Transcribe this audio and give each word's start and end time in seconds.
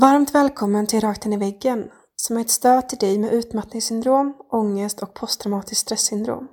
Varmt 0.00 0.34
välkommen 0.34 0.86
till 0.86 1.00
Rakt 1.00 1.26
in 1.26 1.32
i 1.32 1.36
väggen 1.36 1.90
som 2.16 2.36
är 2.36 2.40
ett 2.40 2.50
stöd 2.50 2.88
till 2.88 2.98
dig 2.98 3.18
med 3.18 3.32
utmattningssyndrom, 3.32 4.36
ångest 4.52 5.02
och 5.02 5.14
posttraumatiskt 5.14 5.80
stresssyndrom. 5.80 6.48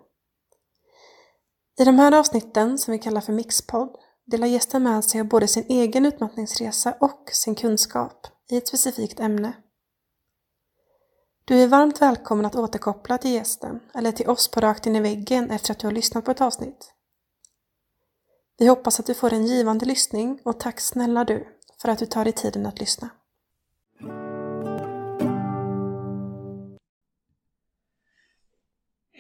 I 1.80 1.84
de 1.84 2.00
här 2.00 2.12
avsnitten, 2.20 2.78
som 2.78 2.92
vi 2.92 3.00
kallar 3.00 3.22
för 3.22 3.34
Mixpodd, 3.34 3.96
delar 4.26 4.48
gästen 4.48 4.84
med 4.84 5.06
sig 5.06 5.22
av 5.22 5.28
både 5.28 5.48
sin 5.48 5.66
egen 5.70 6.06
utmattningsresa 6.06 6.96
och 7.00 7.30
sin 7.32 7.56
kunskap 7.56 8.28
i 8.50 8.58
ett 8.58 8.68
specifikt 8.68 9.20
ämne. 9.20 9.54
Du 11.46 11.64
är 11.64 11.68
varmt 11.68 12.02
välkommen 12.02 12.46
att 12.46 12.56
återkoppla 12.56 13.18
till 13.18 13.32
gästen 13.32 13.80
eller 13.94 14.12
till 14.12 14.30
oss 14.30 14.48
på 14.48 14.60
Rakt 14.60 14.86
in 14.86 14.96
i 14.96 15.00
väggen 15.00 15.52
efter 15.52 15.72
att 15.72 15.80
du 15.80 15.88
har 15.88 15.92
lyssnat 15.92 16.26
på 16.26 16.32
ett 16.32 16.42
avsnitt. 16.42 16.94
Vi 18.58 18.68
hoppas 18.68 19.00
att 19.00 19.06
du 19.06 19.14
får 19.14 19.34
en 19.34 19.46
givande 19.46 19.86
lyssning 19.86 20.40
och 20.46 20.60
tack 20.60 20.80
snälla 20.80 21.24
du 21.24 21.48
för 21.82 21.90
att 21.90 22.00
du 22.00 22.06
tar 22.06 22.24
dig 22.24 22.34
tiden 22.34 22.66
att 22.66 22.80
lyssna. 22.80 23.10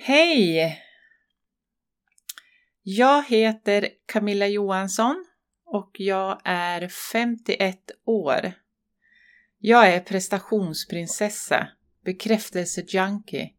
Hej! 0.05 0.81
Jag 2.81 3.23
heter 3.23 3.89
Camilla 4.05 4.47
Johansson 4.47 5.25
och 5.65 5.91
jag 5.93 6.41
är 6.43 6.87
51 6.87 7.91
år. 8.05 8.53
Jag 9.57 9.87
är 9.87 9.99
prestationsprinsessa, 9.99 11.67
bekräftelsejunkie, 12.05 13.49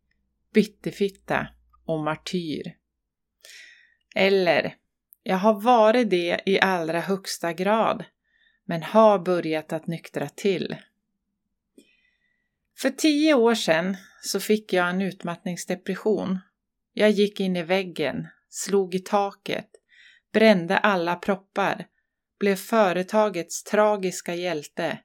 bitterfitta 0.55 1.49
och 1.85 2.05
martyr. 2.05 2.77
Eller, 4.15 4.75
jag 5.23 5.37
har 5.37 5.61
varit 5.61 6.11
det 6.11 6.41
i 6.47 6.61
allra 6.61 7.01
högsta 7.01 7.53
grad, 7.53 8.05
men 8.65 8.83
har 8.83 9.19
börjat 9.19 9.73
att 9.73 9.87
nyktra 9.87 10.29
till. 10.29 10.77
För 12.79 12.91
tio 12.91 13.35
år 13.35 13.55
sedan 13.55 13.97
så 14.23 14.41
fick 14.41 14.73
jag 14.73 14.91
en 14.91 15.03
utmattningsdepression. 15.03 16.39
Jag 16.93 17.11
gick 17.11 17.41
in 17.41 17.57
i 17.57 17.63
väggen, 17.63 18.29
slog 18.49 18.95
i 18.95 18.99
taket, 18.99 19.69
brände 20.33 20.79
alla 20.79 21.17
proppar, 21.17 21.87
blev 22.39 22.57
företagets 22.57 23.65
tragiska 23.65 24.35
hjälte. 24.35 24.99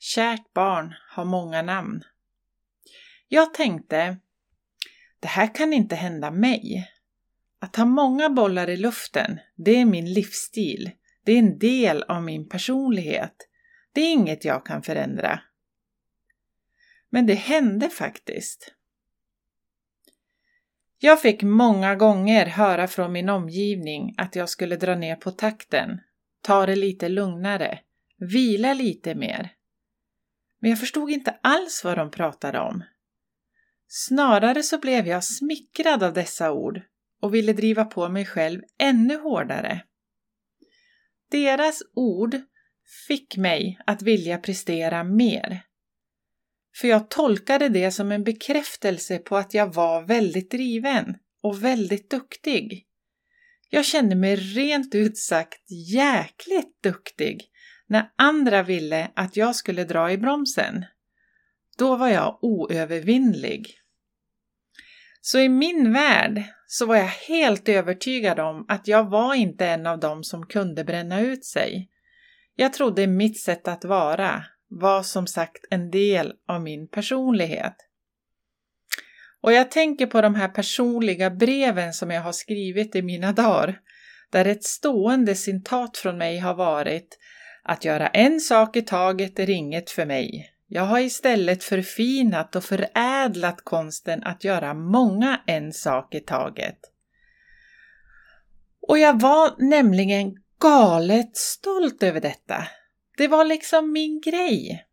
Kärt 0.00 0.52
barn 0.52 0.94
har 1.10 1.24
många 1.24 1.62
namn. 1.62 2.02
Jag 3.28 3.54
tänkte, 3.54 4.16
det 5.20 5.28
här 5.28 5.54
kan 5.54 5.72
inte 5.72 5.94
hända 5.94 6.30
mig. 6.30 6.90
Att 7.58 7.76
ha 7.76 7.84
många 7.84 8.30
bollar 8.30 8.70
i 8.70 8.76
luften, 8.76 9.40
det 9.56 9.76
är 9.76 9.84
min 9.84 10.12
livsstil. 10.12 10.90
Det 11.24 11.32
är 11.32 11.38
en 11.38 11.58
del 11.58 12.02
av 12.02 12.22
min 12.22 12.48
personlighet. 12.48 13.48
Det 13.92 14.00
är 14.00 14.12
inget 14.12 14.44
jag 14.44 14.66
kan 14.66 14.82
förändra. 14.82 15.40
Men 17.12 17.26
det 17.26 17.34
hände 17.34 17.88
faktiskt. 17.88 18.74
Jag 20.98 21.22
fick 21.22 21.42
många 21.42 21.94
gånger 21.94 22.46
höra 22.46 22.86
från 22.86 23.12
min 23.12 23.28
omgivning 23.28 24.14
att 24.16 24.36
jag 24.36 24.48
skulle 24.48 24.76
dra 24.76 24.94
ner 24.94 25.16
på 25.16 25.30
takten, 25.30 26.00
ta 26.42 26.66
det 26.66 26.76
lite 26.76 27.08
lugnare, 27.08 27.78
vila 28.18 28.74
lite 28.74 29.14
mer. 29.14 29.52
Men 30.60 30.70
jag 30.70 30.80
förstod 30.80 31.10
inte 31.10 31.38
alls 31.42 31.84
vad 31.84 31.98
de 31.98 32.10
pratade 32.10 32.58
om. 32.58 32.84
Snarare 33.86 34.62
så 34.62 34.78
blev 34.78 35.06
jag 35.06 35.24
smickrad 35.24 36.02
av 36.02 36.12
dessa 36.12 36.52
ord 36.52 36.80
och 37.20 37.34
ville 37.34 37.52
driva 37.52 37.84
på 37.84 38.08
mig 38.08 38.24
själv 38.24 38.62
ännu 38.78 39.16
hårdare. 39.16 39.84
Deras 41.30 41.82
ord 41.94 42.40
fick 43.06 43.36
mig 43.36 43.78
att 43.86 44.02
vilja 44.02 44.38
prestera 44.38 45.04
mer. 45.04 45.62
För 46.74 46.88
jag 46.88 47.08
tolkade 47.08 47.68
det 47.68 47.90
som 47.90 48.12
en 48.12 48.24
bekräftelse 48.24 49.18
på 49.18 49.36
att 49.36 49.54
jag 49.54 49.74
var 49.74 50.02
väldigt 50.02 50.50
driven 50.50 51.16
och 51.42 51.64
väldigt 51.64 52.10
duktig. 52.10 52.86
Jag 53.70 53.84
kände 53.84 54.16
mig 54.16 54.36
rent 54.36 54.94
ut 54.94 55.18
sagt 55.18 55.70
jäkligt 55.70 56.82
duktig 56.82 57.48
när 57.86 58.10
andra 58.16 58.62
ville 58.62 59.10
att 59.14 59.36
jag 59.36 59.56
skulle 59.56 59.84
dra 59.84 60.12
i 60.12 60.18
bromsen. 60.18 60.84
Då 61.78 61.96
var 61.96 62.08
jag 62.08 62.38
oövervinnlig. 62.42 63.78
Så 65.20 65.38
i 65.38 65.48
min 65.48 65.92
värld 65.92 66.42
så 66.66 66.86
var 66.86 66.96
jag 66.96 67.06
helt 67.06 67.68
övertygad 67.68 68.40
om 68.40 68.64
att 68.68 68.88
jag 68.88 69.10
var 69.10 69.34
inte 69.34 69.66
en 69.66 69.86
av 69.86 70.00
dem 70.00 70.24
som 70.24 70.46
kunde 70.46 70.84
bränna 70.84 71.20
ut 71.20 71.44
sig. 71.44 71.88
Jag 72.54 72.72
trodde 72.72 73.06
mitt 73.06 73.40
sätt 73.40 73.68
att 73.68 73.84
vara 73.84 74.44
var 74.80 75.02
som 75.02 75.26
sagt 75.26 75.64
en 75.70 75.90
del 75.90 76.32
av 76.48 76.62
min 76.62 76.88
personlighet. 76.88 77.76
Och 79.40 79.52
jag 79.52 79.70
tänker 79.70 80.06
på 80.06 80.20
de 80.20 80.34
här 80.34 80.48
personliga 80.48 81.30
breven 81.30 81.92
som 81.92 82.10
jag 82.10 82.22
har 82.22 82.32
skrivit 82.32 82.96
i 82.96 83.02
mina 83.02 83.32
dagar, 83.32 83.80
där 84.30 84.44
ett 84.44 84.64
stående 84.64 85.34
citat 85.34 85.96
från 85.96 86.18
mig 86.18 86.38
har 86.38 86.54
varit 86.54 87.18
att 87.62 87.84
göra 87.84 88.08
en 88.08 88.40
sak 88.40 88.76
i 88.76 88.82
taget 88.82 89.38
är 89.38 89.50
inget 89.50 89.90
för 89.90 90.06
mig. 90.06 90.48
Jag 90.66 90.82
har 90.82 91.00
istället 91.00 91.64
förfinat 91.64 92.56
och 92.56 92.64
förädlat 92.64 93.64
konsten 93.64 94.22
att 94.22 94.44
göra 94.44 94.74
många 94.74 95.40
en 95.46 95.72
sak 95.72 96.14
i 96.14 96.20
taget. 96.20 96.78
Och 98.88 98.98
jag 98.98 99.20
var 99.20 99.54
nämligen 99.58 100.34
galet 100.60 101.36
stolt 101.36 102.02
över 102.02 102.20
detta. 102.20 102.66
Det 103.16 103.28
var 103.28 103.44
liksom 103.44 103.92
min 103.92 104.20
grej. 104.20 104.86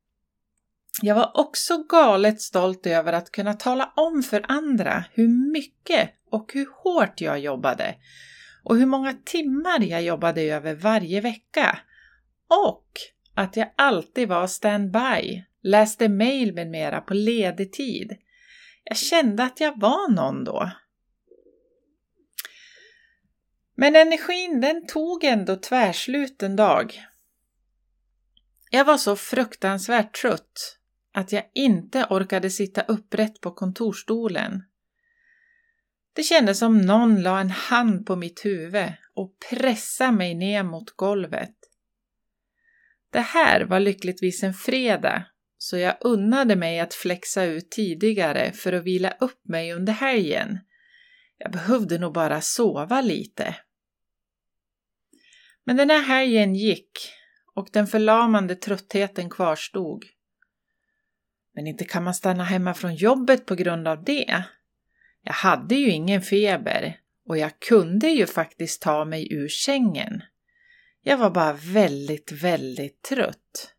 Jag 1.02 1.16
var 1.16 1.31
också 1.34 1.84
galet 1.84 2.41
stolt 2.41 2.85
över 2.85 3.13
att 3.13 3.31
kunna 3.31 3.53
tala 3.53 3.94
om 3.96 4.24
för 4.24 4.46
andra 4.47 5.03
hur 5.13 5.52
mycket 5.52 6.09
och 6.31 6.53
hur 6.53 6.68
hårt 6.84 7.22
jag 7.22 7.40
jobbade 7.40 7.96
och 8.63 8.78
hur 8.78 8.85
många 8.85 9.13
timmar 9.25 9.81
jag 9.81 10.03
jobbade 10.03 10.41
över 10.41 10.75
varje 10.75 11.22
vecka. 11.22 11.80
Och 12.47 12.85
att 13.35 13.57
jag 13.57 13.74
alltid 13.75 14.28
var 14.28 14.47
standby, 14.47 15.44
läste 15.63 16.09
mail 16.09 16.53
med 16.53 16.68
mera 16.68 17.01
på 17.01 17.13
ledig 17.13 17.74
tid. 17.74 18.18
Jag 18.84 18.97
kände 18.97 19.44
att 19.44 19.59
jag 19.59 19.80
var 19.80 20.12
någon 20.12 20.44
då. 20.44 20.72
Men 23.75 23.96
energin 23.96 24.62
den 24.62 24.88
tog 24.88 25.24
ändå 25.24 25.56
tvärslut 25.56 26.44
en 26.44 26.56
dag 26.56 27.09
jag 28.69 28.85
var 28.85 28.97
så 28.97 29.16
fruktansvärt 29.16 30.22
trött 30.22 30.80
att 31.13 31.31
jag 31.31 31.44
inte 31.53 32.06
orkade 32.09 32.50
sitta 32.50 32.81
upprätt 32.81 33.41
på 33.41 33.52
kontorstolen. 33.52 34.63
Det 36.13 36.24
kändes 36.24 36.59
som 36.59 36.81
någon 36.81 37.22
la 37.22 37.40
en 37.40 37.50
hand 37.50 38.06
på 38.06 38.16
mitt 38.16 38.46
huvud 38.46 38.94
och 39.13 39.35
pressade 39.50 40.12
mig 40.12 40.35
ner 40.35 40.63
mot 40.63 40.91
golvet. 40.91 41.56
Det 43.12 43.19
här 43.19 43.62
var 43.62 43.80
lyckligtvis 43.80 44.44
en 44.44 44.53
fredag, 44.53 45.25
så 45.57 45.78
jag 45.78 45.97
unnade 46.01 46.56
mig 46.56 46.80
att 46.80 46.94
flexa 46.94 47.44
ut 47.44 47.72
tidigare 47.72 48.51
för 48.51 48.74
att 48.74 48.84
vila 48.84 49.12
upp 49.19 49.47
mig 49.47 49.74
under 49.74 49.94
helgen. 49.94 50.59
Jag 51.38 51.51
behövde 51.51 51.97
nog 51.97 52.13
bara 52.13 52.41
sova 52.41 53.01
lite. 53.01 53.56
Men 55.63 55.78
den 55.78 55.90
här 55.90 56.01
helgen 56.01 56.56
gick 56.56 56.91
och 57.59 57.70
den 57.72 57.88
förlamande 57.88 58.56
tröttheten 58.56 59.30
kvarstod. 59.30 60.06
Men 61.56 61.68
inte 61.68 61.86
kan 61.86 62.03
man 62.03 62.14
stanna 62.14 62.44
hemma 62.44 62.74
från 62.74 62.96
jobbet 62.96 63.45
på 63.45 63.56
grund 63.56 63.88
av 63.88 64.04
det. 64.04 64.44
Jag 65.24 65.33
hade 65.33 65.75
ju 65.75 65.89
ingen 65.89 66.22
feber 66.22 67.00
och 67.28 67.38
jag 67.38 67.60
kunde 67.60 68.07
ju 68.07 68.25
faktiskt 68.25 68.81
ta 68.81 69.06
mig 69.06 69.33
ur 69.33 69.48
sängen. 69.48 70.24
Jag 71.04 71.18
var 71.18 71.30
bara 71.30 71.54
väldigt, 71.54 72.31
väldigt 72.31 73.01
trött. 73.01 73.74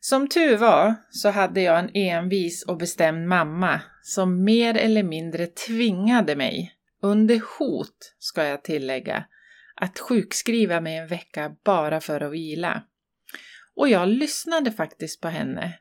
Som 0.00 0.28
tur 0.28 0.56
var 0.56 0.94
så 1.10 1.30
hade 1.30 1.60
jag 1.60 1.78
en 1.78 1.90
envis 1.94 2.64
och 2.64 2.76
bestämd 2.76 3.28
mamma 3.28 3.80
som 4.02 4.44
mer 4.44 4.76
eller 4.76 5.02
mindre 5.02 5.46
tvingade 5.46 6.36
mig, 6.36 6.72
under 7.02 7.42
hot 7.58 8.14
ska 8.18 8.44
jag 8.44 8.64
tillägga, 8.64 9.24
att 9.82 9.98
sjukskriva 9.98 10.80
mig 10.80 10.96
en 10.96 11.06
vecka 11.06 11.56
bara 11.64 12.00
för 12.00 12.20
att 12.20 12.32
vila. 12.32 12.82
Och 13.74 13.88
jag 13.88 14.08
lyssnade 14.08 14.72
faktiskt 14.72 15.20
på 15.20 15.28
henne, 15.28 15.78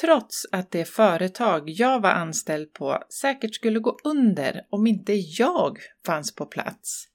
trots 0.00 0.46
att 0.52 0.70
det 0.70 0.84
företag 0.84 1.70
jag 1.70 2.00
var 2.00 2.10
anställd 2.10 2.72
på 2.72 3.04
säkert 3.20 3.54
skulle 3.54 3.78
gå 3.78 3.98
under 4.04 4.66
om 4.70 4.86
inte 4.86 5.12
jag 5.14 5.78
fanns 6.06 6.34
på 6.34 6.46
plats. 6.46 7.08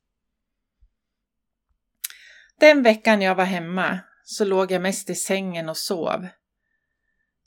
Den 2.59 2.83
veckan 2.83 3.21
jag 3.21 3.35
var 3.35 3.45
hemma 3.45 3.99
så 4.23 4.45
låg 4.45 4.71
jag 4.71 4.81
mest 4.81 5.09
i 5.09 5.15
sängen 5.15 5.69
och 5.69 5.77
sov. 5.77 6.27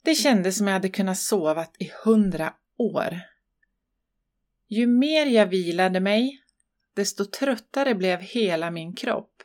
Det 0.03 0.15
kändes 0.15 0.57
som 0.57 0.67
jag 0.67 0.73
hade 0.73 0.89
kunnat 0.89 1.17
sova 1.17 1.67
i 1.79 1.91
hundra 2.03 2.53
år. 2.77 3.21
Ju 4.67 4.87
mer 4.87 5.25
jag 5.25 5.45
vilade 5.45 5.99
mig, 5.99 6.40
desto 6.95 7.25
tröttare 7.25 7.95
blev 7.95 8.19
hela 8.19 8.71
min 8.71 8.95
kropp. 8.95 9.43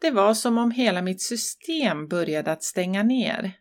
Det 0.00 0.10
var 0.10 0.34
som 0.34 0.58
om 0.58 0.70
hela 0.70 1.02
mitt 1.02 1.22
system 1.22 2.08
började 2.08 2.52
att 2.52 2.62
stänga 2.62 3.02
ner. 3.02 3.52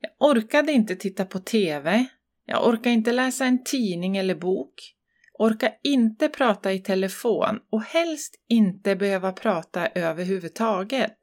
Jag 0.00 0.30
orkade 0.30 0.72
inte 0.72 0.96
titta 0.96 1.24
på 1.24 1.38
TV, 1.38 2.06
jag 2.44 2.66
orkade 2.68 2.90
inte 2.90 3.12
läsa 3.12 3.44
en 3.44 3.64
tidning 3.64 4.16
eller 4.16 4.34
bok, 4.34 4.94
orkade 5.38 5.78
inte 5.82 6.28
prata 6.28 6.72
i 6.72 6.78
telefon 6.78 7.60
och 7.70 7.82
helst 7.82 8.34
inte 8.48 8.96
behöva 8.96 9.32
prata 9.32 9.88
överhuvudtaget. 9.88 11.18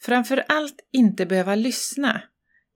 Framför 0.00 0.44
allt 0.48 0.88
inte 0.92 1.26
behöva 1.26 1.54
lyssna. 1.54 2.22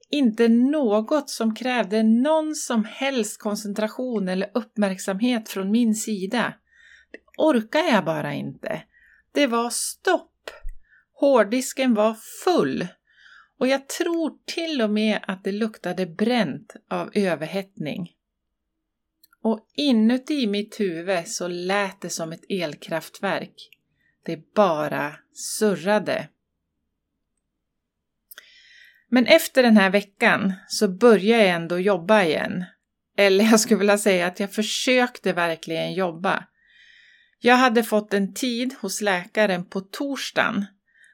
Inte 0.09 0.47
något 0.47 1.29
som 1.29 1.55
krävde 1.55 2.03
någon 2.03 2.55
som 2.55 2.85
helst 2.85 3.39
koncentration 3.39 4.27
eller 4.27 4.51
uppmärksamhet 4.53 5.49
från 5.49 5.71
min 5.71 5.95
sida. 5.95 6.53
Det 7.11 7.19
orkade 7.37 7.89
jag 7.89 8.05
bara 8.05 8.33
inte. 8.33 8.83
Det 9.31 9.47
var 9.47 9.69
stopp. 9.69 10.49
Hårddisken 11.13 11.93
var 11.93 12.15
full. 12.43 12.87
Och 13.59 13.67
jag 13.67 13.89
tror 13.89 14.37
till 14.45 14.81
och 14.81 14.89
med 14.89 15.19
att 15.27 15.43
det 15.43 15.51
luktade 15.51 16.05
bränt 16.05 16.75
av 16.89 17.09
överhettning. 17.13 18.11
Och 19.41 19.67
inuti 19.73 20.47
mitt 20.47 20.79
huvud 20.79 21.27
så 21.27 21.47
lät 21.47 22.01
det 22.01 22.09
som 22.09 22.31
ett 22.31 22.43
elkraftverk. 22.49 23.69
Det 24.23 24.53
bara 24.53 25.15
surrade. 25.33 26.27
Men 29.15 29.25
efter 29.25 29.63
den 29.63 29.77
här 29.77 29.89
veckan 29.89 30.53
så 30.67 30.87
började 30.87 31.43
jag 31.43 31.55
ändå 31.55 31.79
jobba 31.79 32.23
igen. 32.23 32.65
Eller 33.17 33.45
jag 33.45 33.59
skulle 33.59 33.79
vilja 33.79 33.97
säga 33.97 34.27
att 34.27 34.39
jag 34.39 34.53
försökte 34.53 35.33
verkligen 35.33 35.93
jobba. 35.93 36.43
Jag 37.39 37.55
hade 37.55 37.83
fått 37.83 38.13
en 38.13 38.33
tid 38.33 38.75
hos 38.81 39.01
läkaren 39.01 39.65
på 39.65 39.81
torsdagen, 39.81 40.65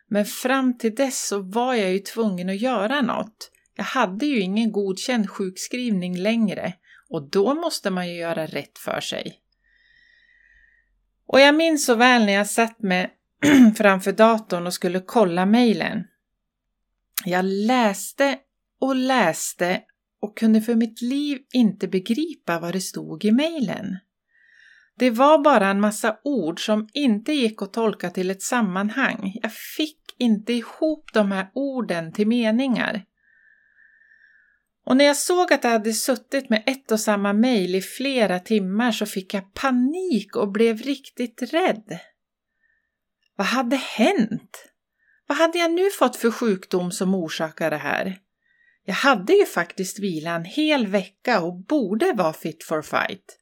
men 0.07 0.25
fram 0.25 0.77
till 0.77 0.95
dess 0.95 1.27
så 1.27 1.39
var 1.39 1.73
jag 1.73 1.91
ju 1.91 1.99
tvungen 1.99 2.49
att 2.49 2.61
göra 2.61 3.01
något. 3.01 3.51
Jag 3.75 3.83
hade 3.83 4.25
ju 4.25 4.39
ingen 4.39 4.71
godkänd 4.71 5.29
sjukskrivning 5.29 6.17
längre 6.17 6.73
och 7.09 7.29
då 7.29 7.53
måste 7.53 7.89
man 7.89 8.09
ju 8.09 8.15
göra 8.15 8.45
rätt 8.45 8.77
för 8.77 9.01
sig. 9.01 9.39
Och 11.27 11.39
jag 11.39 11.55
minns 11.55 11.85
så 11.85 11.95
väl 11.95 12.25
när 12.25 12.33
jag 12.33 12.47
satt 12.47 12.81
med 12.81 13.09
framför 13.77 14.11
datorn 14.11 14.67
och 14.67 14.73
skulle 14.73 14.99
kolla 14.99 15.45
mejlen. 15.45 16.03
Jag 17.25 17.45
läste 17.45 18.37
och 18.79 18.95
läste 18.95 19.81
och 20.21 20.37
kunde 20.37 20.61
för 20.61 20.75
mitt 20.75 21.01
liv 21.01 21.39
inte 21.53 21.87
begripa 21.87 22.59
vad 22.59 22.73
det 22.73 22.81
stod 22.81 23.25
i 23.25 23.31
mejlen. 23.31 23.97
Det 24.97 25.09
var 25.09 25.43
bara 25.43 25.67
en 25.67 25.79
massa 25.79 26.17
ord 26.23 26.65
som 26.65 26.89
inte 26.93 27.33
gick 27.33 27.61
att 27.61 27.73
tolka 27.73 28.09
till 28.09 28.31
ett 28.31 28.41
sammanhang. 28.41 29.39
Jag 29.41 29.53
fick 29.53 29.97
inte 30.17 30.53
ihop 30.53 31.13
de 31.13 31.31
här 31.31 31.49
orden 31.53 32.13
till 32.13 32.27
meningar. 32.27 33.05
Och 34.85 34.97
när 34.97 35.05
jag 35.05 35.17
såg 35.17 35.53
att 35.53 35.63
jag 35.63 35.71
hade 35.71 35.93
suttit 35.93 36.49
med 36.49 36.63
ett 36.65 36.91
och 36.91 36.99
samma 36.99 37.33
mejl 37.33 37.75
i 37.75 37.81
flera 37.81 38.39
timmar 38.39 38.91
så 38.91 39.05
fick 39.05 39.33
jag 39.33 39.53
panik 39.53 40.35
och 40.35 40.51
blev 40.51 40.77
riktigt 40.77 41.53
rädd. 41.53 41.99
Vad 43.35 43.47
hade 43.47 43.75
hänt? 43.75 44.70
Vad 45.31 45.37
hade 45.37 45.57
jag 45.57 45.71
nu 45.71 45.89
fått 45.89 46.15
för 46.15 46.31
sjukdom 46.31 46.91
som 46.91 47.15
orsakade 47.15 47.69
det 47.69 47.79
här? 47.79 48.19
Jag 48.85 48.93
hade 48.93 49.33
ju 49.33 49.45
faktiskt 49.45 49.99
vilat 49.99 50.39
en 50.39 50.45
hel 50.45 50.87
vecka 50.87 51.41
och 51.41 51.65
borde 51.65 52.13
vara 52.13 52.33
fit 52.33 52.63
for 52.63 52.81
fight. 52.81 53.37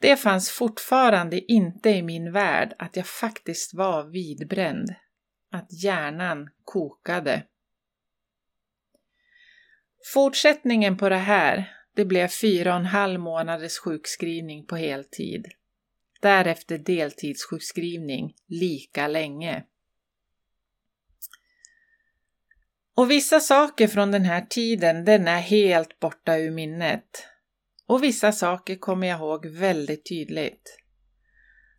Det 0.00 0.16
fanns 0.16 0.50
fortfarande 0.50 1.52
inte 1.52 1.90
i 1.90 2.02
min 2.02 2.32
värld 2.32 2.74
att 2.78 2.96
jag 2.96 3.06
faktiskt 3.06 3.74
var 3.74 4.04
vidbränd, 4.04 4.94
att 5.52 5.82
hjärnan 5.82 6.50
kokade. 6.64 7.42
Fortsättningen 10.14 10.96
på 10.96 11.08
det 11.08 11.16
här, 11.16 11.76
det 11.96 12.04
blev 12.04 12.28
fyra 12.28 12.72
och 12.72 12.80
en 12.80 12.86
halv 12.86 13.20
månaders 13.20 13.78
sjukskrivning 13.78 14.66
på 14.66 14.76
heltid. 14.76 15.46
Därefter 16.20 16.78
deltidssjukskrivning 16.78 18.34
lika 18.46 19.08
länge. 19.08 19.64
Och 22.94 23.10
vissa 23.10 23.40
saker 23.40 23.88
från 23.88 24.10
den 24.10 24.24
här 24.24 24.40
tiden, 24.40 25.04
den 25.04 25.28
är 25.28 25.40
helt 25.40 26.00
borta 26.00 26.36
ur 26.36 26.50
minnet. 26.50 27.26
Och 27.86 28.02
vissa 28.02 28.32
saker 28.32 28.76
kommer 28.76 29.06
jag 29.06 29.18
ihåg 29.18 29.46
väldigt 29.46 30.08
tydligt. 30.08 30.78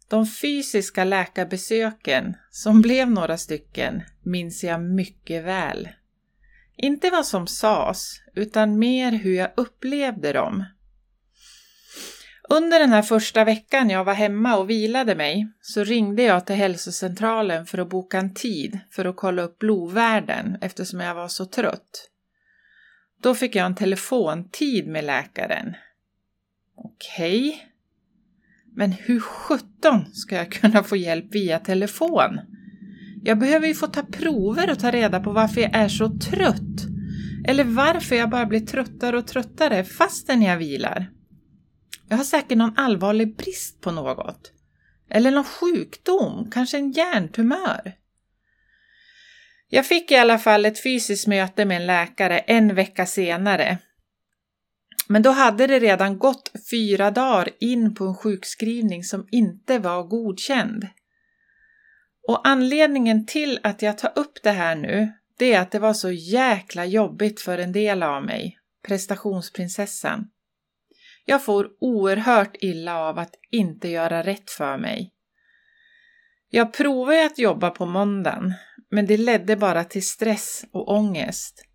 De 0.08 0.28
fysiska 0.28 1.04
läkarbesöken, 1.04 2.38
som 2.50 2.82
blev 2.82 3.12
några 3.12 3.38
stycken, 3.38 4.04
minns 4.24 4.64
jag 4.64 4.82
mycket 4.82 5.44
väl. 5.44 5.90
Inte 6.76 7.10
vad 7.10 7.26
som 7.26 7.48
sades, 7.48 8.22
utan 8.36 8.80
mer 8.80 9.12
hur 9.12 9.36
jag 9.36 9.52
upplevde 9.58 10.34
dem. 10.34 10.66
Under 12.52 12.80
den 12.80 12.90
här 12.90 13.02
första 13.02 13.44
veckan 13.44 13.90
jag 13.90 14.04
var 14.04 14.14
hemma 14.14 14.58
och 14.58 14.70
vilade 14.70 15.16
mig 15.16 15.48
så 15.62 15.84
ringde 15.84 16.24
jag 16.24 16.46
till 16.46 16.56
hälsocentralen 16.56 17.66
för 17.66 17.78
att 17.78 17.90
boka 17.90 18.18
en 18.18 18.34
tid 18.34 18.80
för 18.92 19.06
att 19.06 19.16
kolla 19.16 19.42
upp 19.42 19.60
blodvärden 19.60 20.58
eftersom 20.62 21.00
jag 21.00 21.16
var 21.16 21.28
så 21.28 21.46
trött. 21.46 22.10
Då 23.22 23.36
fick 23.36 23.56
jag 23.56 23.66
en 23.66 23.76
telefontid 23.76 24.88
med 24.88 25.04
läkaren. 25.04 25.76
Okej. 26.76 27.50
Okay. 27.50 27.60
Men 28.76 28.92
hur 28.92 29.20
sjutton 29.20 30.06
ska 30.14 30.36
jag 30.36 30.52
kunna 30.52 30.84
få 30.84 30.96
hjälp 30.96 31.36
via 31.36 31.60
telefon? 31.60 32.40
Jag 33.24 33.40
behöver 33.40 33.68
ju 33.68 33.74
få 33.74 33.88
ta 33.88 34.04
prover 34.04 34.72
och 34.72 34.80
ta 34.80 34.92
reda 34.92 35.20
på 35.20 35.32
varför 35.32 35.62
jag 35.62 35.76
är 35.76 35.88
så 35.88 36.10
trött. 36.20 36.88
Eller 37.48 37.64
varför 37.64 38.16
jag 38.16 38.30
bara 38.30 38.46
blir 38.46 38.60
tröttare 38.60 39.18
och 39.18 39.28
tröttare 39.28 39.84
fastän 39.84 40.42
jag 40.42 40.58
vilar. 40.58 41.10
Jag 42.10 42.18
har 42.18 42.24
säkert 42.24 42.58
någon 42.58 42.78
allvarlig 42.78 43.36
brist 43.36 43.82
på 43.82 43.92
något. 43.92 44.52
Eller 45.10 45.32
någon 45.32 45.44
sjukdom, 45.44 46.52
kanske 46.52 46.78
en 46.78 46.92
hjärntumör. 46.92 47.94
Jag 49.70 49.86
fick 49.86 50.12
i 50.12 50.16
alla 50.16 50.40
fall 50.40 50.66
ett 50.66 50.84
fysiskt 50.84 51.28
möte 51.28 51.66
med 51.66 51.78
en 51.78 51.88
läkare 51.88 52.40
en 52.40 52.76
vecka 52.76 53.06
senare. 53.06 53.78
Men 55.08 55.22
då 55.22 55.30
hade 55.30 55.68
det 55.68 55.80
redan 55.80 56.20
gått 56.20 56.52
fyra 56.72 57.12
dagar 57.12 57.50
in 57.60 57.96
på 57.96 58.04
en 58.04 58.16
sjukskrivning 58.16 59.04
som 59.04 59.28
inte 59.32 59.80
var 59.80 60.04
godkänd. 60.04 60.88
Och 62.28 62.48
anledningen 62.48 63.26
till 63.26 63.60
att 63.64 63.82
jag 63.82 63.98
tar 63.98 64.12
upp 64.16 64.44
det 64.44 64.52
här 64.52 64.76
nu, 64.76 65.12
det 65.38 65.54
är 65.54 65.62
att 65.62 65.72
det 65.72 65.80
var 65.80 65.94
så 65.94 66.12
jäkla 66.12 66.86
jobbigt 66.86 67.42
för 67.42 67.58
en 67.58 67.72
del 67.72 68.04
av 68.04 68.24
mig, 68.26 68.60
prestationsprinsessan. 68.88 70.28
Jag 71.26 71.46
får 71.46 71.70
oerhört 71.80 72.56
illa 72.60 73.00
av 73.00 73.20
att 73.20 73.36
inte 73.52 73.88
göra 73.88 74.24
rätt 74.24 74.50
för 74.52 74.78
mig. 74.78 75.14
Jag 76.50 76.74
provade 76.74 77.26
att 77.26 77.40
jobba 77.40 77.70
på 77.70 77.86
måndagen, 77.86 78.54
men 78.92 79.06
det 79.06 79.18
ledde 79.18 79.56
bara 79.56 79.84
till 79.84 80.08
stress 80.08 80.66
och 80.72 80.92
ångest. 80.92 81.66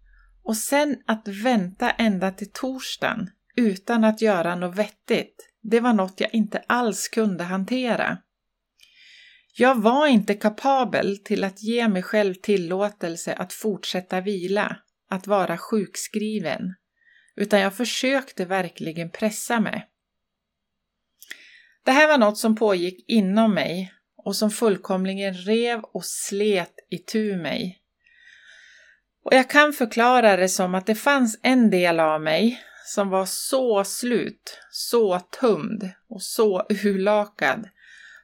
Och 0.44 0.56
sen 0.56 0.96
att 1.06 1.28
vänta 1.28 1.90
ända 1.90 2.30
till 2.30 2.52
torsdagen 2.52 3.30
utan 3.56 4.04
att 4.04 4.22
göra 4.22 4.56
något 4.56 4.78
vettigt, 4.78 5.50
det 5.62 5.80
var 5.80 5.92
något 5.92 6.20
jag 6.20 6.34
inte 6.34 6.62
alls 6.66 7.08
kunde 7.08 7.44
hantera. 7.44 8.18
Jag 9.56 9.82
var 9.82 10.06
inte 10.06 10.34
kapabel 10.34 11.18
till 11.18 11.44
att 11.44 11.62
ge 11.62 11.88
mig 11.88 12.02
själv 12.02 12.34
tillåtelse 12.34 13.34
att 13.34 13.52
fortsätta 13.52 14.20
vila, 14.20 14.76
att 15.10 15.26
vara 15.26 15.58
sjukskriven, 15.58 16.74
utan 17.36 17.60
jag 17.60 17.76
försökte 17.76 18.44
verkligen 18.44 19.10
pressa 19.10 19.60
mig. 19.60 19.88
Det 21.84 21.92
här 21.92 22.08
var 22.08 22.18
något 22.18 22.38
som 22.38 22.56
pågick 22.56 23.04
inom 23.08 23.54
mig 23.54 23.94
och 24.16 24.36
som 24.36 24.50
fullkomligen 24.50 25.34
rev 25.34 25.80
och 25.80 26.04
slet 26.04 26.74
itu 26.90 27.36
mig. 27.36 27.80
Och 29.24 29.34
jag 29.34 29.50
kan 29.50 29.72
förklara 29.72 30.36
det 30.36 30.48
som 30.48 30.74
att 30.74 30.86
det 30.86 30.94
fanns 30.94 31.38
en 31.42 31.70
del 31.70 32.00
av 32.00 32.20
mig 32.20 32.62
som 32.86 33.08
var 33.08 33.26
så 33.26 33.84
slut, 33.84 34.58
så 34.70 35.20
tömd 35.20 35.90
och 36.08 36.22
så 36.22 36.66
urlakad, 36.68 37.68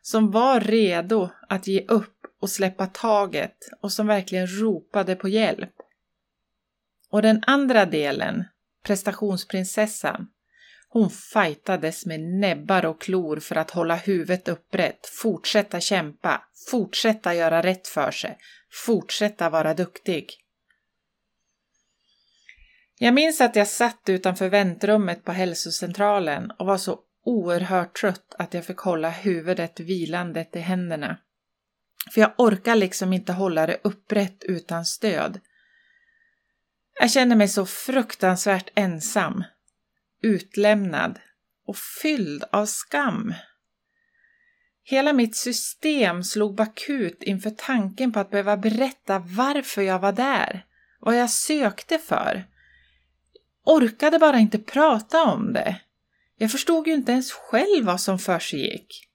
som 0.02 0.30
var 0.30 0.60
redo 0.60 1.28
att 1.48 1.66
ge 1.66 1.84
upp 1.88 2.26
och 2.40 2.50
släppa 2.50 2.86
taget 2.86 3.56
och 3.80 3.92
som 3.92 4.06
verkligen 4.06 4.46
ropade 4.46 5.16
på 5.16 5.28
hjälp. 5.28 5.74
Och 7.10 7.22
den 7.22 7.42
andra 7.46 7.86
delen 7.86 8.44
prestationsprinsessan. 8.82 10.26
Hon 10.88 11.10
fightades 11.10 12.06
med 12.06 12.20
näbbar 12.20 12.84
och 12.84 13.00
klor 13.00 13.36
för 13.36 13.56
att 13.56 13.70
hålla 13.70 13.96
huvudet 13.96 14.48
upprätt, 14.48 15.06
fortsätta 15.06 15.80
kämpa, 15.80 16.42
fortsätta 16.70 17.34
göra 17.34 17.62
rätt 17.62 17.88
för 17.88 18.10
sig, 18.10 18.38
fortsätta 18.86 19.50
vara 19.50 19.74
duktig. 19.74 20.30
Jag 22.98 23.14
minns 23.14 23.40
att 23.40 23.56
jag 23.56 23.68
satt 23.68 24.08
utanför 24.08 24.48
väntrummet 24.48 25.24
på 25.24 25.32
hälsocentralen 25.32 26.50
och 26.50 26.66
var 26.66 26.78
så 26.78 27.00
oerhört 27.24 28.00
trött 28.00 28.34
att 28.38 28.54
jag 28.54 28.64
fick 28.64 28.78
hålla 28.78 29.10
huvudet 29.10 29.80
vilandet 29.80 30.56
i 30.56 30.58
händerna. 30.58 31.18
För 32.14 32.20
jag 32.20 32.32
orkar 32.38 32.76
liksom 32.76 33.12
inte 33.12 33.32
hålla 33.32 33.66
det 33.66 33.80
upprätt 33.84 34.44
utan 34.44 34.84
stöd. 34.84 35.40
Jag 37.02 37.10
känner 37.10 37.36
mig 37.36 37.48
så 37.48 37.66
fruktansvärt 37.66 38.70
ensam, 38.74 39.44
utlämnad 40.22 41.18
och 41.66 41.76
fylld 41.76 42.44
av 42.52 42.66
skam. 42.66 43.34
Hela 44.82 45.12
mitt 45.12 45.36
system 45.36 46.24
slog 46.24 46.54
bakut 46.54 47.22
inför 47.22 47.50
tanken 47.50 48.12
på 48.12 48.20
att 48.20 48.30
behöva 48.30 48.56
berätta 48.56 49.18
varför 49.18 49.82
jag 49.82 49.98
var 49.98 50.12
där, 50.12 50.64
vad 51.00 51.16
jag 51.16 51.30
sökte 51.30 51.98
för. 51.98 52.44
Orkade 53.64 54.18
bara 54.18 54.38
inte 54.38 54.58
prata 54.58 55.24
om 55.24 55.52
det. 55.52 55.80
Jag 56.36 56.50
förstod 56.50 56.86
ju 56.86 56.94
inte 56.94 57.12
ens 57.12 57.32
själv 57.32 57.84
vad 57.84 58.00
som 58.00 58.18
försiggick. 58.18 59.08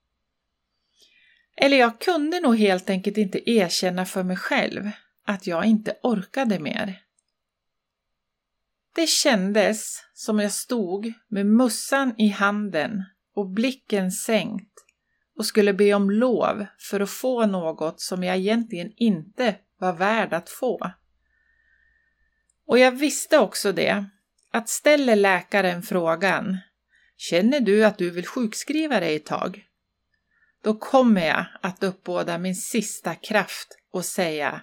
Eller 1.58 1.78
jag 1.78 2.00
kunde 2.00 2.40
nog 2.40 2.58
helt 2.58 2.90
enkelt 2.90 3.18
inte 3.18 3.50
erkänna 3.52 4.06
för 4.06 4.24
mig 4.24 4.38
själv 4.38 4.92
att 5.26 5.48
jag 5.48 5.66
inte 5.66 5.96
orkade 6.04 6.60
mer. 6.60 7.05
Det 8.96 9.08
kändes 9.08 10.04
som 10.14 10.40
jag 10.40 10.52
stod 10.52 11.14
med 11.28 11.46
mussan 11.46 12.16
i 12.18 12.28
handen 12.28 13.04
och 13.36 13.50
blicken 13.50 14.12
sänkt 14.12 14.72
och 15.38 15.46
skulle 15.46 15.74
be 15.74 15.94
om 15.94 16.10
lov 16.10 16.66
för 16.80 17.00
att 17.00 17.10
få 17.10 17.46
något 17.46 18.02
som 18.02 18.24
jag 18.24 18.38
egentligen 18.38 18.92
inte 18.96 19.56
var 19.80 19.94
värd 19.94 20.34
att 20.34 20.50
få. 20.50 20.92
Och 22.68 22.80
jag 22.80 22.92
visste 22.92 23.40
också 23.40 23.72
det, 23.72 24.06
att 24.52 24.70
ställer 24.70 25.16
läkaren 25.16 25.84
frågan 25.84 26.58
Känner 27.18 27.60
du 27.60 27.86
att 27.86 27.98
du 27.98 28.10
vill 28.10 28.28
sjukskriva 28.28 29.00
dig 29.00 29.16
ett 29.16 29.26
tag? 29.26 29.66
Då 30.64 30.74
kommer 30.74 31.28
jag 31.28 31.46
att 31.62 31.84
uppbåda 31.84 32.38
min 32.38 32.56
sista 32.56 33.16
kraft 33.16 33.78
och 33.92 34.06
säga 34.06 34.62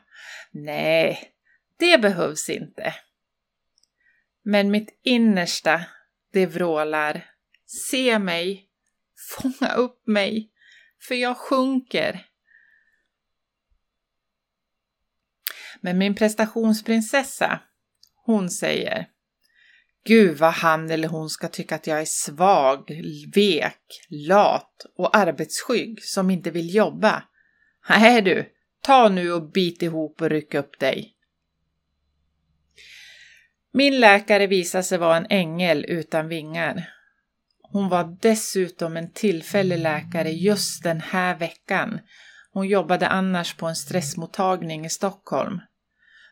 Nej, 0.50 1.32
det 1.76 1.98
behövs 1.98 2.48
inte. 2.48 2.94
Men 4.42 4.70
mitt 4.70 5.00
innersta, 5.02 5.84
det 6.32 6.46
vrålar 6.46 7.32
Se 7.66 8.18
mig, 8.18 8.68
fånga 9.38 9.72
upp 9.72 10.06
mig, 10.06 10.50
för 11.08 11.14
jag 11.14 11.36
sjunker. 11.36 12.26
Men 15.80 15.98
min 15.98 16.14
prestationsprinsessa, 16.14 17.60
hon 18.24 18.50
säger 18.50 19.08
Gud 20.04 20.38
vad 20.38 20.52
han 20.52 20.90
eller 20.90 21.08
hon 21.08 21.30
ska 21.30 21.48
tycka 21.48 21.74
att 21.74 21.86
jag 21.86 22.00
är 22.00 22.04
svag, 22.04 22.90
vek, 23.34 24.06
lat 24.08 24.86
och 24.96 25.16
arbetsskygg 25.16 26.02
som 26.02 26.30
inte 26.30 26.50
vill 26.50 26.74
jobba. 26.74 27.22
Nej 27.88 28.22
du, 28.22 28.52
ta 28.82 29.08
nu 29.08 29.32
och 29.32 29.50
bit 29.50 29.82
ihop 29.82 30.22
och 30.22 30.30
ryck 30.30 30.54
upp 30.54 30.78
dig. 30.78 31.16
Min 33.74 34.00
läkare 34.00 34.46
visade 34.46 34.84
sig 34.84 34.98
vara 34.98 35.16
en 35.16 35.26
ängel 35.30 35.84
utan 35.88 36.28
vingar. 36.28 36.88
Hon 37.72 37.88
var 37.88 38.16
dessutom 38.20 38.96
en 38.96 39.12
tillfällig 39.12 39.78
läkare 39.78 40.30
just 40.30 40.82
den 40.82 41.00
här 41.00 41.38
veckan. 41.38 42.00
Hon 42.52 42.68
jobbade 42.68 43.08
annars 43.08 43.56
på 43.56 43.66
en 43.66 43.76
stressmottagning 43.76 44.84
i 44.84 44.90
Stockholm. 44.90 45.60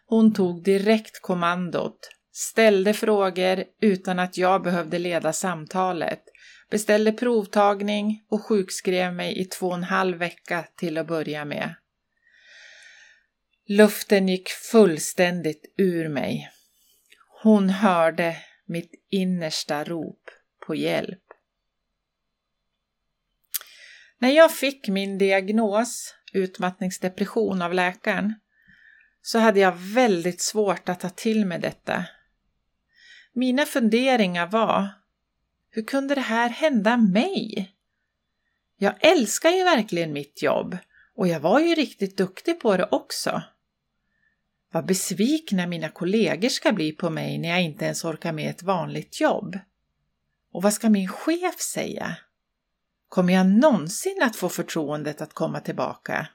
Hon 0.07 0.35
tog 0.35 0.65
direkt 0.65 1.23
kommandot, 1.23 1.99
ställde 2.33 2.95
frågor 2.95 3.65
utan 3.81 4.19
att 4.19 4.37
jag 4.37 4.63
behövde 4.63 4.99
leda 4.99 5.33
samtalet, 5.33 6.23
beställde 6.71 7.13
provtagning 7.13 8.25
och 8.31 8.45
sjukskrev 8.45 9.15
mig 9.15 9.39
i 9.39 9.45
två 9.45 9.67
och 9.67 9.75
en 9.75 9.85
halv 9.85 10.19
vecka 10.19 10.65
till 10.77 10.99
att 10.99 11.07
börja 11.07 11.45
med. 11.45 11.75
Luften 13.69 14.29
gick 14.29 14.49
fullständigt 14.49 15.75
ur 15.79 16.09
mig. 16.09 16.51
Hon 17.43 17.71
hörde 17.71 18.37
mitt 18.67 19.07
innersta 19.11 19.85
rop 19.85 20.31
på 20.67 20.75
hjälp. 20.75 21.23
När 24.19 24.31
jag 24.31 24.57
fick 24.57 24.89
min 24.89 25.19
diagnos, 25.19 26.15
utmattningsdepression, 26.33 27.63
av 27.63 27.75
läkaren 27.75 28.35
så 29.23 29.39
hade 29.39 29.61
jag 29.61 29.73
väldigt 29.73 30.41
svårt 30.41 30.89
att 30.89 31.01
ta 31.01 31.09
till 31.09 31.47
mig 31.47 31.59
detta. 31.59 32.05
Mina 33.33 33.67
funderingar 33.67 34.47
var, 34.47 34.89
hur 35.71 35.83
kunde 35.83 36.15
det 36.15 36.21
här 36.21 36.49
hända 36.49 36.97
mig? 36.97 37.71
Jag 38.77 38.95
älskar 39.01 39.51
ju 39.51 39.65
verkligen 39.65 40.13
mitt 40.13 40.43
jobb 40.43 40.77
och 41.15 41.29
jag 41.29 41.41
var 41.41 41.61
ju 41.61 41.75
riktigt 41.75 42.17
duktig 42.17 42.61
på 42.61 42.77
det 42.77 42.89
också. 42.91 43.43
Vad 44.73 44.87
besvikna 44.87 45.67
mina 45.67 45.89
kollegor 45.89 46.49
ska 46.49 46.73
bli 46.73 46.93
på 46.93 47.11
mig 47.11 47.39
när 47.39 47.49
jag 47.49 47.63
inte 47.63 47.85
ens 47.85 48.05
orkar 48.05 48.33
med 48.33 48.51
ett 48.51 48.63
vanligt 48.63 49.21
jobb. 49.21 49.59
Och 50.53 50.63
vad 50.63 50.73
ska 50.73 50.91
min 50.91 51.09
chef 51.09 51.61
säga? 51.61 52.17
Kommer 53.09 53.33
jag 53.33 53.47
någonsin 53.47 54.23
att 54.23 54.37
få 54.37 54.49
förtroendet 54.49 55.21
att 55.21 55.35
komma 55.35 55.61
tillbaka? 55.61 56.29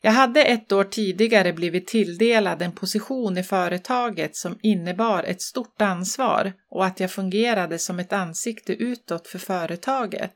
Jag 0.00 0.12
hade 0.12 0.44
ett 0.44 0.72
år 0.72 0.84
tidigare 0.84 1.52
blivit 1.52 1.86
tilldelad 1.86 2.62
en 2.62 2.72
position 2.72 3.38
i 3.38 3.42
företaget 3.42 4.36
som 4.36 4.58
innebar 4.62 5.22
ett 5.22 5.42
stort 5.42 5.82
ansvar 5.82 6.52
och 6.70 6.86
att 6.86 7.00
jag 7.00 7.10
fungerade 7.10 7.78
som 7.78 7.98
ett 7.98 8.12
ansikte 8.12 8.72
utåt 8.72 9.28
för 9.28 9.38
företaget. 9.38 10.34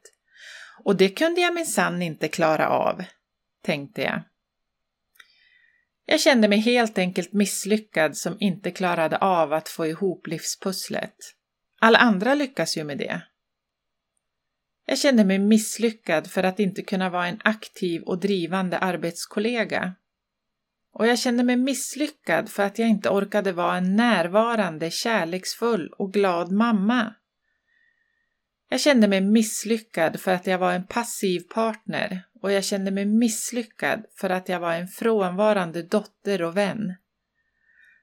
Och 0.84 0.96
det 0.96 1.08
kunde 1.08 1.40
jag 1.40 1.54
minsann 1.54 2.02
inte 2.02 2.28
klara 2.28 2.68
av, 2.68 3.04
tänkte 3.62 4.02
jag. 4.02 4.22
Jag 6.06 6.20
kände 6.20 6.48
mig 6.48 6.58
helt 6.58 6.98
enkelt 6.98 7.32
misslyckad 7.32 8.16
som 8.16 8.36
inte 8.40 8.70
klarade 8.70 9.16
av 9.16 9.52
att 9.52 9.68
få 9.68 9.86
ihop 9.86 10.26
livspusslet. 10.26 11.14
Alla 11.80 11.98
andra 11.98 12.34
lyckas 12.34 12.76
ju 12.76 12.84
med 12.84 12.98
det. 12.98 13.22
Jag 14.86 14.98
kände 14.98 15.24
mig 15.24 15.38
misslyckad 15.38 16.30
för 16.30 16.42
att 16.42 16.60
inte 16.60 16.82
kunna 16.82 17.10
vara 17.10 17.26
en 17.26 17.40
aktiv 17.44 18.02
och 18.02 18.20
drivande 18.20 18.78
arbetskollega. 18.78 19.94
Och 20.92 21.06
jag 21.06 21.18
kände 21.18 21.42
mig 21.42 21.56
misslyckad 21.56 22.48
för 22.48 22.62
att 22.62 22.78
jag 22.78 22.88
inte 22.88 23.08
orkade 23.10 23.52
vara 23.52 23.76
en 23.76 23.96
närvarande, 23.96 24.90
kärleksfull 24.90 25.88
och 25.98 26.12
glad 26.12 26.52
mamma. 26.52 27.14
Jag 28.68 28.80
kände 28.80 29.08
mig 29.08 29.20
misslyckad 29.20 30.20
för 30.20 30.30
att 30.30 30.46
jag 30.46 30.58
var 30.58 30.72
en 30.72 30.86
passiv 30.86 31.40
partner 31.40 32.22
och 32.42 32.52
jag 32.52 32.64
kände 32.64 32.90
mig 32.90 33.04
misslyckad 33.04 34.04
för 34.16 34.30
att 34.30 34.48
jag 34.48 34.60
var 34.60 34.72
en 34.74 34.88
frånvarande 34.88 35.82
dotter 35.82 36.42
och 36.42 36.56
vän. 36.56 36.94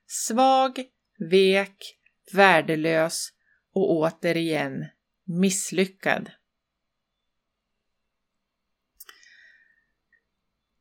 Svag, 0.08 0.84
vek, 1.32 1.98
värdelös 2.34 3.30
och 3.74 3.92
återigen 3.92 4.86
misslyckad. 5.26 6.32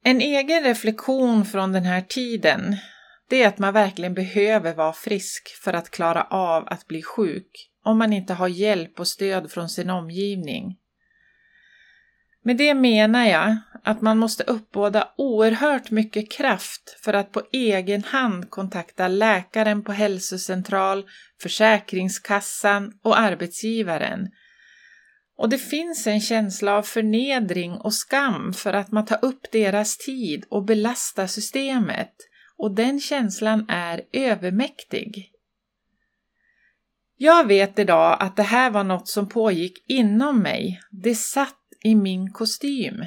En 0.03 0.21
egen 0.21 0.65
reflektion 0.65 1.45
från 1.45 1.73
den 1.73 1.85
här 1.85 2.01
tiden, 2.01 2.77
det 3.29 3.43
är 3.43 3.49
att 3.49 3.59
man 3.59 3.75
verkligen 3.75 4.15
behöver 4.15 4.75
vara 4.75 4.93
frisk 4.93 5.49
för 5.65 5.73
att 5.73 5.91
klara 5.91 6.25
av 6.25 6.65
att 6.67 6.87
bli 6.87 7.03
sjuk 7.03 7.71
om 7.83 7.99
man 7.99 8.13
inte 8.13 8.35
har 8.35 8.49
hjälp 8.49 9.01
och 9.01 9.09
stöd 9.09 9.51
från 9.51 9.69
sin 9.69 9.91
omgivning. 9.91 10.79
Med 12.47 12.57
det 12.57 12.75
menar 12.75 13.27
jag 13.27 13.57
att 13.85 14.01
man 14.01 14.19
måste 14.19 14.45
uppbåda 14.45 15.09
oerhört 15.17 15.91
mycket 15.91 16.31
kraft 16.31 16.97
för 17.05 17.13
att 17.13 17.33
på 17.33 17.43
egen 17.53 18.05
hand 18.05 18.51
kontakta 18.51 19.09
läkaren 19.09 19.85
på 19.85 19.93
hälsocentral, 19.93 21.07
Försäkringskassan 21.43 22.93
och 23.03 23.19
arbetsgivaren 23.19 24.29
och 25.39 25.49
det 25.49 25.59
finns 25.59 26.07
en 26.07 26.21
känsla 26.21 26.77
av 26.77 26.83
förnedring 26.83 27.73
och 27.73 27.95
skam 27.95 28.53
för 28.53 28.73
att 28.73 28.93
man 28.93 29.07
tar 29.07 29.19
upp 29.25 29.53
deras 29.53 29.97
tid 29.97 30.45
och 30.49 30.65
belastar 30.65 31.27
systemet 31.27 32.15
och 32.57 32.75
den 32.75 33.01
känslan 33.01 33.67
är 33.69 34.03
övermäktig. 34.13 35.31
Jag 37.17 37.47
vet 37.47 37.79
idag 37.79 38.17
att 38.21 38.37
det 38.37 38.43
här 38.43 38.71
var 38.71 38.85
något 38.85 39.09
som 39.09 39.29
pågick 39.29 39.85
inom 39.89 40.39
mig. 40.39 40.81
Det 40.91 41.15
satt 41.15 41.66
i 41.87 41.95
min 41.95 42.33
kostym. 42.33 43.05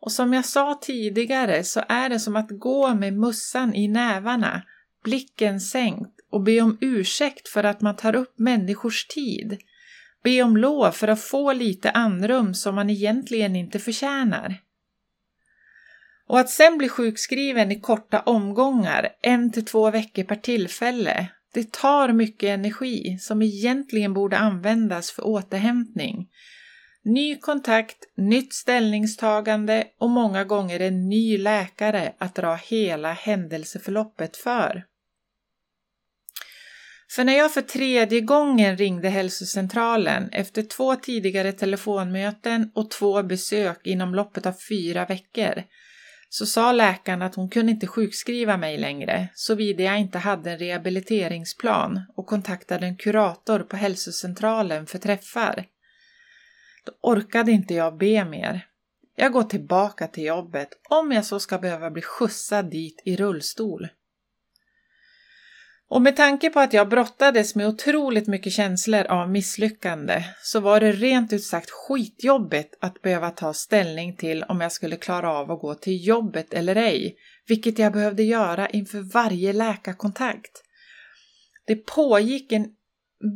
Och 0.00 0.12
som 0.12 0.32
jag 0.32 0.44
sa 0.44 0.78
tidigare 0.82 1.64
så 1.64 1.82
är 1.88 2.08
det 2.08 2.20
som 2.20 2.36
att 2.36 2.50
gå 2.50 2.94
med 2.94 3.12
mussan 3.12 3.74
i 3.74 3.88
nävarna, 3.88 4.62
blicken 5.04 5.60
sänkt 5.60 6.20
och 6.30 6.42
be 6.42 6.60
om 6.60 6.78
ursäkt 6.80 7.48
för 7.48 7.64
att 7.64 7.80
man 7.80 7.96
tar 7.96 8.14
upp 8.14 8.38
människors 8.38 9.06
tid 9.06 9.58
Be 10.22 10.42
om 10.42 10.56
lov 10.56 10.90
för 10.90 11.08
att 11.08 11.20
få 11.20 11.52
lite 11.52 11.90
andrum 11.90 12.54
som 12.54 12.74
man 12.74 12.90
egentligen 12.90 13.56
inte 13.56 13.78
förtjänar. 13.78 14.60
Och 16.26 16.40
att 16.40 16.50
sen 16.50 16.78
bli 16.78 16.88
sjukskriven 16.88 17.72
i 17.72 17.80
korta 17.80 18.20
omgångar, 18.20 19.08
en 19.22 19.52
till 19.52 19.64
två 19.64 19.90
veckor 19.90 20.24
per 20.24 20.36
tillfälle, 20.36 21.28
det 21.54 21.72
tar 21.72 22.12
mycket 22.12 22.48
energi 22.48 23.18
som 23.20 23.42
egentligen 23.42 24.14
borde 24.14 24.38
användas 24.38 25.10
för 25.10 25.26
återhämtning. 25.26 26.28
Ny 27.04 27.36
kontakt, 27.36 27.98
nytt 28.16 28.52
ställningstagande 28.52 29.84
och 29.98 30.10
många 30.10 30.44
gånger 30.44 30.80
en 30.80 31.08
ny 31.08 31.38
läkare 31.38 32.12
att 32.18 32.34
dra 32.34 32.54
hela 32.54 33.12
händelseförloppet 33.12 34.36
för. 34.36 34.84
För 37.10 37.24
när 37.24 37.32
jag 37.32 37.54
för 37.54 37.62
tredje 37.62 38.20
gången 38.20 38.76
ringde 38.76 39.08
hälsocentralen 39.08 40.28
efter 40.32 40.62
två 40.62 40.96
tidigare 40.96 41.52
telefonmöten 41.52 42.70
och 42.74 42.90
två 42.90 43.22
besök 43.22 43.86
inom 43.86 44.14
loppet 44.14 44.46
av 44.46 44.54
fyra 44.68 45.04
veckor 45.04 45.62
så 46.28 46.46
sa 46.46 46.72
läkaren 46.72 47.22
att 47.22 47.34
hon 47.34 47.50
kunde 47.50 47.72
inte 47.72 47.86
sjukskriva 47.86 48.56
mig 48.56 48.78
längre 48.78 49.28
såvida 49.34 49.82
jag 49.82 50.00
inte 50.00 50.18
hade 50.18 50.50
en 50.50 50.58
rehabiliteringsplan 50.58 52.00
och 52.16 52.26
kontaktade 52.26 52.86
en 52.86 52.96
kurator 52.96 53.58
på 53.58 53.76
hälsocentralen 53.76 54.86
för 54.86 54.98
träffar. 54.98 55.66
Då 56.84 56.92
orkade 57.00 57.52
inte 57.52 57.74
jag 57.74 57.98
be 57.98 58.24
mer. 58.24 58.66
Jag 59.16 59.32
går 59.32 59.42
tillbaka 59.42 60.06
till 60.06 60.24
jobbet 60.24 60.68
om 60.88 61.12
jag 61.12 61.26
så 61.26 61.40
ska 61.40 61.58
behöva 61.58 61.90
bli 61.90 62.02
skjutsad 62.02 62.70
dit 62.70 63.02
i 63.04 63.16
rullstol. 63.16 63.88
Och 65.88 66.02
med 66.02 66.16
tanke 66.16 66.50
på 66.50 66.60
att 66.60 66.72
jag 66.72 66.88
brottades 66.88 67.54
med 67.54 67.66
otroligt 67.66 68.26
mycket 68.26 68.52
känslor 68.52 69.04
av 69.04 69.30
misslyckande 69.30 70.24
så 70.42 70.60
var 70.60 70.80
det 70.80 70.92
rent 70.92 71.32
ut 71.32 71.44
sagt 71.44 71.70
skitjobbigt 71.70 72.74
att 72.80 73.02
behöva 73.02 73.30
ta 73.30 73.54
ställning 73.54 74.16
till 74.16 74.42
om 74.42 74.60
jag 74.60 74.72
skulle 74.72 74.96
klara 74.96 75.32
av 75.32 75.50
att 75.50 75.60
gå 75.60 75.74
till 75.74 76.06
jobbet 76.06 76.54
eller 76.54 76.76
ej, 76.76 77.16
vilket 77.48 77.78
jag 77.78 77.92
behövde 77.92 78.22
göra 78.22 78.68
inför 78.68 79.00
varje 79.12 79.52
läkarkontakt. 79.52 80.62
Det 81.66 81.76
pågick 81.76 82.52
en 82.52 82.66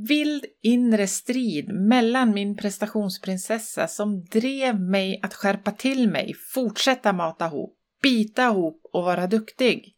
vild 0.08 0.44
inre 0.62 1.06
strid 1.06 1.68
mellan 1.68 2.30
min 2.30 2.56
prestationsprinsessa 2.56 3.88
som 3.88 4.24
drev 4.24 4.80
mig 4.80 5.20
att 5.22 5.34
skärpa 5.34 5.70
till 5.70 6.08
mig, 6.08 6.34
fortsätta 6.54 7.12
mata 7.12 7.46
ihop, 7.46 7.76
bita 8.02 8.44
ihop 8.46 8.80
och 8.92 9.02
vara 9.02 9.26
duktig 9.26 9.96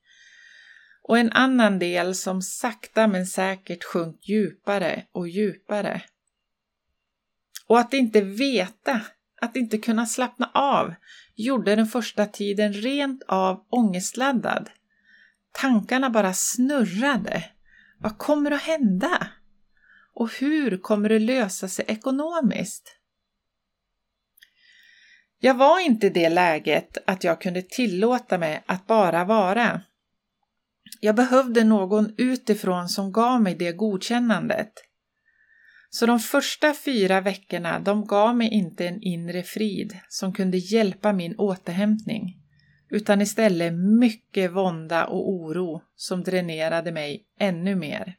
och 1.08 1.18
en 1.18 1.32
annan 1.32 1.78
del 1.78 2.14
som 2.14 2.42
sakta 2.42 3.06
men 3.06 3.26
säkert 3.26 3.84
sjönk 3.84 4.28
djupare 4.28 5.04
och 5.12 5.28
djupare. 5.28 6.02
Och 7.66 7.78
att 7.78 7.94
inte 7.94 8.20
veta, 8.20 9.00
att 9.40 9.56
inte 9.56 9.78
kunna 9.78 10.06
slappna 10.06 10.50
av, 10.54 10.94
gjorde 11.34 11.76
den 11.76 11.86
första 11.86 12.26
tiden 12.26 12.72
rent 12.72 13.22
av 13.28 13.66
ångestladdad. 13.70 14.70
Tankarna 15.52 16.10
bara 16.10 16.34
snurrade. 16.34 17.44
Vad 17.98 18.18
kommer 18.18 18.50
att 18.50 18.62
hända? 18.62 19.28
Och 20.18 20.32
hur 20.32 20.76
kommer 20.76 21.08
det 21.08 21.18
lösa 21.18 21.68
sig 21.68 21.84
ekonomiskt? 21.88 22.96
Jag 25.40 25.54
var 25.54 25.80
inte 25.80 26.06
i 26.06 26.10
det 26.10 26.28
läget 26.28 26.98
att 27.06 27.24
jag 27.24 27.40
kunde 27.40 27.62
tillåta 27.62 28.38
mig 28.38 28.62
att 28.66 28.86
bara 28.86 29.24
vara. 29.24 29.80
Jag 31.00 31.14
behövde 31.14 31.64
någon 31.64 32.14
utifrån 32.18 32.88
som 32.88 33.12
gav 33.12 33.42
mig 33.42 33.54
det 33.54 33.72
godkännandet. 33.72 34.72
Så 35.90 36.06
de 36.06 36.18
första 36.18 36.74
fyra 36.74 37.20
veckorna, 37.20 37.78
de 37.78 38.06
gav 38.06 38.36
mig 38.36 38.48
inte 38.48 38.88
en 38.88 39.02
inre 39.02 39.42
frid 39.42 39.98
som 40.08 40.32
kunde 40.32 40.56
hjälpa 40.56 41.12
min 41.12 41.38
återhämtning, 41.38 42.36
utan 42.90 43.20
istället 43.20 43.72
mycket 44.00 44.52
vånda 44.52 45.06
och 45.06 45.30
oro 45.30 45.82
som 45.96 46.22
dränerade 46.22 46.92
mig 46.92 47.26
ännu 47.38 47.74
mer. 47.74 48.16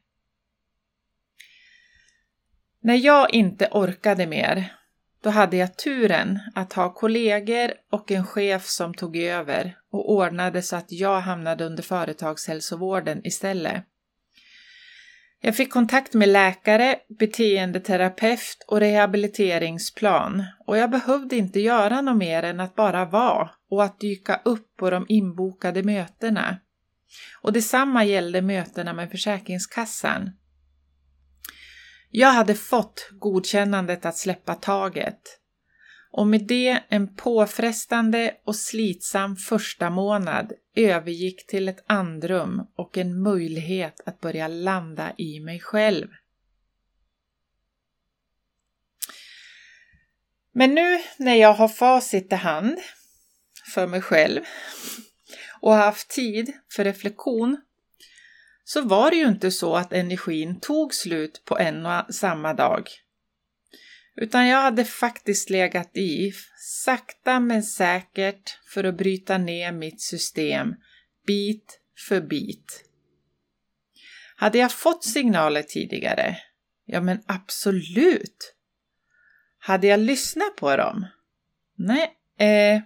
När 2.89 2.95
jag 2.95 3.33
inte 3.33 3.67
orkade 3.71 4.27
mer 4.27 4.73
då 5.23 5.29
hade 5.29 5.57
jag 5.57 5.77
turen 5.77 6.39
att 6.55 6.73
ha 6.73 6.93
kollegor 6.93 7.73
och 7.91 8.11
en 8.11 8.25
chef 8.25 8.65
som 8.65 8.93
tog 8.93 9.17
över 9.17 9.77
och 9.91 10.11
ordnade 10.11 10.61
så 10.61 10.75
att 10.75 10.91
jag 10.91 11.19
hamnade 11.19 11.65
under 11.65 11.83
företagshälsovården 11.83 13.21
istället. 13.25 13.83
Jag 15.41 15.55
fick 15.55 15.73
kontakt 15.73 16.13
med 16.13 16.29
läkare, 16.29 16.95
beteendeterapeut 17.19 18.65
och 18.67 18.79
rehabiliteringsplan 18.79 20.43
och 20.67 20.77
jag 20.77 20.89
behövde 20.89 21.35
inte 21.35 21.59
göra 21.59 22.01
något 22.01 22.17
mer 22.17 22.43
än 22.43 22.59
att 22.59 22.75
bara 22.75 23.05
vara 23.05 23.49
och 23.69 23.83
att 23.83 23.99
dyka 23.99 24.41
upp 24.45 24.75
på 24.77 24.89
de 24.89 25.05
inbokade 25.09 25.83
mötena. 25.83 26.57
Och 27.41 27.53
detsamma 27.53 28.03
gällde 28.03 28.41
mötena 28.41 28.93
med 28.93 29.11
Försäkringskassan. 29.11 30.29
Jag 32.11 32.31
hade 32.31 32.55
fått 32.55 33.09
godkännandet 33.11 34.05
att 34.05 34.17
släppa 34.17 34.55
taget 34.55 35.39
och 36.11 36.27
med 36.27 36.47
det 36.47 36.83
en 36.89 37.15
påfrestande 37.15 38.37
och 38.43 38.55
slitsam 38.55 39.35
första 39.35 39.89
månad 39.89 40.53
övergick 40.75 41.47
till 41.47 41.69
ett 41.69 41.83
andrum 41.87 42.67
och 42.75 42.97
en 42.97 43.21
möjlighet 43.21 44.01
att 44.05 44.21
börja 44.21 44.47
landa 44.47 45.13
i 45.17 45.39
mig 45.39 45.59
själv. 45.59 46.07
Men 50.51 50.75
nu 50.75 50.99
när 51.17 51.35
jag 51.35 51.53
har 51.53 51.67
facit 51.67 52.31
i 52.31 52.35
hand 52.35 52.77
för 53.73 53.87
mig 53.87 54.01
själv 54.01 54.41
och 55.61 55.73
haft 55.73 56.09
tid 56.09 56.53
för 56.75 56.83
reflektion 56.83 57.57
så 58.71 58.81
var 58.81 59.11
det 59.11 59.17
ju 59.17 59.27
inte 59.27 59.51
så 59.51 59.75
att 59.75 59.93
energin 59.93 60.59
tog 60.59 60.93
slut 60.93 61.41
på 61.45 61.57
en 61.57 61.85
och 61.85 62.15
samma 62.15 62.53
dag. 62.53 62.89
Utan 64.15 64.47
jag 64.47 64.61
hade 64.61 64.85
faktiskt 64.85 65.49
legat 65.49 65.97
i, 65.97 66.33
sakta 66.57 67.39
men 67.39 67.63
säkert, 67.63 68.59
för 68.73 68.83
att 68.83 68.97
bryta 68.97 69.37
ner 69.37 69.71
mitt 69.71 70.01
system, 70.01 70.75
bit 71.27 71.79
för 72.07 72.21
bit. 72.21 72.83
Hade 74.35 74.57
jag 74.57 74.71
fått 74.71 75.03
signaler 75.03 75.63
tidigare? 75.63 76.37
Ja, 76.85 77.01
men 77.01 77.23
absolut! 77.25 78.55
Hade 79.59 79.87
jag 79.87 79.99
lyssnat 79.99 80.55
på 80.55 80.75
dem? 80.75 81.07
Nej, 81.75 82.13
eh, 82.39 82.81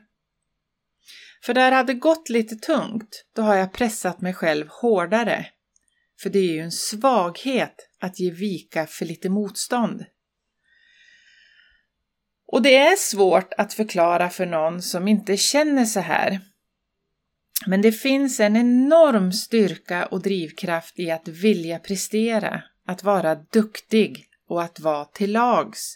för 1.43 1.53
där 1.53 1.71
hade 1.71 1.93
gått 1.93 2.29
lite 2.29 2.55
tungt, 2.55 3.25
då 3.35 3.41
har 3.41 3.55
jag 3.55 3.73
pressat 3.73 4.21
mig 4.21 4.33
själv 4.33 4.67
hårdare. 4.67 5.52
För 6.23 6.29
det 6.29 6.39
är 6.39 6.53
ju 6.53 6.59
en 6.59 6.71
svaghet 6.71 7.75
att 7.99 8.19
ge 8.19 8.31
vika 8.31 8.87
för 8.87 9.05
lite 9.05 9.29
motstånd. 9.29 10.05
Och 12.47 12.61
det 12.61 12.75
är 12.75 12.95
svårt 12.95 13.53
att 13.57 13.73
förklara 13.73 14.29
för 14.29 14.45
någon 14.45 14.81
som 14.81 15.07
inte 15.07 15.37
känner 15.37 15.85
så 15.85 15.99
här. 15.99 16.39
Men 17.65 17.81
det 17.81 17.91
finns 17.91 18.39
en 18.39 18.55
enorm 18.55 19.31
styrka 19.31 20.05
och 20.05 20.21
drivkraft 20.21 20.99
i 20.99 21.11
att 21.11 21.27
vilja 21.27 21.79
prestera, 21.79 22.63
att 22.87 23.03
vara 23.03 23.35
duktig 23.35 24.25
och 24.47 24.63
att 24.63 24.79
vara 24.79 25.05
till 25.05 25.31
lags. 25.31 25.95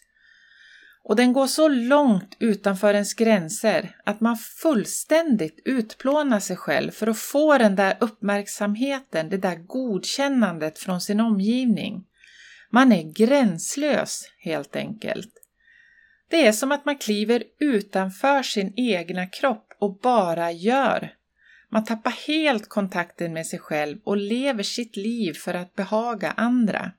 Och 1.07 1.15
den 1.15 1.33
går 1.33 1.47
så 1.47 1.67
långt 1.67 2.35
utanför 2.39 2.93
ens 2.93 3.13
gränser 3.13 3.95
att 4.03 4.21
man 4.21 4.37
fullständigt 4.37 5.61
utplånar 5.65 6.39
sig 6.39 6.55
själv 6.55 6.91
för 6.91 7.07
att 7.07 7.17
få 7.17 7.57
den 7.57 7.75
där 7.75 7.97
uppmärksamheten, 7.99 9.29
det 9.29 9.37
där 9.37 9.55
godkännandet 9.55 10.79
från 10.79 11.01
sin 11.01 11.19
omgivning. 11.19 12.03
Man 12.69 12.91
är 12.91 13.13
gränslös 13.13 14.23
helt 14.39 14.75
enkelt. 14.75 15.33
Det 16.29 16.47
är 16.47 16.51
som 16.51 16.71
att 16.71 16.85
man 16.85 16.97
kliver 16.97 17.43
utanför 17.59 18.43
sin 18.43 18.73
egna 18.75 19.27
kropp 19.27 19.73
och 19.79 19.99
bara 19.99 20.51
gör. 20.51 21.13
Man 21.71 21.83
tappar 21.83 22.27
helt 22.27 22.69
kontakten 22.69 23.33
med 23.33 23.47
sig 23.47 23.59
själv 23.59 23.97
och 24.03 24.17
lever 24.17 24.63
sitt 24.63 24.95
liv 24.95 25.33
för 25.33 25.53
att 25.53 25.75
behaga 25.75 26.31
andra. 26.31 26.91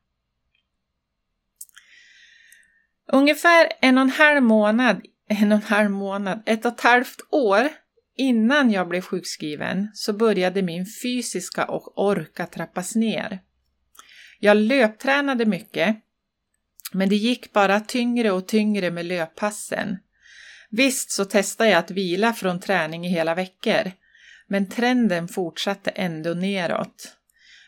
Ungefär 3.13 3.73
en 3.81 3.99
och 3.99 4.03
en 4.03 4.11
halv 4.11 4.43
månad, 4.43 5.01
en 5.29 5.53
och 5.53 5.59
en 5.59 5.63
halv 5.63 5.91
månad, 5.91 6.43
ett 6.47 6.65
och 6.65 6.73
ett 6.73 6.81
halvt 6.81 7.21
år 7.31 7.69
innan 8.17 8.71
jag 8.71 8.89
blev 8.89 9.01
sjukskriven 9.01 9.89
så 9.95 10.13
började 10.13 10.63
min 10.63 10.87
fysiska 11.03 11.65
och 11.65 12.09
orka 12.09 12.47
trappas 12.47 12.95
ner. 12.95 13.41
Jag 14.39 14.57
löptränade 14.57 15.47
mycket, 15.47 15.97
men 16.93 17.09
det 17.09 17.17
gick 17.17 17.53
bara 17.53 17.81
tyngre 17.81 18.31
och 18.31 18.49
tyngre 18.49 18.91
med 18.91 19.07
löppassen. 19.07 19.99
Visst 20.71 21.11
så 21.11 21.25
testade 21.25 21.71
jag 21.71 21.79
att 21.79 21.91
vila 21.91 22.33
från 22.33 22.61
träning 22.61 23.07
i 23.07 23.09
hela 23.09 23.35
veckor, 23.35 23.93
men 24.47 24.69
trenden 24.69 25.29
fortsatte 25.29 25.91
ändå 25.91 26.35
neråt. 26.35 27.15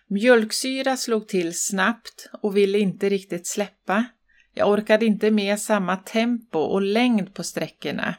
Mjölksyra 0.08 0.96
slog 0.96 1.28
till 1.28 1.58
snabbt 1.58 2.30
och 2.42 2.56
ville 2.56 2.78
inte 2.78 3.08
riktigt 3.08 3.46
släppa. 3.46 4.04
Jag 4.54 4.68
orkade 4.68 5.06
inte 5.06 5.30
med 5.30 5.60
samma 5.60 5.96
tempo 5.96 6.58
och 6.58 6.82
längd 6.82 7.34
på 7.34 7.42
sträckorna. 7.42 8.14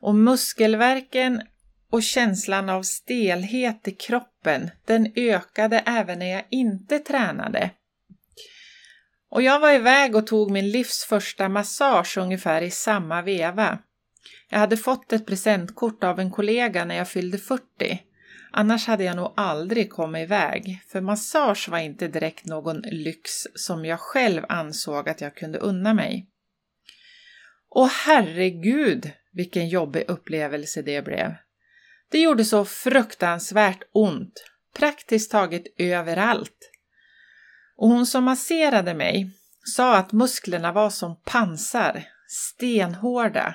Och 0.00 0.14
muskelverken 0.14 1.42
och 1.90 2.02
känslan 2.02 2.68
av 2.68 2.82
stelhet 2.82 3.88
i 3.88 3.92
kroppen, 3.92 4.70
den 4.84 5.12
ökade 5.16 5.78
även 5.86 6.18
när 6.18 6.26
jag 6.26 6.44
inte 6.50 6.98
tränade. 6.98 7.70
Och 9.30 9.42
jag 9.42 9.60
var 9.60 9.72
iväg 9.72 10.16
och 10.16 10.26
tog 10.26 10.50
min 10.50 10.70
livs 10.70 11.04
första 11.04 11.48
massage 11.48 12.18
ungefär 12.18 12.62
i 12.62 12.70
samma 12.70 13.22
veva. 13.22 13.78
Jag 14.48 14.58
hade 14.58 14.76
fått 14.76 15.12
ett 15.12 15.26
presentkort 15.26 16.04
av 16.04 16.20
en 16.20 16.30
kollega 16.30 16.84
när 16.84 16.94
jag 16.94 17.08
fyllde 17.08 17.38
40. 17.38 18.02
Annars 18.50 18.86
hade 18.86 19.04
jag 19.04 19.16
nog 19.16 19.32
aldrig 19.36 19.90
kommit 19.90 20.22
iväg, 20.22 20.82
för 20.88 21.00
massage 21.00 21.68
var 21.68 21.78
inte 21.78 22.08
direkt 22.08 22.46
någon 22.46 22.80
lyx 22.80 23.30
som 23.54 23.84
jag 23.84 24.00
själv 24.00 24.42
ansåg 24.48 25.08
att 25.08 25.20
jag 25.20 25.34
kunde 25.34 25.58
unna 25.58 25.94
mig. 25.94 26.26
Och 27.68 27.88
herregud 27.88 29.10
vilken 29.32 29.68
jobbig 29.68 30.04
upplevelse 30.08 30.82
det 30.82 31.02
blev. 31.04 31.34
Det 32.10 32.20
gjorde 32.20 32.44
så 32.44 32.64
fruktansvärt 32.64 33.82
ont, 33.92 34.44
praktiskt 34.76 35.30
taget 35.30 35.64
överallt. 35.78 36.70
Och 37.76 37.88
hon 37.88 38.06
som 38.06 38.24
masserade 38.24 38.94
mig 38.94 39.30
sa 39.64 39.96
att 39.96 40.12
musklerna 40.12 40.72
var 40.72 40.90
som 40.90 41.20
pansar, 41.24 42.04
stenhårda 42.28 43.54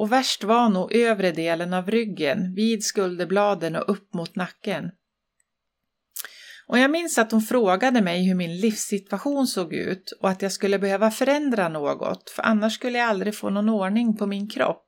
och 0.00 0.12
värst 0.12 0.44
var 0.44 0.68
nog 0.68 0.92
övre 0.92 1.32
delen 1.32 1.74
av 1.74 1.90
ryggen, 1.90 2.54
vid 2.54 2.84
skulderbladen 2.84 3.76
och 3.76 3.90
upp 3.90 4.14
mot 4.14 4.36
nacken. 4.36 4.90
Och 6.66 6.78
jag 6.78 6.90
minns 6.90 7.18
att 7.18 7.32
hon 7.32 7.40
frågade 7.42 8.02
mig 8.02 8.28
hur 8.28 8.34
min 8.34 8.56
livssituation 8.56 9.46
såg 9.46 9.74
ut 9.74 10.10
och 10.20 10.30
att 10.30 10.42
jag 10.42 10.52
skulle 10.52 10.78
behöva 10.78 11.10
förändra 11.10 11.68
något, 11.68 12.30
för 12.30 12.42
annars 12.42 12.74
skulle 12.74 12.98
jag 12.98 13.08
aldrig 13.08 13.36
få 13.36 13.50
någon 13.50 13.68
ordning 13.68 14.16
på 14.16 14.26
min 14.26 14.48
kropp. 14.48 14.86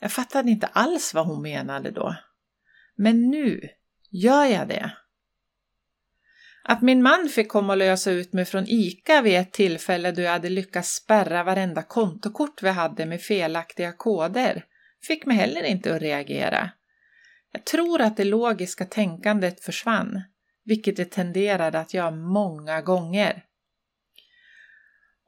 Jag 0.00 0.12
fattade 0.12 0.50
inte 0.50 0.66
alls 0.66 1.14
vad 1.14 1.26
hon 1.26 1.42
menade 1.42 1.90
då. 1.90 2.16
Men 2.96 3.30
nu 3.30 3.60
gör 4.10 4.44
jag 4.44 4.68
det. 4.68 4.92
Att 6.68 6.82
min 6.82 7.02
man 7.02 7.28
fick 7.28 7.48
komma 7.48 7.72
och 7.72 7.76
lösa 7.76 8.10
ut 8.10 8.32
mig 8.32 8.44
från 8.44 8.64
ICA 8.68 9.22
vid 9.22 9.36
ett 9.36 9.52
tillfälle 9.52 10.12
då 10.12 10.22
jag 10.22 10.32
hade 10.32 10.48
lyckats 10.48 10.94
spärra 10.94 11.44
varenda 11.44 11.82
kontokort 11.82 12.62
vi 12.62 12.68
hade 12.68 13.06
med 13.06 13.22
felaktiga 13.22 13.92
koder 13.92 14.64
fick 15.02 15.26
mig 15.26 15.36
heller 15.36 15.62
inte 15.62 15.94
att 15.94 16.02
reagera. 16.02 16.70
Jag 17.52 17.64
tror 17.64 18.00
att 18.00 18.16
det 18.16 18.24
logiska 18.24 18.84
tänkandet 18.84 19.64
försvann, 19.64 20.22
vilket 20.64 20.96
det 20.96 21.04
tenderade 21.04 21.78
att 21.78 21.94
göra 21.94 22.10
många 22.10 22.80
gånger. 22.80 23.44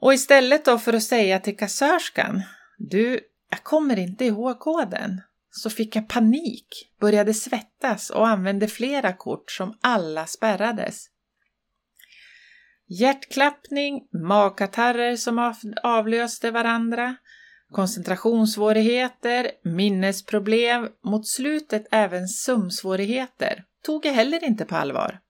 Och 0.00 0.14
istället 0.14 0.64
då 0.64 0.78
för 0.78 0.92
att 0.92 1.02
säga 1.02 1.40
till 1.40 1.56
kassörskan, 1.56 2.42
du, 2.78 3.20
jag 3.50 3.62
kommer 3.62 3.98
inte 3.98 4.24
ihåg 4.24 4.58
koden, 4.58 5.20
så 5.50 5.70
fick 5.70 5.96
jag 5.96 6.08
panik, 6.08 6.92
började 7.00 7.34
svettas 7.34 8.10
och 8.10 8.28
använde 8.28 8.68
flera 8.68 9.12
kort 9.12 9.50
som 9.50 9.78
alla 9.80 10.26
spärrades. 10.26 11.08
Hjärtklappning, 12.90 14.02
magkatarrer 14.28 15.16
som 15.16 15.54
avlöste 15.82 16.50
varandra, 16.50 17.16
koncentrationssvårigheter, 17.72 19.50
minnesproblem, 19.64 20.88
mot 21.04 21.28
slutet 21.28 21.86
även 21.90 22.28
sömnsvårigheter 22.28 23.64
tog 23.84 24.06
jag 24.06 24.12
heller 24.12 24.44
inte 24.44 24.64
på 24.64 24.76
allvar. 24.76 25.20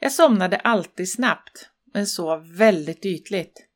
Jag 0.00 0.12
somnade 0.12 0.56
alltid 0.56 1.12
snabbt, 1.12 1.70
men 1.94 2.06
sov 2.06 2.56
väldigt 2.56 3.06
ytligt. 3.06 3.66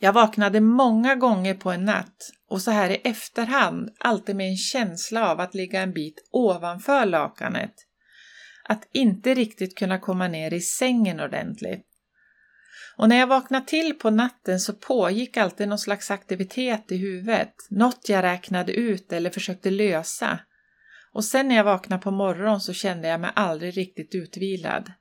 Jag 0.00 0.12
vaknade 0.12 0.60
många 0.60 1.14
gånger 1.14 1.54
på 1.54 1.70
en 1.70 1.84
natt 1.84 2.30
och 2.48 2.62
så 2.62 2.70
här 2.70 2.90
i 2.90 3.00
efterhand 3.04 3.90
alltid 3.98 4.36
med 4.36 4.48
en 4.48 4.56
känsla 4.56 5.30
av 5.30 5.40
att 5.40 5.54
ligga 5.54 5.82
en 5.82 5.92
bit 5.92 6.28
ovanför 6.32 7.06
lakanet. 7.06 7.87
Att 8.70 8.88
inte 8.92 9.34
riktigt 9.34 9.78
kunna 9.78 9.98
komma 9.98 10.28
ner 10.28 10.54
i 10.54 10.60
sängen 10.60 11.20
ordentligt. 11.20 11.84
Och 12.96 13.08
när 13.08 13.16
jag 13.16 13.26
vaknade 13.26 13.66
till 13.66 13.94
på 13.94 14.10
natten 14.10 14.60
så 14.60 14.72
pågick 14.72 15.36
alltid 15.36 15.68
någon 15.68 15.78
slags 15.78 16.10
aktivitet 16.10 16.92
i 16.92 16.96
huvudet, 16.96 17.54
något 17.70 18.08
jag 18.08 18.22
räknade 18.22 18.72
ut 18.72 19.12
eller 19.12 19.30
försökte 19.30 19.70
lösa. 19.70 20.40
Och 21.12 21.24
sen 21.24 21.48
när 21.48 21.56
jag 21.56 21.64
vaknade 21.64 22.02
på 22.02 22.10
morgonen 22.10 22.60
så 22.60 22.72
kände 22.72 23.08
jag 23.08 23.20
mig 23.20 23.30
aldrig 23.34 23.76
riktigt 23.76 24.14
utvilad. 24.14 24.92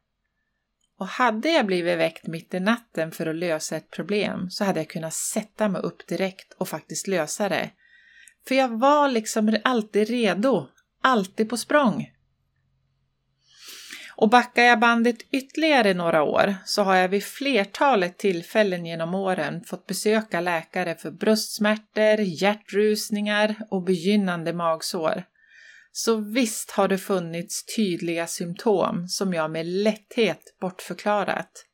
Och 1.00 1.08
hade 1.08 1.50
jag 1.50 1.66
blivit 1.66 1.98
väckt 1.98 2.28
mitt 2.28 2.54
i 2.54 2.60
natten 2.60 3.12
för 3.12 3.26
att 3.26 3.36
lösa 3.36 3.76
ett 3.78 3.92
problem 3.92 4.50
så 4.50 4.64
hade 4.64 4.80
jag 4.80 4.90
kunnat 4.90 5.14
sätta 5.14 5.70
mig 5.70 5.82
upp 5.82 6.08
direkt 6.08 6.54
och 6.54 6.70
faktiskt 6.70 7.08
lösa 7.08 7.50
det. 7.50 7.70
För 8.48 8.56
jag 8.56 8.80
var 8.80 9.10
liksom 9.10 9.58
alltid 9.64 10.10
redo, 10.10 10.68
alltid 11.02 11.50
på 11.50 11.58
språng. 11.58 12.17
Och 14.20 14.30
backar 14.30 14.64
jag 14.64 14.80
bandet 14.80 15.18
ytterligare 15.32 15.94
några 15.94 16.24
år 16.24 16.56
så 16.66 16.84
har 16.84 16.96
jag 16.96 17.10
vid 17.10 17.24
flertalet 17.24 18.18
tillfällen 18.18 18.86
genom 18.86 19.16
åren 19.16 19.64
fått 19.64 19.88
besöka 19.88 20.42
läkare 20.42 20.96
för 20.96 21.12
bröstsmärtor, 21.12 22.20
hjärtrusningar 22.20 23.56
och 23.70 23.84
begynnande 23.84 24.54
magsår. 24.54 25.24
Så 25.92 26.16
visst 26.16 26.72
har 26.72 26.88
det 26.88 26.98
funnits 26.98 27.76
tydliga 27.76 28.28
symptom 28.28 29.08
som 29.08 29.34
jag 29.34 29.52
med 29.52 29.66
lätthet 29.66 30.56
bortförklarat. 30.62 31.66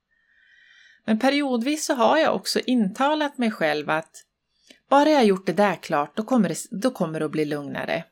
Men 1.05 1.19
periodvis 1.19 1.85
så 1.85 1.93
har 1.93 2.17
jag 2.17 2.35
också 2.35 2.59
intalat 2.59 3.37
mig 3.37 3.51
själv 3.51 3.89
att 3.89 4.11
bara 4.89 5.09
jag 5.09 5.25
gjort 5.25 5.45
det 5.45 5.53
där 5.53 5.75
klart, 5.75 6.17
då 6.17 6.23
kommer 6.23 6.49
det, 6.49 6.55
då 6.71 6.91
kommer 6.91 7.19
det 7.19 7.25
att 7.25 7.31
bli 7.31 7.45
lugnare. 7.45 8.03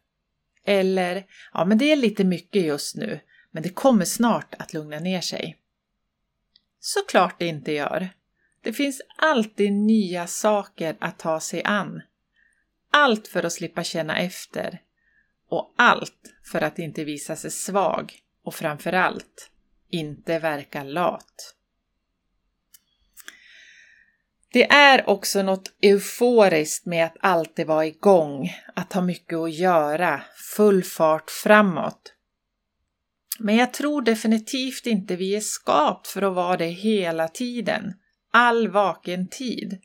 Eller, 0.65 1.24
ja 1.54 1.65
men 1.65 1.78
det 1.78 1.91
är 1.91 1.96
lite 1.96 2.24
mycket 2.24 2.63
just 2.63 2.96
nu, 2.96 3.20
men 3.52 3.64
det 3.64 3.70
kommer 3.70 4.06
snart 4.06 4.56
att 4.60 4.74
lugna 4.74 5.00
ner 5.00 5.22
sig. 5.22 5.58
Såklart 6.80 7.40
det 7.40 7.46
inte 7.46 7.72
gör. 7.72 8.10
Det 8.62 8.74
finns 8.74 9.02
alltid 9.18 9.74
nya 9.74 10.28
saker 10.28 10.98
att 11.00 11.20
ta 11.20 11.40
sig 11.40 11.64
an. 11.64 12.02
Allt 12.92 13.28
för 13.28 13.44
att 13.44 13.54
slippa 13.54 13.84
känna 13.84 14.20
efter, 14.20 14.82
och 15.50 15.74
allt 15.78 16.34
för 16.52 16.62
att 16.62 16.80
inte 16.80 17.04
visa 17.04 17.36
sig 17.36 17.52
svag 17.52 18.14
och 18.44 18.56
framförallt 18.56 19.52
inte 19.90 20.40
verka 20.40 20.84
lat. 20.84 21.56
Det 24.54 24.72
är 24.72 25.10
också 25.10 25.44
något 25.44 25.74
euforiskt 25.82 26.86
med 26.86 27.06
att 27.06 27.18
alltid 27.20 27.68
vara 27.68 27.86
igång, 27.86 28.54
att 28.76 28.94
ha 28.94 29.02
mycket 29.02 29.38
att 29.38 29.54
göra, 29.54 30.22
full 30.56 30.84
fart 30.84 31.32
framåt. 31.32 32.14
Men 33.44 33.56
jag 33.56 33.74
tror 33.74 34.02
definitivt 34.02 34.86
inte 34.86 35.16
vi 35.16 35.36
är 35.36 35.40
skapt 35.40 36.08
för 36.08 36.22
att 36.22 36.34
vara 36.34 36.58
det 36.58 36.66
hela 36.66 37.28
tiden, 37.28 37.94
all 38.32 38.68
vaken 38.68 39.28
tid. 39.28 39.82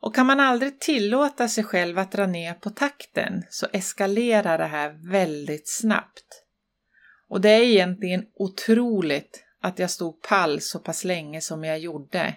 Och 0.00 0.14
kan 0.14 0.26
man 0.26 0.40
aldrig 0.40 0.80
tillåta 0.80 1.48
sig 1.48 1.64
själv 1.64 1.98
att 1.98 2.12
dra 2.12 2.26
ner 2.26 2.54
på 2.54 2.70
takten 2.70 3.42
så 3.50 3.66
eskalerar 3.72 4.58
det 4.58 4.64
här 4.64 5.10
väldigt 5.10 5.68
snabbt. 5.68 6.44
Och 7.28 7.40
det 7.40 7.50
är 7.50 7.62
egentligen 7.62 8.24
otroligt 8.34 9.44
att 9.60 9.78
jag 9.78 9.90
stod 9.90 10.22
pall 10.22 10.60
så 10.60 10.78
pass 10.78 11.04
länge 11.04 11.40
som 11.40 11.64
jag 11.64 11.78
gjorde. 11.78 12.36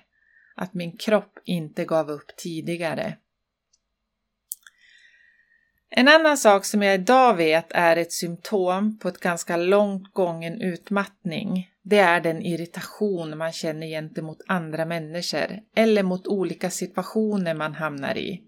Att 0.56 0.74
min 0.74 0.98
kropp 0.98 1.40
inte 1.46 1.86
gav 1.86 2.12
upp 2.12 2.38
tidigare. 2.38 3.18
En 5.89 6.08
annan 6.08 6.38
sak 6.38 6.65
som 6.65 6.82
jag 6.82 6.95
idag 6.95 7.36
vet 7.36 7.67
är 7.69 7.97
ett 7.97 8.13
symptom 8.13 9.00
på 9.00 9.08
ett 9.08 9.19
ganska 9.19 9.58
långt 9.58 10.13
gången 10.13 10.62
utmattning 10.62 11.67
det 11.89 11.97
är 11.97 12.21
den 12.21 12.41
irritation 12.41 13.38
man 13.38 13.52
känner 13.52 13.88
gentemot 13.88 14.41
andra 14.47 14.86
människor 14.86 15.60
eller 15.76 16.04
mot 16.04 16.28
olika 16.28 16.69
situationer 16.69 17.54
man 17.54 17.73
hamnar 17.73 18.17
i. 18.17 18.41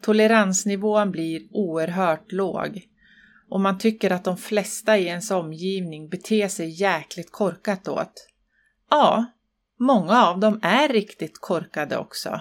Toleransnivån 0.00 1.10
blir 1.10 1.42
oerhört 1.50 2.32
låg 2.32 2.82
och 3.48 3.60
man 3.60 3.78
tycker 3.78 4.10
att 4.10 4.24
de 4.24 4.36
flesta 4.36 4.98
i 4.98 5.06
ens 5.06 5.30
omgivning 5.30 6.08
beter 6.08 6.48
sig 6.48 6.82
jäkligt 6.82 7.32
korkat 7.32 7.88
åt. 7.88 8.28
Ja, 8.90 9.24
många 9.78 10.26
av 10.26 10.40
dem 10.40 10.60
är 10.62 10.88
riktigt 10.88 11.40
korkade 11.40 11.96
också. 11.96 12.40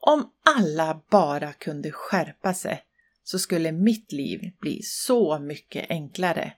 Om 0.00 0.30
alla 0.58 1.00
bara 1.10 1.52
kunde 1.52 1.90
skärpa 1.90 2.54
sig 2.54 2.82
så 3.24 3.38
skulle 3.38 3.72
mitt 3.72 4.12
liv 4.12 4.52
bli 4.60 4.82
så 4.82 5.38
mycket 5.38 5.90
enklare. 5.90 6.52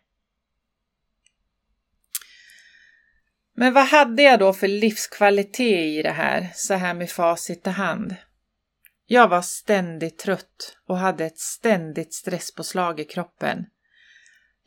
Men 3.54 3.72
vad 3.72 3.86
hade 3.86 4.22
jag 4.22 4.38
då 4.38 4.52
för 4.52 4.68
livskvalitet 4.68 5.98
i 5.98 6.02
det 6.02 6.10
här, 6.10 6.50
så 6.54 6.74
här 6.74 6.94
med 6.94 7.10
facit 7.10 7.66
i 7.66 7.70
hand? 7.70 8.16
Jag 9.06 9.28
var 9.28 9.42
ständigt 9.42 10.18
trött 10.18 10.76
och 10.86 10.98
hade 10.98 11.24
ett 11.24 11.38
ständigt 11.38 12.14
stresspåslag 12.14 13.00
i 13.00 13.04
kroppen. 13.04 13.66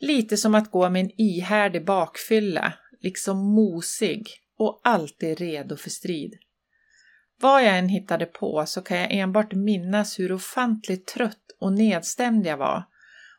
Lite 0.00 0.36
som 0.36 0.54
att 0.54 0.70
gå 0.70 0.90
med 0.90 1.00
en 1.00 1.20
ihärdig 1.20 1.84
bakfylla, 1.84 2.72
liksom 3.00 3.54
mosig 3.54 4.28
och 4.56 4.80
alltid 4.84 5.38
redo 5.38 5.76
för 5.76 5.90
strid. 5.90 6.38
Vad 7.40 7.64
jag 7.64 7.78
än 7.78 7.88
hittade 7.88 8.26
på 8.26 8.66
så 8.66 8.82
kan 8.82 8.96
jag 8.98 9.12
enbart 9.12 9.52
minnas 9.52 10.18
hur 10.18 10.32
ofantligt 10.32 11.06
trött 11.06 11.56
och 11.60 11.72
nedstämd 11.72 12.46
jag 12.46 12.56
var 12.56 12.84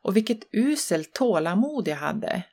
och 0.01 0.15
vilket 0.15 0.39
uselt 0.53 1.13
tålamod 1.13 1.87
jag 1.87 1.95
hade 1.95 2.43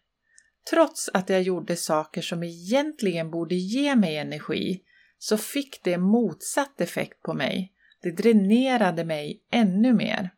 trots 0.70 1.10
att 1.14 1.28
jag 1.28 1.42
gjorde 1.42 1.76
saker 1.76 2.22
som 2.22 2.42
egentligen 2.42 3.30
borde 3.30 3.54
ge 3.54 3.96
mig 3.96 4.16
energi, 4.16 4.82
så 5.18 5.38
fick 5.38 5.84
det 5.84 5.98
motsatt 5.98 6.80
effekt 6.80 7.22
på 7.22 7.34
mig. 7.34 7.72
Det 8.02 8.10
dränerade 8.10 9.04
mig 9.04 9.42
ännu 9.50 9.92
mer. 9.92 10.30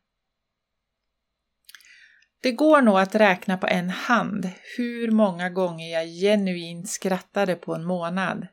Det 2.42 2.52
går 2.52 2.82
nog 2.82 2.98
att 2.98 3.14
räkna 3.14 3.58
på 3.58 3.66
en 3.66 3.90
hand 3.90 4.50
hur 4.76 5.10
många 5.10 5.50
gånger 5.50 5.92
jag 5.92 6.06
genuint 6.06 6.88
skrattade 6.88 7.54
på 7.54 7.74
en 7.74 7.84
månad. 7.84 8.46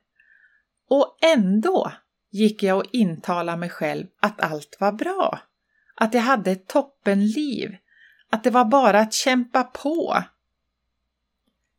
Och 0.89 1.17
ändå 1.35 1.91
gick 2.29 2.63
jag 2.63 2.77
och 2.77 2.85
intalade 2.91 3.57
mig 3.57 3.69
själv 3.69 4.07
att 4.19 4.41
allt 4.41 4.77
var 4.79 4.91
bra. 4.91 5.39
Att 5.95 6.13
jag 6.13 6.21
hade 6.21 6.51
ett 6.51 6.67
toppenliv. 6.67 7.75
Att 8.29 8.43
det 8.43 8.49
var 8.49 8.65
bara 8.65 8.99
att 8.99 9.13
kämpa 9.13 9.63
på. 9.63 10.23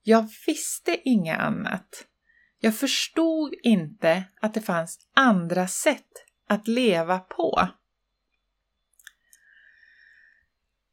Jag 0.03 0.29
visste 0.47 1.01
inget 1.05 1.39
annat. 1.39 2.05
Jag 2.61 2.77
förstod 2.77 3.55
inte 3.63 4.25
att 4.41 4.55
det 4.55 4.61
fanns 4.61 4.99
andra 5.15 5.69
sätt 5.69 6.25
att 6.49 6.69
leva 6.69 7.19
på. 7.19 7.69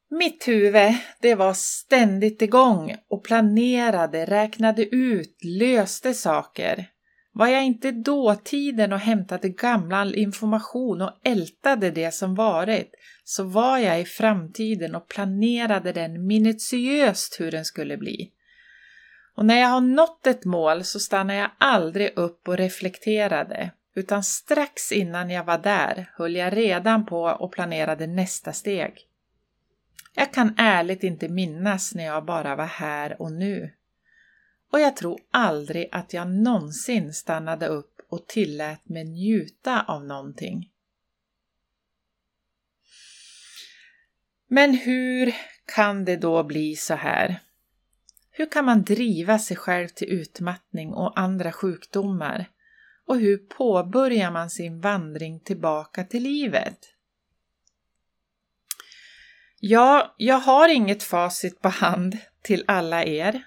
Mitt 0.09 0.47
huvud, 0.47 0.95
det 1.19 1.35
var 1.35 1.53
ständigt 1.53 2.41
igång 2.41 2.95
och 3.07 3.23
planerade, 3.23 4.25
räknade 4.25 4.95
ut, 4.95 5.37
löste 5.43 6.13
saker. 6.13 6.91
Var 7.37 7.47
jag 7.47 7.65
inte 7.65 7.91
dåtiden 7.91 8.93
och 8.93 8.99
hämtade 8.99 9.49
gammal 9.49 10.15
information 10.15 11.01
och 11.01 11.19
ältade 11.23 11.91
det 11.91 12.13
som 12.13 12.35
varit, 12.35 12.91
så 13.23 13.43
var 13.43 13.77
jag 13.77 14.01
i 14.01 14.05
framtiden 14.05 14.95
och 14.95 15.07
planerade 15.07 15.91
den 15.91 16.27
minutiöst 16.27 17.39
hur 17.39 17.51
den 17.51 17.65
skulle 17.65 17.97
bli. 17.97 18.31
Och 19.35 19.45
när 19.45 19.59
jag 19.59 19.67
har 19.67 19.81
nått 19.81 20.27
ett 20.27 20.45
mål 20.45 20.83
så 20.83 20.99
stannar 20.99 21.33
jag 21.33 21.49
aldrig 21.57 22.17
upp 22.17 22.47
och 22.47 22.57
reflekterade, 22.57 23.71
utan 23.95 24.23
strax 24.23 24.91
innan 24.91 25.29
jag 25.29 25.43
var 25.43 25.57
där 25.57 26.11
höll 26.17 26.35
jag 26.35 26.57
redan 26.57 27.05
på 27.05 27.21
och 27.23 27.51
planerade 27.51 28.07
nästa 28.07 28.53
steg. 28.53 28.93
Jag 30.15 30.33
kan 30.33 30.53
ärligt 30.57 31.03
inte 31.03 31.29
minnas 31.29 31.95
när 31.95 32.05
jag 32.05 32.25
bara 32.25 32.55
var 32.55 32.65
här 32.65 33.21
och 33.21 33.31
nu. 33.31 33.71
Och 34.71 34.79
jag 34.79 34.95
tror 34.95 35.19
aldrig 35.31 35.89
att 35.91 36.13
jag 36.13 36.31
någonsin 36.31 37.13
stannade 37.13 37.67
upp 37.67 38.01
och 38.09 38.27
tillät 38.27 38.89
mig 38.89 39.05
njuta 39.05 39.81
av 39.81 40.05
någonting. 40.05 40.71
Men 44.47 44.73
hur 44.73 45.35
kan 45.75 46.05
det 46.05 46.15
då 46.15 46.43
bli 46.43 46.75
så 46.75 46.93
här? 46.93 47.39
Hur 48.31 48.45
kan 48.51 48.65
man 48.65 48.83
driva 48.83 49.39
sig 49.39 49.57
själv 49.57 49.87
till 49.87 50.09
utmattning 50.09 50.93
och 50.93 51.19
andra 51.19 51.51
sjukdomar? 51.51 52.49
Och 53.05 53.19
hur 53.19 53.37
påbörjar 53.37 54.31
man 54.31 54.49
sin 54.49 54.81
vandring 54.81 55.39
tillbaka 55.39 56.03
till 56.03 56.23
livet? 56.23 56.79
Ja, 59.59 60.15
jag 60.17 60.39
har 60.39 60.69
inget 60.69 61.03
facit 61.03 61.61
på 61.61 61.69
hand 61.69 62.17
till 62.41 62.63
alla 62.67 63.03
er. 63.03 63.43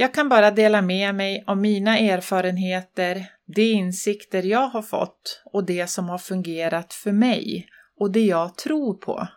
Jag 0.00 0.14
kan 0.14 0.28
bara 0.28 0.50
dela 0.50 0.82
med 0.82 1.14
mig 1.14 1.44
av 1.46 1.56
mina 1.56 1.98
erfarenheter, 1.98 3.26
de 3.46 3.72
insikter 3.72 4.42
jag 4.42 4.68
har 4.68 4.82
fått 4.82 5.42
och 5.44 5.66
det 5.66 5.86
som 5.86 6.08
har 6.08 6.18
fungerat 6.18 6.92
för 6.94 7.12
mig 7.12 7.68
och 7.96 8.12
det 8.12 8.24
jag 8.26 8.56
tror 8.56 8.94
på. 8.94 9.28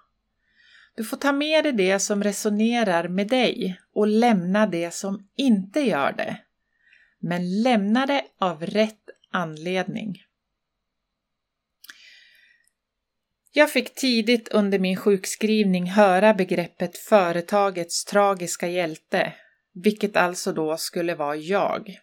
Du 0.95 1.04
får 1.04 1.17
ta 1.17 1.32
med 1.32 1.63
dig 1.63 1.74
det 1.74 2.00
som 2.00 2.24
resonerar 2.24 3.08
med 3.08 3.28
dig 3.28 3.80
och 3.93 4.08
lämna 4.08 4.67
det 4.67 4.93
som 4.93 5.30
inte 5.38 5.80
gör 5.80 6.12
det. 6.12 6.38
Men 7.19 7.62
lämna 7.62 8.06
det 8.06 8.24
av 8.39 8.65
rätt 8.65 9.10
anledning. 9.32 10.15
Jag 13.52 13.71
fick 13.71 13.95
tidigt 13.95 14.47
under 14.47 14.80
min 14.80 14.97
sjukskrivning 14.97 15.86
höra 15.86 16.34
begreppet 16.34 16.97
företagets 16.97 18.06
tragiska 18.06 18.67
hjälte, 18.67 19.34
vilket 19.74 20.16
alltså 20.16 20.54
då 20.54 20.78
skulle 20.78 21.16
vara 21.16 21.36
jag. 21.36 22.00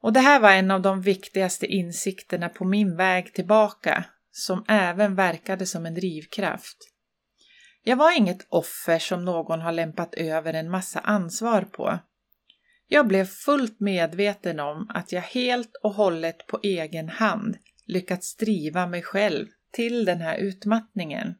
Och 0.00 0.12
det 0.12 0.20
här 0.20 0.40
var 0.40 0.52
en 0.52 0.70
av 0.70 0.82
de 0.82 1.02
viktigaste 1.02 1.66
insikterna 1.66 2.48
på 2.48 2.64
min 2.64 2.96
väg 2.96 3.34
tillbaka, 3.34 4.04
som 4.30 4.64
även 4.68 5.14
verkade 5.14 5.66
som 5.66 5.86
en 5.86 5.94
drivkraft. 5.94 6.76
Jag 7.82 7.96
var 7.96 8.16
inget 8.16 8.46
offer 8.48 8.98
som 8.98 9.24
någon 9.24 9.60
har 9.60 9.72
lämpat 9.72 10.14
över 10.14 10.54
en 10.54 10.70
massa 10.70 11.00
ansvar 11.00 11.62
på. 11.62 11.98
Jag 12.86 13.06
blev 13.06 13.24
fullt 13.24 13.80
medveten 13.80 14.60
om 14.60 14.86
att 14.94 15.12
jag 15.12 15.22
helt 15.22 15.76
och 15.82 15.94
hållet 15.94 16.46
på 16.46 16.60
egen 16.62 17.08
hand 17.08 17.56
lyckats 17.86 18.36
driva 18.36 18.86
mig 18.86 19.02
själv 19.02 19.46
till 19.72 20.04
den 20.04 20.20
här 20.20 20.36
utmattningen. 20.36 21.34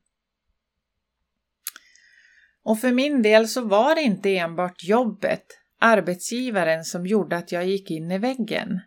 Och 2.69 2.81
för 2.81 2.93
min 2.93 3.23
del 3.23 3.49
så 3.49 3.65
var 3.65 3.95
det 3.95 4.03
inte 4.03 4.37
enbart 4.37 4.85
jobbet, 4.85 5.45
arbetsgivaren, 5.81 6.85
som 6.85 7.07
gjorde 7.07 7.37
att 7.37 7.53
jag 7.53 7.67
gick 7.67 7.91
in 7.91 8.11
i 8.11 8.19
väggen. 8.19 8.81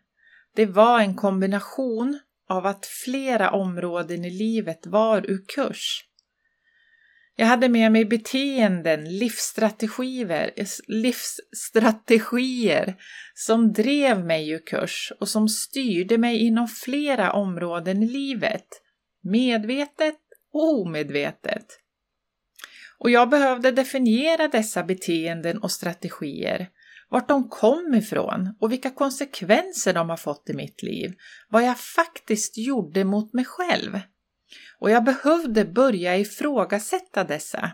Det 0.56 0.66
var 0.66 1.00
en 1.00 1.16
kombination 1.16 2.20
av 2.50 2.66
att 2.66 2.86
flera 2.86 3.52
områden 3.52 4.26
i 4.26 4.30
livet 4.30 4.88
var 4.88 5.32
ur 5.32 5.46
kurs. 5.56 6.06
Jag 7.36 7.46
hade 7.46 7.70
med 7.70 7.92
mig 7.92 8.06
beteenden, 8.06 9.18
livsstrategier, 9.18 10.52
livsstrategier 10.88 12.96
som 13.34 13.74
drev 13.74 14.26
mig 14.26 14.50
ur 14.50 14.66
kurs 14.66 15.12
och 15.20 15.28
som 15.28 15.50
styrde 15.50 16.18
mig 16.18 16.38
inom 16.38 16.68
flera 16.68 17.34
områden 17.34 18.04
i 18.04 18.08
livet, 18.08 18.68
medvetet 19.24 20.20
och 20.54 20.82
omedvetet. 20.82 21.81
Och 23.04 23.10
jag 23.10 23.30
behövde 23.30 23.72
definiera 23.72 24.48
dessa 24.48 24.84
beteenden 24.84 25.58
och 25.58 25.72
strategier, 25.72 26.70
vart 27.10 27.28
de 27.28 27.50
kom 27.50 27.94
ifrån 27.96 28.56
och 28.60 28.72
vilka 28.72 28.90
konsekvenser 28.90 29.94
de 29.94 30.10
har 30.10 30.18
fått 30.18 30.50
i 30.50 30.54
mitt 30.54 30.84
liv, 30.84 31.14
vad 31.50 31.64
jag 31.64 31.80
faktiskt 31.80 32.58
gjorde 32.58 33.04
mot 33.04 33.34
mig 33.34 33.46
själv 33.46 34.00
och 34.80 34.92
jag 34.92 35.04
behövde 35.04 35.66
börja 35.66 36.18
ifrågasätta 36.18 37.24
dessa. 37.24 37.72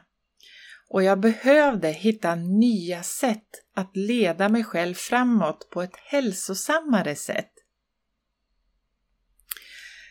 Och 0.89 1.03
jag 1.03 1.19
behövde 1.19 1.89
hitta 1.89 2.35
nya 2.35 3.03
sätt 3.03 3.47
att 3.75 3.95
leda 3.95 4.49
mig 4.49 4.63
själv 4.63 4.93
framåt 4.93 5.69
på 5.69 5.81
ett 5.81 5.95
hälsosammare 5.95 7.15
sätt. 7.15 7.51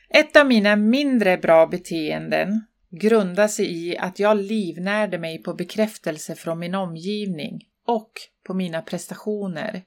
Ett 0.09 0.37
av 0.37 0.47
mina 0.47 0.77
mindre 0.77 1.39
bra 1.39 1.67
beteenden 1.67 2.67
grundar 2.99 3.49
sig 3.49 3.89
i 3.89 3.99
att 3.99 4.19
jag 4.19 4.37
livnärde 4.37 5.19
mig 5.19 5.43
på 5.43 5.55
bekräftelse 5.55 6.35
från 6.35 6.59
min 6.59 6.75
omgivning 6.75 7.61
och 7.87 8.13
på 8.47 8.55
mina 8.55 8.83
prestationer. 8.83 9.83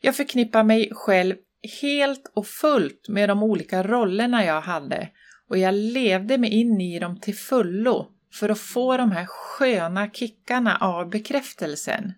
Jag 0.00 0.16
förknippar 0.16 0.64
mig 0.64 0.90
själv 0.92 1.36
helt 1.82 2.32
och 2.34 2.46
fullt 2.46 3.08
med 3.08 3.28
de 3.28 3.42
olika 3.42 3.82
rollerna 3.82 4.44
jag 4.44 4.60
hade 4.60 5.08
och 5.48 5.58
jag 5.58 5.74
levde 5.74 6.38
mig 6.38 6.50
in 6.50 6.80
i 6.80 6.98
dem 6.98 7.20
till 7.20 7.34
fullo 7.36 8.08
för 8.32 8.48
att 8.48 8.58
få 8.58 8.96
de 8.96 9.12
här 9.12 9.26
sköna 9.26 10.10
kickarna 10.10 10.76
av 10.76 11.10
bekräftelsen. 11.10 12.12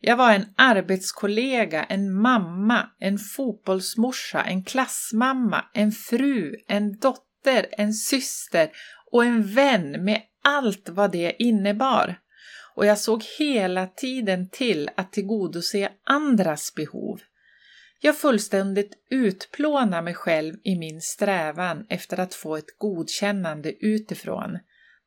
Jag 0.00 0.16
var 0.16 0.32
en 0.32 0.46
arbetskollega, 0.56 1.84
en 1.84 2.14
mamma, 2.14 2.90
en 2.98 3.18
fotbollsmorsa, 3.18 4.42
en 4.42 4.64
klassmamma, 4.64 5.64
en 5.74 5.92
fru, 5.92 6.54
en 6.68 6.98
dotter, 6.98 7.25
en 7.52 7.92
syster 7.92 8.70
och 9.12 9.24
en 9.24 9.54
vän 9.54 10.04
med 10.04 10.22
allt 10.42 10.88
vad 10.88 11.12
det 11.12 11.42
innebar. 11.42 12.20
Och 12.74 12.86
jag 12.86 12.98
såg 12.98 13.24
hela 13.38 13.86
tiden 13.86 14.48
till 14.48 14.90
att 14.96 15.12
tillgodose 15.12 15.92
andras 16.04 16.74
behov. 16.74 17.20
Jag 18.00 18.18
fullständigt 18.18 18.92
utplånar 19.10 20.02
mig 20.02 20.14
själv 20.14 20.54
i 20.64 20.78
min 20.78 21.00
strävan 21.00 21.86
efter 21.88 22.20
att 22.20 22.34
få 22.34 22.56
ett 22.56 22.78
godkännande 22.78 23.72
utifrån. 23.80 24.58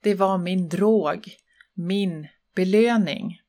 Det 0.04 0.16
var 0.16 0.38
min 0.38 0.70
drog, 0.70 1.36
min 1.74 2.28
belöning. 2.56 3.42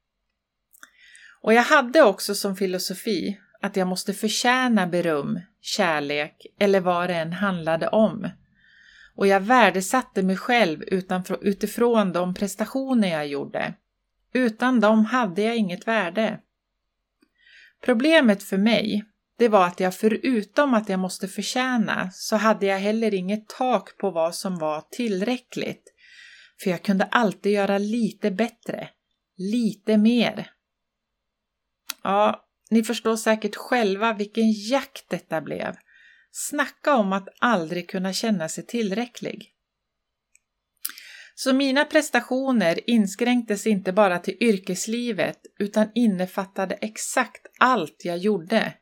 Och 1.42 1.54
jag 1.54 1.62
hade 1.62 2.02
också 2.02 2.34
som 2.34 2.56
filosofi 2.56 3.40
att 3.60 3.76
jag 3.76 3.88
måste 3.88 4.14
förtjäna 4.14 4.86
beröm, 4.86 5.40
kärlek 5.60 6.46
eller 6.58 6.80
vad 6.80 7.10
det 7.10 7.14
än 7.14 7.32
handlade 7.32 7.88
om. 7.88 8.28
Och 9.20 9.26
jag 9.26 9.40
värdesatte 9.40 10.22
mig 10.22 10.36
själv 10.36 10.82
utifrån 11.40 12.12
de 12.12 12.34
prestationer 12.34 13.08
jag 13.08 13.26
gjorde. 13.26 13.74
Utan 14.32 14.80
dem 14.80 15.04
hade 15.04 15.42
jag 15.42 15.56
inget 15.56 15.88
värde. 15.88 16.40
Problemet 17.84 18.42
för 18.42 18.58
mig 18.58 19.04
det 19.38 19.48
var 19.48 19.66
att 19.66 19.80
jag 19.80 19.94
förutom 19.94 20.74
att 20.74 20.88
jag 20.88 21.00
måste 21.00 21.28
förtjäna 21.28 22.10
så 22.12 22.36
hade 22.36 22.66
jag 22.66 22.78
heller 22.78 23.14
inget 23.14 23.48
tak 23.48 23.98
på 23.98 24.10
vad 24.10 24.34
som 24.34 24.58
var 24.58 24.84
tillräckligt. 24.90 25.92
För 26.62 26.70
jag 26.70 26.82
kunde 26.82 27.04
alltid 27.04 27.52
göra 27.52 27.78
lite 27.78 28.30
bättre, 28.30 28.88
lite 29.36 29.96
mer. 29.96 30.50
Ja, 32.02 32.44
ni 32.70 32.84
förstår 32.84 33.16
säkert 33.16 33.56
själva 33.56 34.12
vilken 34.12 34.52
jakt 34.52 35.08
detta 35.08 35.40
blev. 35.40 35.76
Snacka 36.32 36.94
om 36.94 37.12
att 37.12 37.28
aldrig 37.40 37.90
kunna 37.90 38.12
känna 38.12 38.48
sig 38.48 38.66
tillräcklig. 38.66 39.54
Så 41.34 41.52
mina 41.52 41.84
prestationer 41.84 42.90
inskränktes 42.90 43.66
inte 43.66 43.92
bara 43.92 44.18
till 44.18 44.36
yrkeslivet 44.40 45.38
utan 45.58 45.88
innefattade 45.94 46.74
exakt 46.74 47.46
allt 47.58 48.04
jag 48.04 48.18
gjorde. 48.18 48.74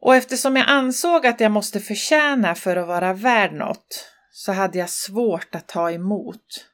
Och 0.00 0.14
eftersom 0.14 0.56
jag 0.56 0.68
ansåg 0.68 1.26
att 1.26 1.40
jag 1.40 1.52
måste 1.52 1.80
förtjäna 1.80 2.54
för 2.54 2.76
att 2.76 2.86
vara 2.86 3.12
värd 3.12 3.52
något 3.52 4.10
så 4.30 4.52
hade 4.52 4.78
jag 4.78 4.90
svårt 4.90 5.54
att 5.54 5.68
ta 5.68 5.90
emot. 5.90 6.66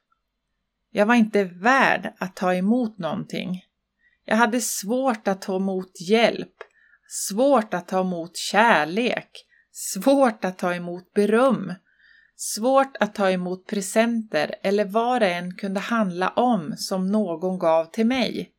Jag 0.89 1.05
var 1.05 1.15
inte 1.15 1.43
värd 1.43 2.13
att 2.17 2.35
ta 2.35 2.53
emot 2.53 2.97
någonting. 2.97 3.65
Jag 4.25 4.35
hade 4.35 4.61
svårt 4.61 5.27
att 5.27 5.41
ta 5.41 5.55
emot 5.55 6.01
hjälp, 6.09 6.53
svårt 7.11 7.73
att 7.73 7.87
ta 7.87 8.01
emot 8.01 8.37
kärlek, 8.37 9.29
svårt 9.71 10.45
att 10.45 10.57
ta 10.57 10.75
emot 10.75 11.13
beröm, 11.13 11.73
svårt 12.35 12.97
att 12.99 13.15
ta 13.15 13.31
emot 13.31 13.67
presenter 13.67 14.55
eller 14.63 14.85
vad 14.85 15.21
det 15.21 15.33
än 15.33 15.55
kunde 15.57 15.79
handla 15.79 16.29
om 16.29 16.73
som 16.77 17.11
någon 17.11 17.59
gav 17.59 17.85
till 17.85 18.05
mig. 18.05 18.51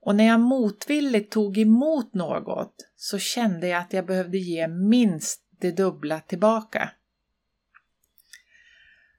Och 0.00 0.16
när 0.16 0.24
jag 0.24 0.40
motvilligt 0.40 1.32
tog 1.32 1.58
emot 1.58 2.14
något 2.14 2.74
så 2.96 3.18
kände 3.18 3.68
jag 3.68 3.80
att 3.80 3.92
jag 3.92 4.06
behövde 4.06 4.38
ge 4.38 4.68
minst 4.68 5.40
det 5.60 5.70
dubbla 5.70 6.20
tillbaka. 6.20 6.90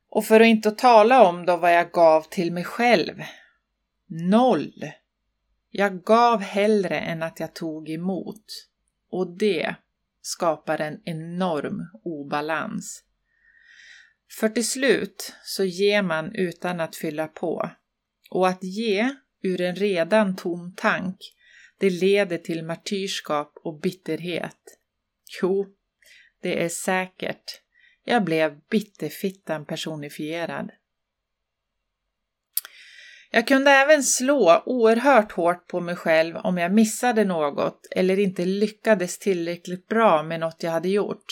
Och 0.09 0.25
för 0.25 0.39
att 0.39 0.47
inte 0.47 0.71
tala 0.71 1.27
om 1.27 1.45
då 1.45 1.57
vad 1.57 1.75
jag 1.75 1.91
gav 1.91 2.21
till 2.21 2.53
mig 2.53 2.63
själv. 2.63 3.23
Noll! 4.07 4.73
Jag 5.75 6.03
gav 6.03 6.41
hellre 6.41 6.99
än 6.99 7.23
att 7.23 7.39
jag 7.39 7.55
tog 7.55 7.89
emot. 7.89 8.45
Och 9.09 9.37
det 9.37 9.75
skapar 10.21 10.81
en 10.81 11.01
enorm 11.05 11.79
obalans. 12.03 13.03
För 14.39 14.49
till 14.49 14.67
slut 14.67 15.33
så 15.43 15.63
ger 15.63 16.01
man 16.01 16.35
utan 16.35 16.79
att 16.79 16.95
fylla 16.95 17.27
på. 17.27 17.69
Och 18.29 18.47
att 18.47 18.63
ge 18.63 19.15
ur 19.41 19.61
en 19.61 19.75
redan 19.75 20.35
tom 20.35 20.73
tank, 20.75 21.17
det 21.77 21.89
leder 21.89 22.37
till 22.37 22.65
martyrskap 22.65 23.53
och 23.63 23.79
bitterhet. 23.79 24.77
Jo, 25.41 25.65
det 26.41 26.63
är 26.63 26.69
säkert. 26.69 27.61
Jag 28.03 28.23
blev 28.23 28.59
bitterfittan 28.69 29.65
personifierad. 29.65 30.71
Jag 33.35 33.47
kunde 33.47 33.71
även 33.71 34.03
slå 34.03 34.63
oerhört 34.65 35.31
hårt 35.31 35.67
på 35.67 35.79
mig 35.79 35.95
själv 35.95 36.37
om 36.37 36.57
jag 36.57 36.73
missade 36.73 37.25
något 37.25 37.87
eller 37.91 38.19
inte 38.19 38.45
lyckades 38.45 39.19
tillräckligt 39.19 39.87
bra 39.87 40.23
med 40.23 40.39
något 40.39 40.63
jag 40.63 40.71
hade 40.71 40.89
gjort. 40.89 41.25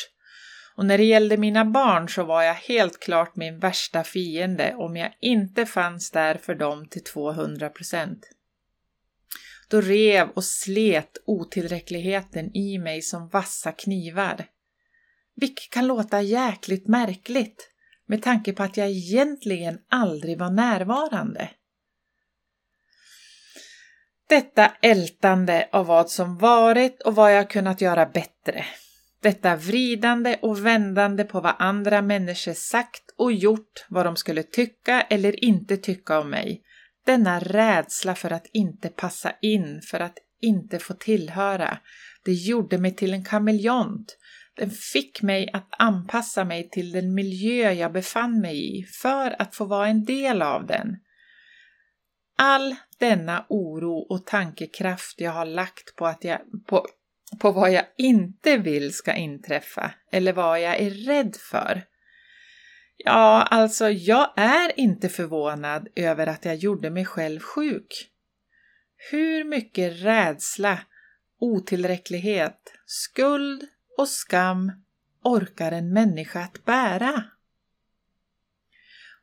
Och 0.76 0.86
när 0.86 0.98
det 0.98 1.04
gällde 1.04 1.38
mina 1.38 1.66
barn 1.66 2.10
så 2.10 2.24
var 2.24 2.44
jag 2.44 2.54
helt 2.54 3.00
klart 3.00 3.36
min 3.36 3.60
värsta 3.60 4.04
fiende 4.04 4.76
om 4.76 4.98
jag 4.98 5.14
inte 5.22 5.66
fanns 5.66 6.12
där 6.12 6.36
för 6.36 6.56
dem 6.56 6.88
till 6.88 7.04
200 7.04 7.70
procent. 7.70 8.30
Då 9.70 9.82
rev 9.82 10.30
och 10.30 10.44
slet 10.44 11.18
otillräckligheten 11.26 12.56
i 12.56 12.78
mig 12.78 13.02
som 13.02 13.30
vassa 13.30 13.72
knivar. 13.72 14.46
Vilket 15.36 15.70
kan 15.70 15.88
låta 15.88 16.22
jäkligt 16.22 16.88
märkligt 16.88 17.70
med 18.06 18.24
tanke 18.24 18.54
på 18.54 18.64
att 18.64 18.78
jag 18.78 18.90
egentligen 18.90 19.80
aldrig 19.90 20.40
var 20.40 20.50
närvarande. 20.50 21.50
Detta 24.32 24.72
ältande 24.82 25.70
av 25.72 25.86
vad 25.86 26.10
som 26.10 26.38
varit 26.38 27.02
och 27.02 27.16
vad 27.16 27.36
jag 27.36 27.50
kunnat 27.50 27.82
göra 27.82 28.06
bättre. 28.06 28.66
Detta 29.22 29.56
vridande 29.56 30.38
och 30.42 30.66
vändande 30.66 31.24
på 31.24 31.42
vad 31.42 31.54
andra 31.60 32.02
människor 32.02 32.54
sagt 32.54 33.04
och 33.18 33.34
gjort, 33.34 33.86
vad 33.90 34.06
de 34.06 34.16
skulle 34.16 34.44
tycka 34.44 35.02
eller 35.02 35.44
inte 35.44 35.78
tycka 35.78 36.20
om 36.20 36.30
mig. 36.30 36.62
Denna 37.06 37.40
rädsla 37.40 38.16
för 38.16 38.32
att 38.32 38.46
inte 38.54 38.90
passa 38.90 39.32
in, 39.42 39.82
för 39.82 40.00
att 40.00 40.18
inte 40.42 40.80
få 40.80 40.94
tillhöra. 40.94 41.78
Det 42.26 42.34
gjorde 42.34 42.78
mig 42.78 42.96
till 42.96 43.14
en 43.14 43.26
kameleont. 43.26 44.18
Den 44.56 44.70
fick 44.70 45.22
mig 45.22 45.50
att 45.54 45.68
anpassa 45.78 46.46
mig 46.46 46.70
till 46.70 46.92
den 46.92 47.14
miljö 47.14 47.72
jag 47.72 47.94
befann 47.94 48.42
mig 48.42 48.80
i 48.80 48.84
för 48.84 49.42
att 49.42 49.56
få 49.56 49.66
vara 49.66 49.88
en 49.88 50.06
del 50.06 50.42
av 50.42 50.66
den. 50.66 50.96
All 52.44 52.76
denna 52.98 53.46
oro 53.50 53.98
och 53.98 54.26
tankekraft 54.26 55.22
jag 55.22 55.32
har 55.32 55.46
lagt 55.46 55.96
på, 55.96 56.06
att 56.06 56.24
jag, 56.24 56.40
på, 56.68 56.88
på 57.40 57.52
vad 57.52 57.72
jag 57.72 57.86
inte 57.98 58.58
vill 58.58 58.94
ska 58.94 59.14
inträffa 59.14 59.92
eller 60.12 60.34
vad 60.34 60.62
jag 60.62 60.80
är 60.80 60.90
rädd 60.90 61.36
för. 61.36 61.84
Ja, 62.98 63.42
alltså 63.42 63.90
jag 63.90 64.34
är 64.36 64.80
inte 64.80 65.10
förvånad 65.10 65.88
över 65.96 66.28
att 66.28 66.46
jag 66.46 66.56
gjorde 66.56 66.90
mig 66.90 67.06
själv 67.06 67.40
sjuk. 67.40 68.10
Hur 69.12 69.44
mycket 69.44 70.04
rädsla, 70.04 70.80
otillräcklighet, 71.40 72.74
skuld 72.86 73.64
och 73.98 74.08
skam 74.08 74.72
orkar 75.24 75.72
en 75.72 75.94
människa 75.94 76.40
att 76.40 76.66
bära? 76.66 77.24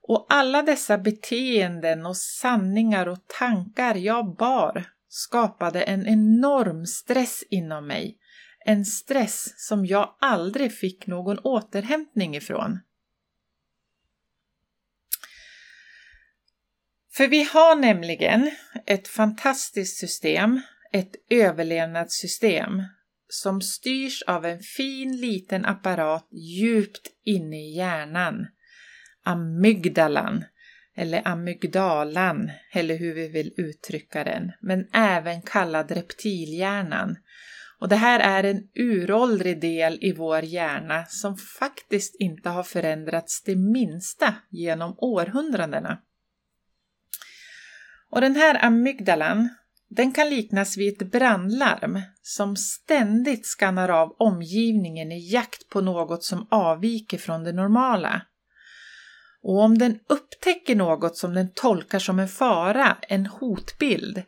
Och 0.09 0.27
alla 0.29 0.63
dessa 0.63 0.99
beteenden 0.99 2.07
och 2.07 2.17
sanningar 2.17 3.07
och 3.07 3.27
tankar 3.39 3.95
jag 3.95 4.37
bar 4.37 4.85
skapade 5.09 5.83
en 5.83 6.07
enorm 6.07 6.87
stress 6.87 7.45
inom 7.51 7.87
mig. 7.87 8.19
En 8.65 8.85
stress 8.85 9.55
som 9.57 9.87
jag 9.87 10.17
aldrig 10.21 10.73
fick 10.73 11.07
någon 11.07 11.39
återhämtning 11.39 12.37
ifrån. 12.37 12.81
För 17.13 17.29
vi 17.29 17.43
har 17.43 17.77
nämligen 17.77 18.51
ett 18.87 19.09
fantastiskt 19.09 19.99
system, 19.99 20.61
ett 20.93 21.13
överlevnadssystem 21.31 22.83
som 23.29 23.61
styrs 23.61 24.23
av 24.23 24.47
en 24.47 24.61
fin 24.61 25.17
liten 25.17 25.65
apparat 25.65 26.29
djupt 26.33 27.09
inne 27.25 27.57
i 27.57 27.77
hjärnan. 27.77 28.47
Amygdalan, 29.29 30.45
eller 30.97 31.29
amygdalan, 31.29 32.51
eller 32.73 32.97
hur 32.97 33.15
vi 33.15 33.29
vill 33.29 33.53
uttrycka 33.57 34.25
den, 34.25 34.53
men 34.61 34.89
även 34.93 35.43
kallad 35.43 35.91
reptilhjärnan. 35.91 37.17
Och 37.79 37.89
det 37.89 37.97
här 37.97 38.21
är 38.21 38.45
en 38.45 38.69
uråldrig 38.75 39.61
del 39.61 39.99
i 40.01 40.13
vår 40.13 40.43
hjärna 40.43 41.05
som 41.05 41.37
faktiskt 41.37 42.17
inte 42.19 42.49
har 42.49 42.63
förändrats 42.63 43.43
det 43.43 43.57
minsta 43.57 44.35
genom 44.51 44.95
århundradena. 44.99 45.99
Och 48.11 48.21
den 48.21 48.37
här 48.37 48.65
amygdalan, 48.65 49.49
den 49.89 50.13
kan 50.13 50.31
liknas 50.31 50.77
vid 50.77 51.03
ett 51.03 51.13
brandlarm 51.13 52.01
som 52.23 52.57
ständigt 52.57 53.47
skannar 53.47 53.89
av 53.89 54.17
omgivningen 54.19 55.13
i 55.13 55.33
jakt 55.33 55.69
på 55.69 55.81
något 55.81 56.25
som 56.25 56.47
avviker 56.51 57.19
från 57.19 57.45
det 57.45 57.53
normala. 57.53 58.23
Och 59.49 59.61
om 59.61 59.79
den 59.79 59.99
upptäcker 60.09 60.77
något 60.77 61.17
som 61.17 61.35
den 61.35 61.51
tolkar 61.55 61.99
som 61.99 62.19
en 62.19 62.29
fara, 62.29 62.97
en 63.03 63.27
hotbild, 63.27 64.23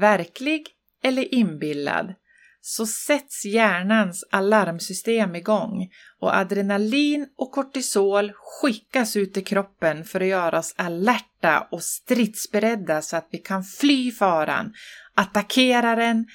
verklig 0.00 0.66
eller 1.02 1.34
inbillad, 1.34 2.14
så 2.60 2.86
sätts 2.86 3.44
hjärnans 3.44 4.24
alarmsystem 4.30 5.34
igång 5.34 5.90
och 6.20 6.36
adrenalin 6.36 7.28
och 7.36 7.52
kortisol 7.52 8.32
skickas 8.34 9.16
ut 9.16 9.36
i 9.36 9.42
kroppen 9.42 10.04
för 10.04 10.20
att 10.20 10.26
göra 10.26 10.58
oss 10.58 10.74
alerta 10.76 11.68
och 11.70 11.82
stridsberedda 11.82 13.02
så 13.02 13.16
att 13.16 13.28
vi 13.30 13.38
kan 13.38 13.64
fly 13.64 14.12
faran, 14.12 14.74
attackera 15.14 15.96
den 15.96 16.26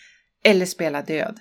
eller 0.44 0.66
spela 0.66 1.02
död. 1.02 1.40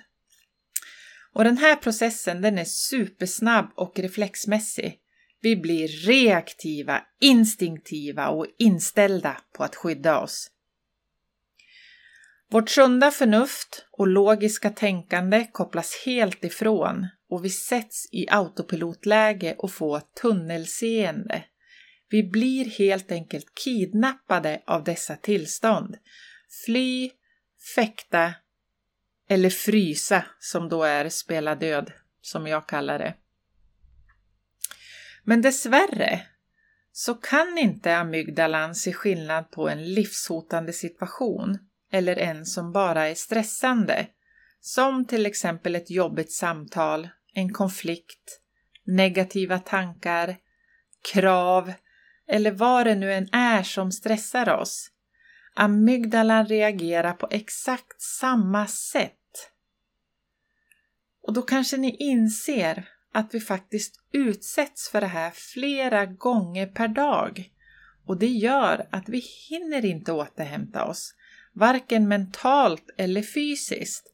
Och 1.33 1.43
den 1.43 1.57
här 1.57 1.75
processen 1.75 2.41
den 2.41 2.57
är 2.57 2.65
supersnabb 2.65 3.71
och 3.75 3.99
reflexmässig. 3.99 4.99
Vi 5.43 5.55
blir 5.55 5.87
reaktiva, 5.87 7.01
instinktiva 7.19 8.29
och 8.29 8.47
inställda 8.57 9.41
på 9.57 9.63
att 9.63 9.75
skydda 9.75 10.19
oss. 10.19 10.51
Vårt 12.49 12.69
sunda 12.69 13.11
förnuft 13.11 13.85
och 13.91 14.07
logiska 14.07 14.69
tänkande 14.69 15.47
kopplas 15.51 16.03
helt 16.05 16.43
ifrån 16.43 17.07
och 17.29 17.45
vi 17.45 17.49
sätts 17.49 18.07
i 18.11 18.27
autopilotläge 18.29 19.55
och 19.57 19.71
får 19.71 20.01
tunnelseende. 20.21 21.43
Vi 22.09 22.23
blir 22.23 22.65
helt 22.65 23.11
enkelt 23.11 23.55
kidnappade 23.63 24.61
av 24.65 24.83
dessa 24.83 25.15
tillstånd. 25.15 25.95
Fly, 26.65 27.11
fäkta 27.75 28.33
eller 29.29 29.49
frysa 29.49 30.25
som 30.39 30.69
då 30.69 30.83
är 30.83 31.09
spela 31.09 31.55
död, 31.55 31.91
som 32.21 32.47
jag 32.47 32.67
kallar 32.67 32.99
det. 32.99 33.13
Men 35.23 35.41
dessvärre 35.41 36.21
så 36.91 37.13
kan 37.13 37.57
inte 37.57 37.97
amygdalan 37.97 38.75
se 38.75 38.93
skillnad 38.93 39.51
på 39.51 39.69
en 39.69 39.93
livshotande 39.93 40.73
situation 40.73 41.57
eller 41.91 42.15
en 42.15 42.45
som 42.45 42.71
bara 42.71 43.07
är 43.07 43.15
stressande, 43.15 44.07
som 44.59 45.05
till 45.05 45.25
exempel 45.25 45.75
ett 45.75 45.91
jobbigt 45.91 46.31
samtal, 46.31 47.09
en 47.33 47.53
konflikt, 47.53 48.41
negativa 48.85 49.59
tankar, 49.59 50.37
krav 51.13 51.73
eller 52.27 52.51
vad 52.51 52.85
det 52.85 52.95
nu 52.95 53.13
än 53.13 53.29
är 53.31 53.63
som 53.63 53.91
stressar 53.91 54.49
oss. 54.49 54.89
Amygdalan 55.55 56.45
reagerar 56.45 57.13
på 57.13 57.27
exakt 57.31 58.01
samma 58.01 58.67
sätt. 58.67 59.51
Och 61.21 61.33
då 61.33 61.41
kanske 61.41 61.77
ni 61.77 61.95
inser 61.99 62.89
att 63.13 63.33
vi 63.33 63.39
faktiskt 63.39 63.95
utsätts 64.11 64.89
för 64.89 65.01
det 65.01 65.07
här 65.07 65.31
flera 65.31 66.05
gånger 66.05 66.67
per 66.67 66.87
dag. 66.87 67.49
Och 68.05 68.19
det 68.19 68.27
gör 68.27 68.87
att 68.91 69.09
vi 69.09 69.23
hinner 69.49 69.85
inte 69.85 70.11
återhämta 70.11 70.85
oss, 70.85 71.13
varken 71.53 72.07
mentalt 72.07 72.89
eller 72.97 73.21
fysiskt. 73.21 74.13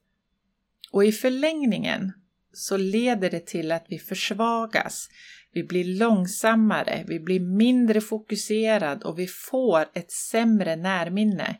Och 0.91 1.05
i 1.05 1.11
förlängningen 1.11 2.11
så 2.53 2.77
leder 2.77 3.29
det 3.29 3.45
till 3.45 3.71
att 3.71 3.85
vi 3.87 3.99
försvagas, 3.99 5.09
vi 5.53 5.63
blir 5.63 5.99
långsammare, 5.99 7.05
vi 7.07 7.19
blir 7.19 7.39
mindre 7.39 8.01
fokuserad 8.01 9.03
och 9.03 9.19
vi 9.19 9.27
får 9.27 9.85
ett 9.93 10.11
sämre 10.11 10.75
närminne. 10.75 11.55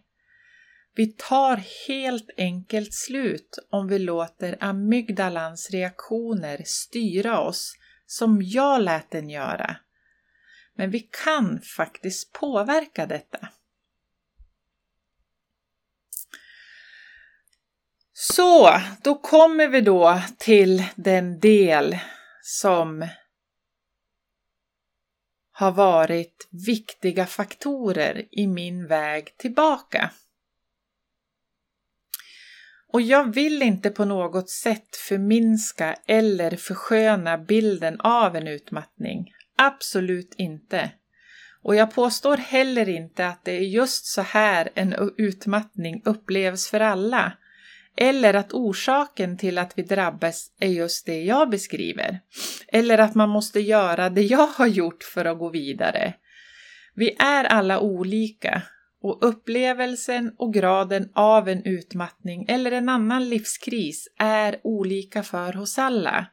Vi 0.96 1.08
tar 1.08 1.64
helt 1.88 2.30
enkelt 2.38 2.94
slut 2.94 3.60
om 3.70 3.88
vi 3.88 4.00
låter 4.00 4.58
amygdalans 4.60 5.70
reaktioner 5.72 6.62
styra 6.66 7.40
oss 7.40 7.74
som 8.06 8.42
jag 8.42 8.82
lät 8.82 9.12
den 9.12 9.30
göra. 9.30 9.76
Men 10.76 10.92
vi 10.92 11.00
kan 11.00 11.62
faktiskt 11.62 12.34
påverka 12.34 13.06
detta. 13.06 13.50
Så, 18.14 18.80
då 19.04 19.16
kommer 19.16 19.68
vi 19.68 19.82
då 19.82 20.22
till 20.38 20.84
den 20.96 21.40
del 21.40 21.98
som 22.42 23.08
har 25.52 25.72
varit 25.72 26.48
viktiga 26.68 27.26
faktorer 27.26 28.28
i 28.32 28.48
min 28.48 28.88
väg 28.88 29.38
tillbaka. 29.38 30.12
Och 32.94 33.02
jag 33.02 33.34
vill 33.34 33.62
inte 33.62 33.90
på 33.90 34.06
något 34.06 34.50
sätt 34.50 34.96
förminska 34.96 35.96
eller 36.08 36.56
försköna 36.56 37.38
bilden 37.38 38.00
av 38.00 38.36
en 38.36 38.48
utmattning. 38.48 39.34
Absolut 39.58 40.34
inte. 40.38 40.92
Och 41.62 41.76
jag 41.76 41.94
påstår 41.94 42.38
heller 42.38 42.90
inte 42.90 43.28
att 43.28 43.46
det 43.46 43.52
är 43.52 43.62
just 43.62 44.06
så 44.06 44.22
här 44.22 44.70
en 44.74 45.14
utmattning 45.18 46.02
upplevs 46.06 46.70
för 46.70 46.80
alla. 46.80 47.34
Eller 47.98 48.34
att 48.34 48.54
orsaken 48.54 49.38
till 49.38 49.58
att 49.58 49.78
vi 49.78 49.84
drabbas 49.84 50.52
är 50.60 50.68
just 50.68 51.06
det 51.06 51.24
jag 51.24 51.50
beskriver. 51.50 52.20
Eller 52.68 52.98
att 52.98 53.16
man 53.16 53.30
måste 53.30 53.60
göra 53.60 54.10
det 54.10 54.22
jag 54.22 54.48
har 54.48 54.68
gjort 54.68 55.04
för 55.04 55.26
att 55.26 55.40
gå 55.40 55.50
vidare. 55.50 56.14
Vi 56.96 57.16
är 57.20 57.44
alla 57.44 57.80
olika 57.80 58.62
och 59.02 59.18
upplevelsen 59.22 60.34
och 60.38 60.54
graden 60.54 61.12
av 61.14 61.50
en 61.50 61.64
utmattning 61.64 62.45
eller 62.50 62.72
en 62.72 62.89
annan 62.89 63.30
livskris 63.30 64.08
är 64.20 64.60
olika 64.64 65.24
för 65.24 65.58
oss 65.58 65.80
alla. 65.80 66.28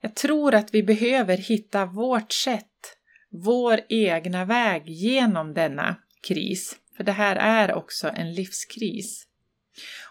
Jag 0.00 0.14
tror 0.14 0.54
att 0.54 0.74
vi 0.74 0.82
behöver 0.82 1.36
hitta 1.36 1.86
vårt 1.86 2.32
sätt, 2.32 2.96
vår 3.30 3.80
egna 3.88 4.44
väg 4.44 4.88
genom 4.88 5.54
denna 5.54 5.96
kris. 6.22 6.76
För 6.96 7.04
det 7.04 7.12
här 7.12 7.36
är 7.36 7.74
också 7.74 8.08
en 8.08 8.34
livskris. 8.34 9.26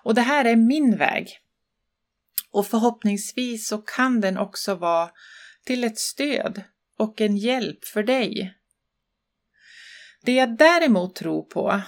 Och 0.04 0.16
det 0.16 0.22
här 0.22 0.46
är 0.46 0.56
min 0.56 0.98
väg. 0.98 1.40
Och 2.52 2.68
förhoppningsvis 2.68 3.68
så 3.68 3.78
kan 3.78 4.22
den 4.22 4.38
också 4.38 4.76
vara 4.76 5.10
till 5.66 5.84
ett 5.84 6.00
stöd 6.00 6.62
och 6.98 7.22
en 7.22 7.38
hjälp 7.38 7.86
för 7.86 8.04
dig. 8.04 8.54
Det 10.26 10.34
jag 10.34 10.58
däremot 10.58 11.16
tror 11.16 11.44
på, 11.44 11.82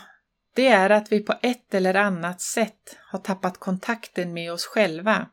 det 0.55 0.67
är 0.67 0.89
att 0.89 1.11
vi 1.11 1.19
på 1.19 1.33
ett 1.41 1.73
eller 1.73 1.93
annat 1.93 2.41
sätt 2.41 2.97
har 3.11 3.19
tappat 3.19 3.57
kontakten 3.57 4.33
med 4.33 4.51
oss 4.51 4.65
själva. 4.65 5.29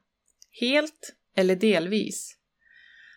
Helt 0.61 1.13
eller 1.37 1.57
delvis. 1.57 2.37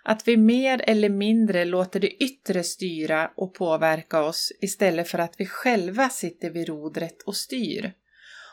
Att 0.03 0.27
vi 0.27 0.37
mer 0.37 0.81
eller 0.87 1.09
mindre 1.09 1.65
låter 1.65 1.99
det 1.99 2.23
yttre 2.23 2.63
styra 2.63 3.31
och 3.35 3.53
påverka 3.53 4.21
oss 4.21 4.51
istället 4.61 5.07
för 5.07 5.19
att 5.19 5.35
vi 5.37 5.45
själva 5.45 6.09
sitter 6.09 6.49
vid 6.49 6.67
rodret 6.67 7.21
och 7.21 7.35
styr 7.35 7.93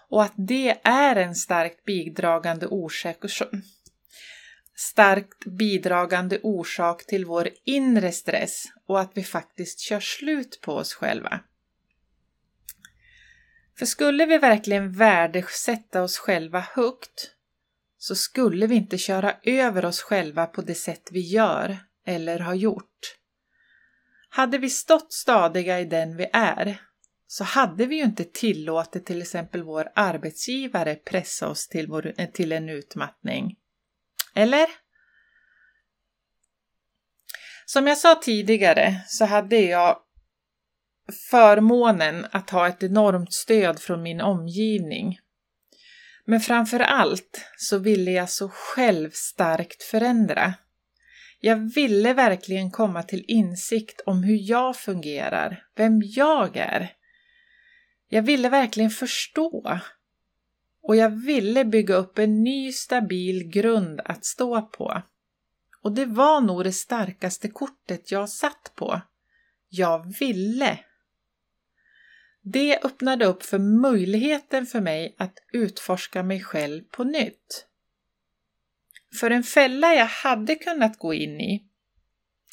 och 0.08 0.22
att 0.22 0.34
det 0.36 0.80
är 0.82 1.16
en 1.16 1.34
starkt 1.34 1.84
bidragande 1.84 2.66
orsak, 2.66 3.24
starkt 4.82 5.44
bidragande 5.44 6.38
orsak 6.42 7.06
till 7.06 7.24
vår 7.24 7.48
inre 7.64 8.12
stress 8.12 8.64
och 8.86 9.00
att 9.00 9.10
vi 9.14 9.24
faktiskt 9.24 9.80
kör 9.80 10.00
slut 10.00 10.60
på 10.62 10.72
oss 10.72 10.94
själva. 10.94 11.40
För 13.78 13.86
skulle 13.86 14.26
vi 14.26 14.38
verkligen 14.38 14.92
värdesätta 14.92 16.02
oss 16.02 16.18
själva 16.18 16.60
högt 16.60 17.30
så 17.98 18.14
skulle 18.14 18.66
vi 18.66 18.74
inte 18.74 18.98
köra 18.98 19.34
över 19.42 19.84
oss 19.84 20.02
själva 20.02 20.46
på 20.46 20.62
det 20.62 20.74
sätt 20.74 21.08
vi 21.12 21.20
gör 21.20 21.78
eller 22.06 22.38
har 22.38 22.54
gjort. 22.54 23.16
Hade 24.28 24.58
vi 24.58 24.70
stått 24.70 25.12
stadiga 25.12 25.80
i 25.80 25.84
den 25.84 26.16
vi 26.16 26.30
är 26.32 26.80
så 27.26 27.44
hade 27.44 27.86
vi 27.86 27.96
ju 27.96 28.02
inte 28.02 28.24
tillåtit 28.24 29.06
till 29.06 29.22
exempel 29.22 29.62
vår 29.62 29.88
arbetsgivare 29.94 30.94
pressa 30.94 31.48
oss 31.48 31.68
till, 31.68 31.86
vår, 31.86 32.26
till 32.32 32.52
en 32.52 32.68
utmattning. 32.68 33.56
Eller? 34.34 34.66
Som 37.66 37.86
jag 37.86 37.98
sa 37.98 38.14
tidigare 38.14 39.00
så 39.06 39.24
hade 39.24 39.56
jag 39.56 39.98
förmånen 41.30 42.26
att 42.30 42.50
ha 42.50 42.68
ett 42.68 42.82
enormt 42.82 43.32
stöd 43.32 43.80
från 43.80 44.02
min 44.02 44.20
omgivning. 44.20 45.18
Men 46.24 46.40
framför 46.40 46.80
allt 46.80 47.46
så 47.56 47.78
ville 47.78 48.10
jag 48.10 48.30
så 48.30 48.48
själv 48.48 49.10
starkt 49.10 49.82
förändra. 49.82 50.54
Jag 51.40 51.74
ville 51.74 52.14
verkligen 52.14 52.70
komma 52.70 53.02
till 53.02 53.24
insikt 53.28 54.00
om 54.06 54.22
hur 54.22 54.50
jag 54.50 54.76
fungerar, 54.76 55.64
vem 55.76 56.02
jag 56.04 56.56
är 56.56 56.96
jag 58.12 58.22
ville 58.22 58.48
verkligen 58.48 58.90
förstå 58.90 59.80
och 60.82 60.96
jag 60.96 61.10
ville 61.10 61.64
bygga 61.64 61.94
upp 61.94 62.18
en 62.18 62.42
ny 62.42 62.72
stabil 62.72 63.50
grund 63.50 64.00
att 64.04 64.24
stå 64.24 64.62
på. 64.62 65.02
Och 65.82 65.92
det 65.92 66.06
var 66.06 66.40
nog 66.40 66.64
det 66.64 66.72
starkaste 66.72 67.48
kortet 67.48 68.12
jag 68.12 68.28
satt 68.28 68.72
på. 68.74 69.00
Jag 69.68 70.18
ville. 70.18 70.78
Det 72.42 72.78
öppnade 72.84 73.24
upp 73.24 73.42
för 73.42 73.58
möjligheten 73.58 74.66
för 74.66 74.80
mig 74.80 75.14
att 75.18 75.38
utforska 75.52 76.22
mig 76.22 76.40
själv 76.40 76.82
på 76.82 77.04
nytt. 77.04 77.66
För 79.20 79.30
en 79.30 79.42
fälla 79.42 79.94
jag 79.94 80.06
hade 80.06 80.54
kunnat 80.54 80.98
gå 80.98 81.14
in 81.14 81.40
i, 81.40 81.64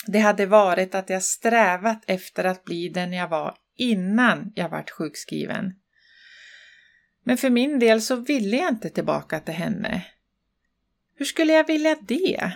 det 0.07 0.19
hade 0.19 0.45
varit 0.45 0.95
att 0.95 1.09
jag 1.09 1.23
strävat 1.23 2.03
efter 2.07 2.43
att 2.43 2.63
bli 2.63 2.89
den 2.89 3.13
jag 3.13 3.27
var 3.27 3.57
innan 3.75 4.51
jag 4.55 4.69
vart 4.69 4.89
sjukskriven. 4.89 5.73
Men 7.23 7.37
för 7.37 7.49
min 7.49 7.79
del 7.79 8.01
så 8.01 8.15
ville 8.15 8.57
jag 8.57 8.69
inte 8.69 8.89
tillbaka 8.89 9.39
till 9.39 9.53
henne. 9.53 10.05
Hur 11.15 11.25
skulle 11.25 11.53
jag 11.53 11.67
vilja 11.67 11.95
det? 12.01 12.53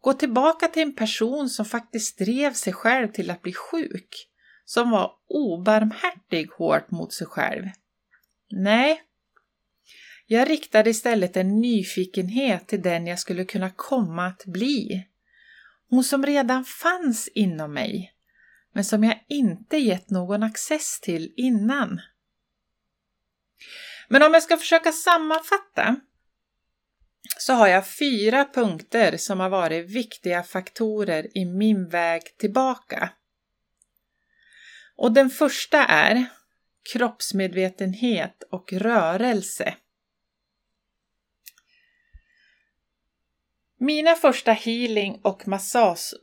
Gå 0.00 0.12
tillbaka 0.12 0.68
till 0.68 0.82
en 0.82 0.94
person 0.94 1.48
som 1.48 1.64
faktiskt 1.64 2.18
drev 2.18 2.52
sig 2.52 2.72
själv 2.72 3.08
till 3.12 3.30
att 3.30 3.42
bli 3.42 3.52
sjuk, 3.52 4.28
som 4.64 4.90
var 4.90 5.12
obarmhärtig 5.28 6.48
hårt 6.50 6.90
mot 6.90 7.12
sig 7.12 7.26
själv. 7.26 7.64
Nej, 8.50 9.02
jag 10.26 10.50
riktade 10.50 10.90
istället 10.90 11.36
en 11.36 11.60
nyfikenhet 11.60 12.66
till 12.66 12.82
den 12.82 13.06
jag 13.06 13.18
skulle 13.18 13.44
kunna 13.44 13.70
komma 13.70 14.26
att 14.26 14.44
bli. 14.46 15.06
Hon 15.90 16.04
som 16.04 16.26
redan 16.26 16.64
fanns 16.64 17.28
inom 17.28 17.72
mig 17.72 18.14
men 18.74 18.84
som 18.84 19.04
jag 19.04 19.24
inte 19.28 19.76
gett 19.76 20.10
någon 20.10 20.42
access 20.42 21.00
till 21.00 21.32
innan. 21.36 22.00
Men 24.14 24.22
om 24.22 24.34
jag 24.34 24.42
ska 24.42 24.56
försöka 24.56 24.92
sammanfatta 24.92 25.96
så 27.38 27.52
har 27.52 27.68
jag 27.68 27.88
fyra 27.88 28.44
punkter 28.54 29.16
som 29.16 29.40
har 29.40 29.48
varit 29.48 29.90
viktiga 29.90 30.42
faktorer 30.42 31.38
i 31.38 31.44
min 31.44 31.88
väg 31.88 32.22
tillbaka. 32.38 33.10
Och 34.96 35.12
den 35.12 35.30
första 35.30 35.84
är 35.84 36.26
kroppsmedvetenhet 36.92 38.42
och 38.50 38.72
rörelse. 38.72 39.74
Mina 43.78 44.14
första 44.14 44.52
healing 44.52 45.20
och 45.22 45.48
massage, 45.48 46.14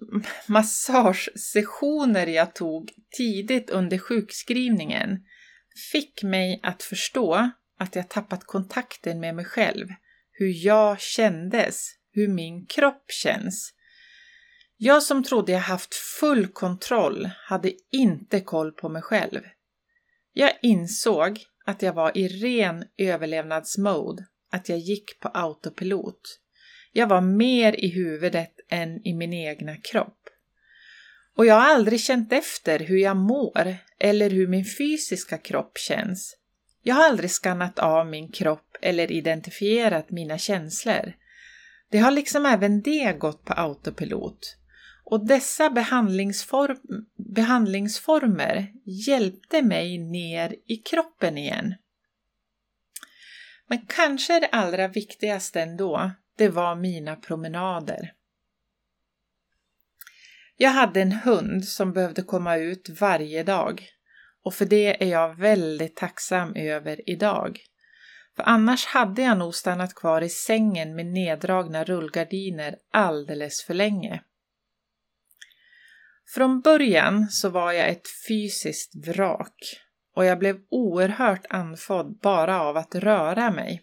massagesessioner 0.47 2.27
jag 2.27 2.55
tog 2.55 2.91
tidigt 3.17 3.69
under 3.69 3.97
sjukskrivningen 3.97 5.25
fick 5.91 6.23
mig 6.23 6.59
att 6.63 6.83
förstå 6.83 7.51
att 7.82 7.95
jag 7.95 8.09
tappat 8.09 8.43
kontakten 8.43 9.19
med 9.19 9.36
mig 9.36 9.45
själv, 9.45 9.88
hur 10.32 10.65
jag 10.65 10.99
kändes, 10.99 11.88
hur 12.11 12.27
min 12.27 12.65
kropp 12.65 13.05
känns. 13.07 13.73
Jag 14.77 15.03
som 15.03 15.23
trodde 15.23 15.51
jag 15.51 15.59
haft 15.59 15.95
full 15.95 16.47
kontroll 16.47 17.29
hade 17.47 17.71
inte 17.91 18.41
koll 18.41 18.71
på 18.71 18.89
mig 18.89 19.01
själv. 19.01 19.41
Jag 20.34 20.51
insåg 20.61 21.39
att 21.65 21.82
jag 21.82 21.93
var 21.93 22.17
i 22.17 22.27
ren 22.27 22.84
överlevnadsmode, 22.97 24.25
att 24.51 24.69
jag 24.69 24.77
gick 24.77 25.19
på 25.19 25.27
autopilot. 25.27 26.39
Jag 26.91 27.07
var 27.07 27.21
mer 27.21 27.86
i 27.86 27.88
huvudet 27.88 28.53
än 28.69 29.07
i 29.07 29.13
min 29.13 29.34
egna 29.34 29.77
kropp. 29.77 30.19
Och 31.38 31.45
jag 31.45 31.55
har 31.55 31.75
aldrig 31.75 32.01
känt 32.01 32.34
efter 32.34 32.79
hur 32.79 32.97
jag 32.97 33.17
mår 33.17 33.75
eller 33.99 34.29
hur 34.29 34.47
min 34.47 34.65
fysiska 34.65 35.38
kropp 35.38 35.77
känns. 35.77 36.40
Jag 36.82 36.95
har 36.95 37.03
aldrig 37.03 37.32
skannat 37.32 37.79
av 37.79 38.07
min 38.07 38.32
kropp 38.32 38.77
eller 38.82 39.11
identifierat 39.11 40.09
mina 40.09 40.38
känslor. 40.38 41.13
Det 41.91 41.97
har 41.97 42.11
liksom 42.11 42.45
även 42.45 42.82
det 42.82 43.19
gått 43.19 43.45
på 43.45 43.53
autopilot. 43.53 44.57
Och 45.03 45.25
dessa 45.27 45.69
behandlingsform, 45.69 46.77
behandlingsformer 47.36 48.71
hjälpte 48.86 49.61
mig 49.61 49.97
ner 49.97 50.55
i 50.67 50.77
kroppen 50.77 51.38
igen. 51.38 51.75
Men 53.67 53.86
kanske 53.88 54.39
det 54.39 54.47
allra 54.47 54.88
viktigaste 54.88 55.61
ändå, 55.61 56.11
det 56.38 56.49
var 56.49 56.75
mina 56.75 57.15
promenader. 57.15 58.13
Jag 60.57 60.69
hade 60.69 61.01
en 61.01 61.11
hund 61.11 61.65
som 61.65 61.93
behövde 61.93 62.21
komma 62.21 62.57
ut 62.57 62.89
varje 62.99 63.43
dag 63.43 63.88
och 64.43 64.53
för 64.53 64.65
det 64.65 65.03
är 65.03 65.07
jag 65.07 65.35
väldigt 65.35 65.95
tacksam 65.95 66.55
över 66.55 67.09
idag. 67.09 67.59
För 68.35 68.43
annars 68.43 68.85
hade 68.85 69.21
jag 69.21 69.37
nog 69.37 69.55
stannat 69.55 69.95
kvar 69.95 70.21
i 70.21 70.29
sängen 70.29 70.95
med 70.95 71.05
neddragna 71.05 71.83
rullgardiner 71.83 72.75
alldeles 72.91 73.63
för 73.63 73.73
länge. 73.73 74.21
Från 76.33 76.61
början 76.61 77.27
så 77.29 77.49
var 77.49 77.71
jag 77.71 77.89
ett 77.89 78.07
fysiskt 78.27 79.07
vrak 79.07 79.55
och 80.15 80.25
jag 80.25 80.39
blev 80.39 80.59
oerhört 80.69 81.45
andfådd 81.49 82.19
bara 82.21 82.61
av 82.61 82.77
att 82.77 82.95
röra 82.95 83.51
mig. 83.51 83.81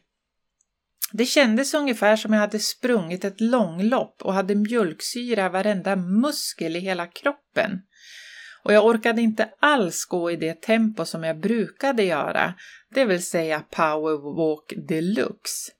Det 1.12 1.24
kändes 1.24 1.74
ungefär 1.74 2.16
som 2.16 2.32
jag 2.32 2.40
hade 2.40 2.58
sprungit 2.58 3.24
ett 3.24 3.40
långlopp 3.40 4.22
och 4.22 4.34
hade 4.34 4.54
mjölksyra 4.54 5.48
varenda 5.48 5.96
muskel 5.96 6.76
i 6.76 6.80
hela 6.80 7.06
kroppen. 7.06 7.80
Och 8.62 8.72
jag 8.72 8.86
orkade 8.86 9.22
inte 9.22 9.48
alls 9.60 10.04
gå 10.04 10.30
i 10.30 10.36
det 10.36 10.60
tempo 10.60 11.04
som 11.04 11.24
jag 11.24 11.38
brukade 11.38 12.02
göra, 12.02 12.54
det 12.90 13.04
vill 13.04 13.22
säga 13.22 13.64
powerwalk 13.70 14.72
deluxe. 14.88 15.72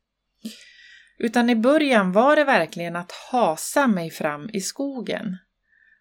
Utan 1.18 1.50
i 1.50 1.56
början 1.56 2.12
var 2.12 2.36
det 2.36 2.44
verkligen 2.44 2.96
att 2.96 3.12
hasa 3.12 3.86
mig 3.86 4.10
fram 4.10 4.50
i 4.52 4.60
skogen. 4.60 5.36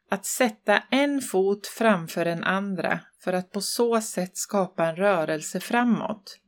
Att 0.09 0.25
sätta 0.25 0.83
en 0.91 1.21
fot 1.21 1.67
framför 1.67 2.25
den 2.25 2.43
andra 2.43 2.99
för 3.23 3.33
att 3.33 3.51
på 3.51 3.61
så 3.61 4.01
sätt 4.01 4.37
skapa 4.37 4.85
en 4.85 4.95
rörelse 4.95 5.59
framåt. 5.59 6.39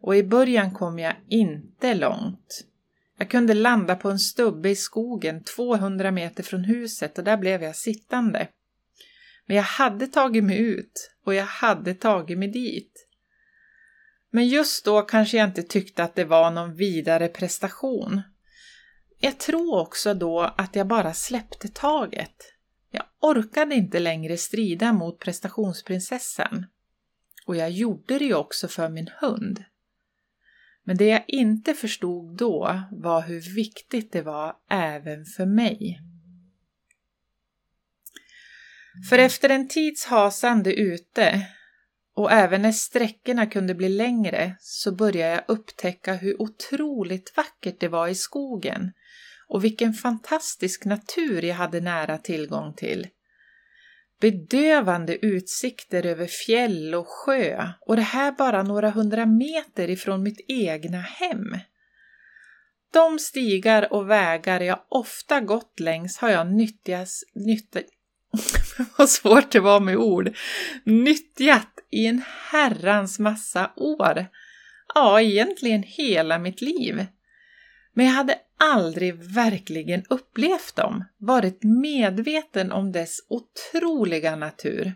Och 0.00 0.16
i 0.16 0.22
början 0.22 0.74
kom 0.74 0.98
jag 0.98 1.14
inte 1.28 1.94
långt. 1.94 2.64
Jag 3.18 3.30
kunde 3.30 3.54
landa 3.54 3.96
på 3.96 4.10
en 4.10 4.18
stubbe 4.18 4.70
i 4.70 4.76
skogen 4.76 5.44
200 5.44 6.10
meter 6.10 6.42
från 6.42 6.64
huset 6.64 7.18
och 7.18 7.24
där 7.24 7.36
blev 7.36 7.62
jag 7.62 7.76
sittande. 7.76 8.48
Men 9.48 9.56
jag 9.56 9.64
hade 9.64 10.06
tagit 10.06 10.44
mig 10.44 10.58
ut 10.58 11.10
och 11.24 11.34
jag 11.34 11.44
hade 11.44 11.94
tagit 11.94 12.38
mig 12.38 12.48
dit. 12.48 13.06
Men 14.30 14.48
just 14.48 14.84
då 14.84 15.02
kanske 15.02 15.36
jag 15.36 15.48
inte 15.48 15.62
tyckte 15.62 16.04
att 16.04 16.14
det 16.14 16.24
var 16.24 16.50
någon 16.50 16.74
vidare 16.74 17.28
prestation. 17.28 18.22
Jag 19.18 19.38
tror 19.38 19.78
också 19.80 20.14
då 20.14 20.40
att 20.56 20.76
jag 20.76 20.86
bara 20.86 21.14
släppte 21.14 21.68
taget. 21.68 22.54
Jag 22.90 23.04
orkade 23.20 23.74
inte 23.74 23.98
längre 23.98 24.36
strida 24.36 24.92
mot 24.92 25.18
prestationsprinsessan. 25.18 26.66
Och 27.46 27.56
jag 27.56 27.70
gjorde 27.70 28.18
det 28.18 28.24
ju 28.24 28.34
också 28.34 28.68
för 28.68 28.88
min 28.88 29.10
hund. 29.20 29.64
Men 30.84 30.96
det 30.96 31.06
jag 31.06 31.24
inte 31.28 31.74
förstod 31.74 32.36
då 32.36 32.82
var 32.90 33.22
hur 33.22 33.54
viktigt 33.54 34.12
det 34.12 34.22
var 34.22 34.56
även 34.70 35.24
för 35.24 35.46
mig. 35.46 36.00
För 39.10 39.18
efter 39.18 39.48
en 39.48 39.68
tids 39.68 40.06
hasande 40.06 40.74
ute 40.74 41.46
och 42.16 42.32
även 42.32 42.62
när 42.62 42.72
sträckorna 42.72 43.46
kunde 43.46 43.74
bli 43.74 43.88
längre 43.88 44.56
så 44.60 44.94
började 44.94 45.34
jag 45.34 45.44
upptäcka 45.48 46.14
hur 46.14 46.42
otroligt 46.42 47.36
vackert 47.36 47.80
det 47.80 47.88
var 47.88 48.08
i 48.08 48.14
skogen 48.14 48.92
och 49.48 49.64
vilken 49.64 49.92
fantastisk 49.92 50.84
natur 50.84 51.42
jag 51.42 51.54
hade 51.54 51.80
nära 51.80 52.18
tillgång 52.18 52.74
till. 52.74 53.06
Bedövande 54.20 55.26
utsikter 55.26 56.06
över 56.06 56.26
fjäll 56.26 56.94
och 56.94 57.08
sjö 57.08 57.68
och 57.80 57.96
det 57.96 58.02
här 58.02 58.32
bara 58.32 58.62
några 58.62 58.90
hundra 58.90 59.26
meter 59.26 59.90
ifrån 59.90 60.22
mitt 60.22 60.40
egna 60.48 61.00
hem. 61.00 61.58
De 62.92 63.18
stigar 63.18 63.92
och 63.92 64.10
vägar 64.10 64.60
jag 64.60 64.80
ofta 64.88 65.40
gått 65.40 65.80
längs 65.80 66.18
har 66.18 66.28
jag 66.28 66.52
nyttjas, 66.52 67.24
nytt, 67.34 67.76
vad 68.96 69.08
svårt 69.08 69.50
det 69.50 69.60
var 69.60 69.80
med 69.80 69.96
ord, 69.96 70.36
nyttjat 70.84 71.78
i 71.90 72.06
en 72.06 72.22
herrans 72.50 73.18
massa 73.18 73.70
år. 73.76 74.26
Ja, 74.94 75.20
egentligen 75.20 75.82
hela 75.82 76.38
mitt 76.38 76.60
liv. 76.60 77.06
Men 77.92 78.06
jag 78.06 78.12
hade 78.12 78.38
aldrig 78.58 79.14
verkligen 79.14 80.04
upplevt 80.10 80.76
dem, 80.76 81.04
varit 81.18 81.62
medveten 81.62 82.72
om 82.72 82.92
dess 82.92 83.18
otroliga 83.28 84.36
natur. 84.36 84.94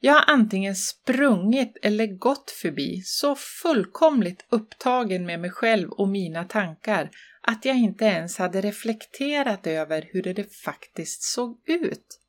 Jag 0.00 0.12
har 0.12 0.24
antingen 0.26 0.76
sprungit 0.76 1.78
eller 1.82 2.06
gått 2.06 2.50
förbi, 2.50 3.02
så 3.04 3.34
fullkomligt 3.34 4.46
upptagen 4.50 5.26
med 5.26 5.40
mig 5.40 5.50
själv 5.50 5.90
och 5.90 6.08
mina 6.08 6.44
tankar 6.44 7.10
att 7.42 7.64
jag 7.64 7.76
inte 7.76 8.04
ens 8.04 8.38
hade 8.38 8.60
reflekterat 8.60 9.66
över 9.66 10.08
hur 10.12 10.22
det 10.22 10.54
faktiskt 10.54 11.22
såg 11.22 11.60
ut. 11.66 12.21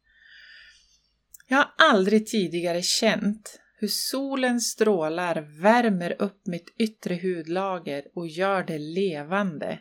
Jag 1.47 1.57
har 1.57 1.71
aldrig 1.77 2.27
tidigare 2.27 2.81
känt 2.81 3.59
hur 3.75 3.87
solens 3.87 4.71
strålar 4.71 5.61
värmer 5.61 6.21
upp 6.21 6.47
mitt 6.47 6.75
yttre 6.77 7.15
hudlager 7.15 8.03
och 8.15 8.27
gör 8.27 8.63
det 8.63 8.77
levande. 8.77 9.79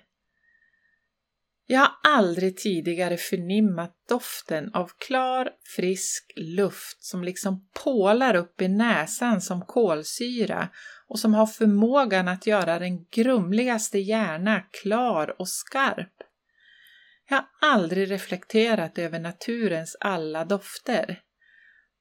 Jag 1.66 1.80
har 1.80 1.92
aldrig 2.02 2.56
tidigare 2.56 3.16
förnimmat 3.16 3.94
doften 4.08 4.74
av 4.74 4.90
klar, 4.98 5.50
frisk 5.76 6.32
luft 6.36 7.04
som 7.04 7.24
liksom 7.24 7.68
pålar 7.84 8.34
upp 8.34 8.62
i 8.62 8.68
näsan 8.68 9.40
som 9.40 9.60
kolsyra 9.60 10.68
och 11.08 11.18
som 11.18 11.34
har 11.34 11.46
förmågan 11.46 12.28
att 12.28 12.46
göra 12.46 12.78
den 12.78 13.04
grumligaste 13.04 13.98
hjärna 13.98 14.60
klar 14.82 15.40
och 15.40 15.48
skarp. 15.48 16.12
Jag 17.28 17.36
har 17.36 17.46
aldrig 17.60 18.10
reflekterat 18.10 18.98
över 18.98 19.18
naturens 19.18 19.96
alla 20.00 20.44
dofter. 20.44 21.22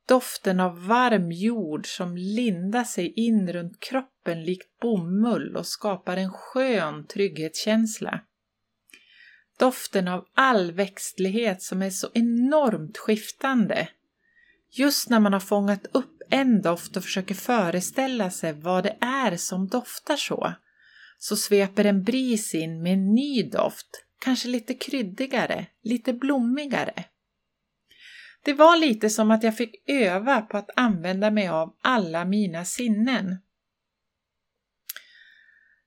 Doften 0.08 0.60
av 0.60 0.86
varm 0.88 1.32
jord 1.32 1.88
som 1.88 2.18
lindar 2.18 2.84
sig 2.84 3.14
in 3.16 3.54
runt 3.54 3.80
kroppen 3.80 4.44
likt 4.44 4.80
bomull 4.80 5.56
och 5.56 5.68
skapar 5.68 6.18
en 6.18 6.32
skön 6.32 7.08
trygghetskänsla. 7.08 8.22
Doften 9.60 10.08
av 10.08 10.26
all 10.34 10.72
växtlighet 10.72 11.62
som 11.62 11.82
är 11.82 11.90
så 11.90 12.08
enormt 12.14 12.98
skiftande. 12.98 13.88
Just 14.72 15.10
när 15.10 15.20
man 15.20 15.34
har 15.34 15.40
fångat 15.40 15.88
upp 15.92 16.22
en 16.30 16.62
doft 16.62 16.98
och 16.98 17.04
försöker 17.04 17.36
föreställa 17.36 18.32
sig 18.32 18.54
vad 18.54 18.84
det 18.84 18.98
är 19.02 19.38
som 19.38 19.68
doftar 19.68 20.16
så, 20.16 20.54
så 21.18 21.36
sveper 21.36 21.86
en 21.86 22.04
bris 22.04 22.56
in 22.56 22.84
med 22.84 22.94
en 22.94 23.16
ny 23.16 23.44
doft, 23.44 24.06
kanske 24.20 24.48
lite 24.48 24.74
kryddigare, 24.74 25.66
lite 25.84 26.14
blommigare. 26.14 27.06
Det 28.44 28.54
var 28.54 28.78
lite 28.78 29.10
som 29.10 29.32
att 29.32 29.44
jag 29.44 29.58
fick 29.58 29.90
öva 29.90 30.42
på 30.42 30.58
att 30.58 30.70
använda 30.76 31.32
mig 31.32 31.48
av 31.48 31.76
alla 31.82 32.26
mina 32.26 32.66
sinnen. 32.66 33.38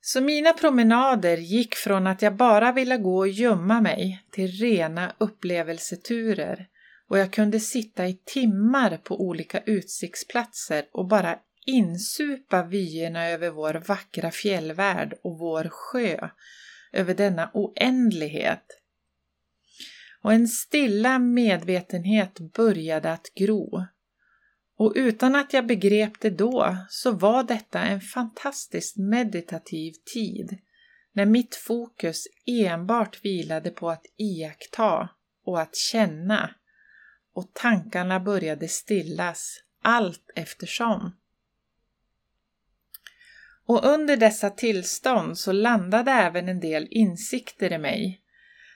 Så 0.00 0.20
mina 0.20 0.52
promenader 0.52 1.36
gick 1.36 1.74
från 1.74 2.07
att 2.07 2.22
jag 2.22 2.36
bara 2.36 2.72
ville 2.72 2.96
gå 2.96 3.18
och 3.18 3.28
gömma 3.28 3.80
mig 3.80 4.24
till 4.30 4.50
rena 4.50 5.12
upplevelseturer 5.18 6.68
och 7.09 7.18
jag 7.18 7.32
kunde 7.32 7.61
sitta 7.61 8.07
i 8.07 8.20
timmar 8.24 8.96
på 8.96 9.20
olika 9.20 9.61
utsiktsplatser 9.61 10.84
och 10.92 11.09
bara 11.09 11.38
insupa 11.66 12.62
vyerna 12.62 13.28
över 13.28 13.50
vår 13.50 13.82
vackra 13.86 14.30
fjällvärld 14.30 15.14
och 15.22 15.38
vår 15.38 15.68
sjö, 15.68 16.28
över 16.92 17.14
denna 17.14 17.50
oändlighet. 17.55 18.64
Och 20.25 20.33
en 20.33 20.49
stilla 20.49 21.18
medvetenhet 21.18 22.39
började 22.41 23.12
att 23.12 23.35
gro 23.35 23.85
Och 24.77 24.93
utan 24.97 25.35
att 25.35 25.53
jag 25.53 25.66
begrep 25.66 26.20
det 26.20 26.31
då 26.31 26.77
så 26.89 27.12
var 27.12 27.43
detta 27.43 27.83
en 27.83 28.01
fantastiskt 28.01 28.97
meditativ 28.97 29.93
tid 30.14 30.59
när 31.12 31.27
mitt 31.27 31.55
fokus 31.55 32.27
enbart 32.47 33.25
vilade 33.25 33.70
på 33.70 33.91
att 33.91 34.07
iaktta 34.16 35.09
och 35.45 35.61
att 35.61 35.77
känna 35.77 36.51
och 37.35 37.51
tankarna 37.53 38.20
började 38.20 38.68
stillas 38.68 39.57
allt 39.83 40.31
eftersom. 40.35 41.16
Och 43.66 43.85
under 43.85 44.16
dessa 44.16 44.51
tillstånd 44.51 45.39
så 45.39 45.53
landade 45.53 46.11
även 46.11 46.49
en 46.49 46.61
del 46.61 46.89
insikter 46.91 47.72
i 47.72 47.79
mig. 47.79 48.24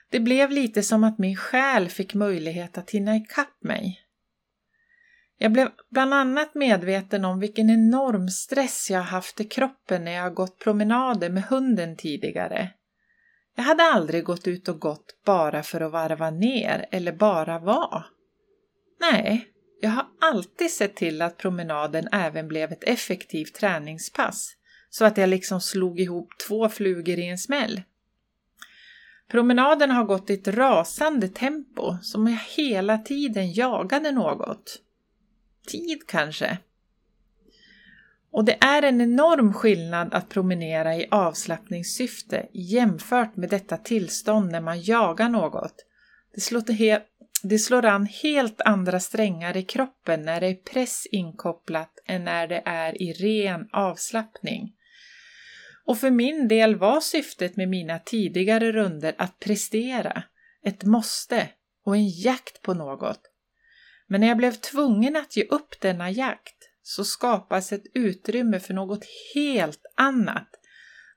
Det 0.09 0.19
blev 0.19 0.51
lite 0.51 0.83
som 0.83 1.03
att 1.03 1.17
min 1.17 1.35
själ 1.35 1.89
fick 1.89 2.13
möjlighet 2.13 2.77
att 2.77 2.91
hinna 2.91 3.15
ikapp 3.15 3.63
mig. 3.63 3.99
Jag 5.37 5.51
blev 5.51 5.69
bland 5.89 6.13
annat 6.13 6.55
medveten 6.55 7.25
om 7.25 7.39
vilken 7.39 7.69
enorm 7.69 8.29
stress 8.29 8.89
jag 8.89 9.01
haft 9.01 9.39
i 9.39 9.43
kroppen 9.43 10.05
när 10.05 10.11
jag 10.11 10.33
gått 10.33 10.59
promenader 10.59 11.29
med 11.29 11.43
hunden 11.43 11.97
tidigare. 11.97 12.69
Jag 13.55 13.63
hade 13.63 13.83
aldrig 13.83 14.23
gått 14.23 14.47
ut 14.47 14.67
och 14.67 14.79
gått 14.79 15.23
bara 15.25 15.63
för 15.63 15.81
att 15.81 15.91
varva 15.91 16.29
ner 16.29 16.85
eller 16.91 17.11
bara 17.11 17.59
vara. 17.59 18.05
Nej, 18.99 19.47
jag 19.81 19.89
har 19.89 20.05
alltid 20.21 20.71
sett 20.71 20.95
till 20.95 21.21
att 21.21 21.37
promenaden 21.37 22.07
även 22.11 22.47
blev 22.47 22.71
ett 22.71 22.83
effektivt 22.83 23.53
träningspass, 23.53 24.55
så 24.89 25.05
att 25.05 25.17
jag 25.17 25.29
liksom 25.29 25.61
slog 25.61 25.99
ihop 25.99 26.29
två 26.47 26.69
flugor 26.69 27.19
i 27.19 27.27
en 27.27 27.37
smäll. 27.37 27.81
Promenaden 29.29 29.91
har 29.91 30.03
gått 30.03 30.29
i 30.29 30.33
ett 30.33 30.47
rasande 30.47 31.27
tempo, 31.27 31.97
som 32.01 32.27
jag 32.27 32.39
hela 32.57 32.97
tiden 32.97 33.53
jagade 33.53 34.11
något 34.11 34.81
tid 35.67 36.07
kanske. 36.07 36.57
Och 38.31 38.45
det 38.45 38.57
är 38.63 38.81
en 38.81 39.01
enorm 39.01 39.53
skillnad 39.53 40.13
att 40.13 40.29
promenera 40.29 40.95
i 40.95 41.07
avslappningssyfte 41.11 42.47
jämfört 42.53 43.35
med 43.35 43.49
detta 43.49 43.77
tillstånd 43.77 44.51
när 44.51 44.61
man 44.61 44.81
jagar 44.81 45.29
något. 45.29 45.85
Det 46.35 46.41
slår, 46.41 46.63
det 47.47 47.59
slår 47.59 47.85
an 47.85 48.05
helt 48.05 48.61
andra 48.61 48.99
strängar 48.99 49.57
i 49.57 49.63
kroppen 49.63 50.21
när 50.21 50.41
det 50.41 50.47
är 50.47 50.55
press 50.73 51.07
inkopplat 51.11 51.91
än 52.05 52.23
när 52.23 52.47
det 52.47 52.61
är 52.65 53.01
i 53.01 53.13
ren 53.13 53.69
avslappning. 53.71 54.73
Och 55.89 55.97
för 55.97 56.11
min 56.11 56.47
del 56.47 56.75
var 56.75 57.01
syftet 57.01 57.55
med 57.55 57.69
mina 57.69 57.99
tidigare 57.99 58.71
runder 58.71 59.15
att 59.17 59.39
prestera, 59.39 60.23
ett 60.63 60.83
måste 60.83 61.49
och 61.85 61.95
en 61.95 62.09
jakt 62.09 62.61
på 62.61 62.73
något. 62.73 63.21
Men 64.07 64.21
när 64.21 64.27
jag 64.27 64.37
blev 64.37 64.51
tvungen 64.51 65.15
att 65.15 65.37
ge 65.37 65.43
upp 65.43 65.81
denna 65.81 66.09
jakt 66.09 66.55
så 66.81 67.05
skapas 67.05 67.71
ett 67.71 67.83
utrymme 67.93 68.59
för 68.59 68.73
något 68.73 69.05
helt 69.33 69.85
annat. 69.95 70.49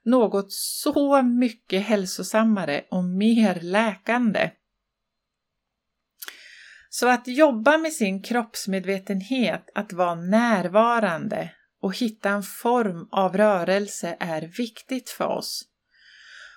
Något 0.03 0.51
så 0.51 1.21
mycket 1.21 1.85
hälsosammare 1.85 2.85
och 2.89 3.03
mer 3.03 3.59
läkande. 3.61 4.51
Så 6.89 7.07
att 7.07 7.27
jobba 7.27 7.77
med 7.77 7.93
sin 7.93 8.23
kroppsmedvetenhet, 8.23 9.69
att 9.75 9.93
vara 9.93 10.15
närvarande 10.15 11.49
och 11.83 11.97
hitta 11.97 12.29
en 12.29 12.43
form 12.43 13.07
av 13.11 13.37
rörelse 13.37 14.17
är 14.19 14.41
viktigt 14.41 15.09
för 15.09 15.27
oss. 15.27 15.63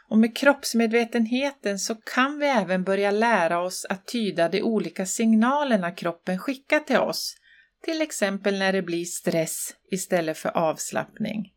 Och 0.08 0.18
med 0.18 0.36
kroppsmedvetenheten 0.36 1.78
så 1.78 1.94
kan 1.94 2.38
vi 2.38 2.46
även 2.46 2.84
börja 2.84 3.10
lära 3.10 3.60
oss 3.60 3.86
att 3.88 4.06
tyda 4.06 4.48
de 4.48 4.62
olika 4.62 5.06
signalerna 5.06 5.90
kroppen 5.90 6.38
skickar 6.38 6.80
till 6.80 6.98
oss, 6.98 7.36
till 7.84 8.02
exempel 8.02 8.58
när 8.58 8.72
det 8.72 8.82
blir 8.82 9.04
stress 9.04 9.74
istället 9.90 10.38
för 10.38 10.56
avslappning. 10.56 11.52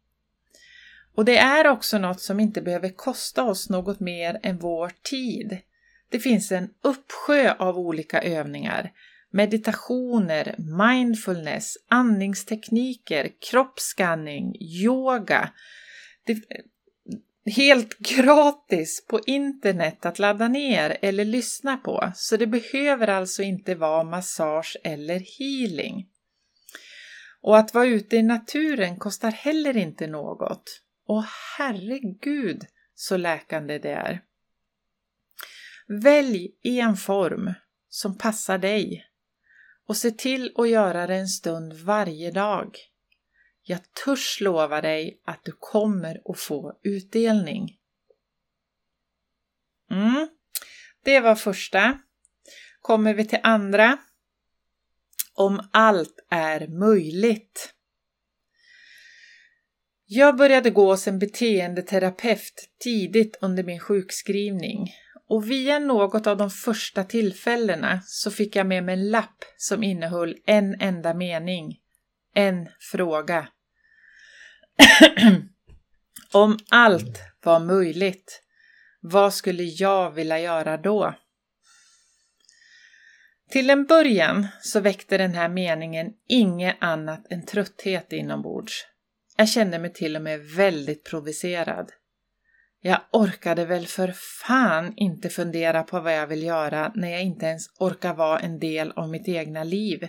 Och 1.15 1.26
det 1.26 1.38
är 1.38 1.67
också 1.67 1.97
något 1.97 2.22
som 2.22 2.39
inte 2.39 2.61
behöver 2.61 2.89
kosta 2.89 3.43
oss 3.43 3.70
något 3.70 3.99
mer 3.99 4.39
än 4.43 4.57
vår 4.57 4.91
tid. 5.09 5.57
Det 6.09 6.20
finns 6.20 6.51
en 6.51 6.70
uppsjö 6.82 7.53
av 7.59 7.78
olika 7.78 8.22
övningar, 8.22 8.91
meditationer, 9.32 10.55
mindfulness, 10.57 11.77
andningstekniker, 11.88 13.32
kroppsskanning, 13.51 14.55
yoga. 14.61 15.53
Det, 16.23 16.34
eh, 16.34 16.65
helt 17.45 17.97
gratis 17.97 19.05
på 19.07 19.19
internet 19.25 20.05
att 20.05 20.19
ladda 20.19 20.47
ner 20.47 20.97
eller 21.01 21.25
lyssna 21.25 21.77
på, 21.77 22.11
så 22.15 22.38
det 22.38 22.47
behöver 22.47 23.07
alltså 23.07 23.43
inte 23.43 23.75
vara 23.75 24.03
massage 24.03 24.77
eller 24.84 25.19
healing. 25.39 26.07
Och 27.41 27.57
att 27.57 27.73
vara 27.73 27.86
ute 27.86 28.15
i 28.15 28.23
naturen 28.23 28.97
kostar 28.97 29.32
heller 29.32 29.77
inte 29.77 30.07
något. 30.07 30.82
Och 31.05 31.23
herregud 31.57 32.65
så 32.95 33.17
läkande 33.17 33.77
det 33.77 33.91
är. 33.91 34.21
Välj 35.88 36.51
en 36.63 36.95
form 36.95 37.53
som 37.89 38.17
passar 38.17 38.57
dig 38.57 39.09
och 39.89 39.97
se 39.97 40.11
till 40.11 40.51
att 40.55 40.69
göra 40.69 41.07
det 41.07 41.15
en 41.15 41.27
stund 41.27 41.73
varje 41.73 42.31
dag. 42.31 42.77
Jag 43.61 43.79
törs 44.05 44.41
lova 44.41 44.81
dig 44.81 45.21
att 45.25 45.43
du 45.43 45.51
kommer 45.59 46.21
att 46.25 46.39
få 46.39 46.79
utdelning. 46.83 47.77
Mm. 49.91 50.29
Det 51.03 51.19
var 51.19 51.35
första. 51.35 51.99
Kommer 52.81 53.13
vi 53.13 53.25
till 53.25 53.39
andra. 53.43 53.97
Om 55.33 55.69
allt 55.71 56.19
är 56.29 56.67
möjligt. 56.67 57.73
Jag 60.05 60.37
började 60.37 60.69
gå 60.69 60.91
hos 60.91 61.07
en 61.07 61.19
beteendeterapeut 61.19 62.69
tidigt 62.79 63.37
under 63.41 63.63
min 63.63 63.79
sjukskrivning 63.79 64.93
och 65.30 65.51
via 65.51 65.80
något 65.80 66.27
av 66.27 66.38
de 66.38 66.49
första 66.49 67.03
tillfällena 67.03 68.01
så 68.05 68.32
fick 68.32 68.55
jag 68.55 68.67
med 68.67 68.84
mig 68.84 68.93
en 68.93 69.09
lapp 69.09 69.43
som 69.57 69.84
innehöll 69.84 70.36
en 70.45 70.82
enda 70.82 71.13
mening. 71.13 71.77
En 72.34 72.69
fråga. 72.91 73.47
Om 76.32 76.57
allt 76.69 77.19
var 77.43 77.59
möjligt, 77.59 78.41
vad 79.01 79.34
skulle 79.34 79.63
jag 79.63 80.11
vilja 80.11 80.39
göra 80.39 80.77
då? 80.77 81.13
Till 83.49 83.69
en 83.69 83.86
början 83.86 84.47
så 84.61 84.80
väckte 84.80 85.17
den 85.17 85.34
här 85.34 85.49
meningen 85.49 86.13
inget 86.27 86.75
annat 86.80 87.32
än 87.32 87.45
trötthet 87.45 88.13
inombords. 88.13 88.86
Jag 89.38 89.49
kände 89.49 89.80
mig 89.80 89.93
till 89.93 90.15
och 90.15 90.21
med 90.21 90.39
väldigt 90.39 91.03
provocerad. 91.03 91.91
Jag 92.82 93.01
orkade 93.11 93.65
väl 93.65 93.88
för 93.88 94.13
fan 94.45 94.93
inte 94.95 95.30
fundera 95.30 95.84
på 95.84 95.99
vad 95.99 96.17
jag 96.17 96.27
vill 96.27 96.43
göra 96.43 96.91
när 96.95 97.09
jag 97.09 97.23
inte 97.23 97.45
ens 97.45 97.67
orkar 97.80 98.13
vara 98.13 98.39
en 98.39 98.59
del 98.59 98.91
av 98.91 99.09
mitt 99.09 99.27
egna 99.27 99.63
liv. 99.63 100.07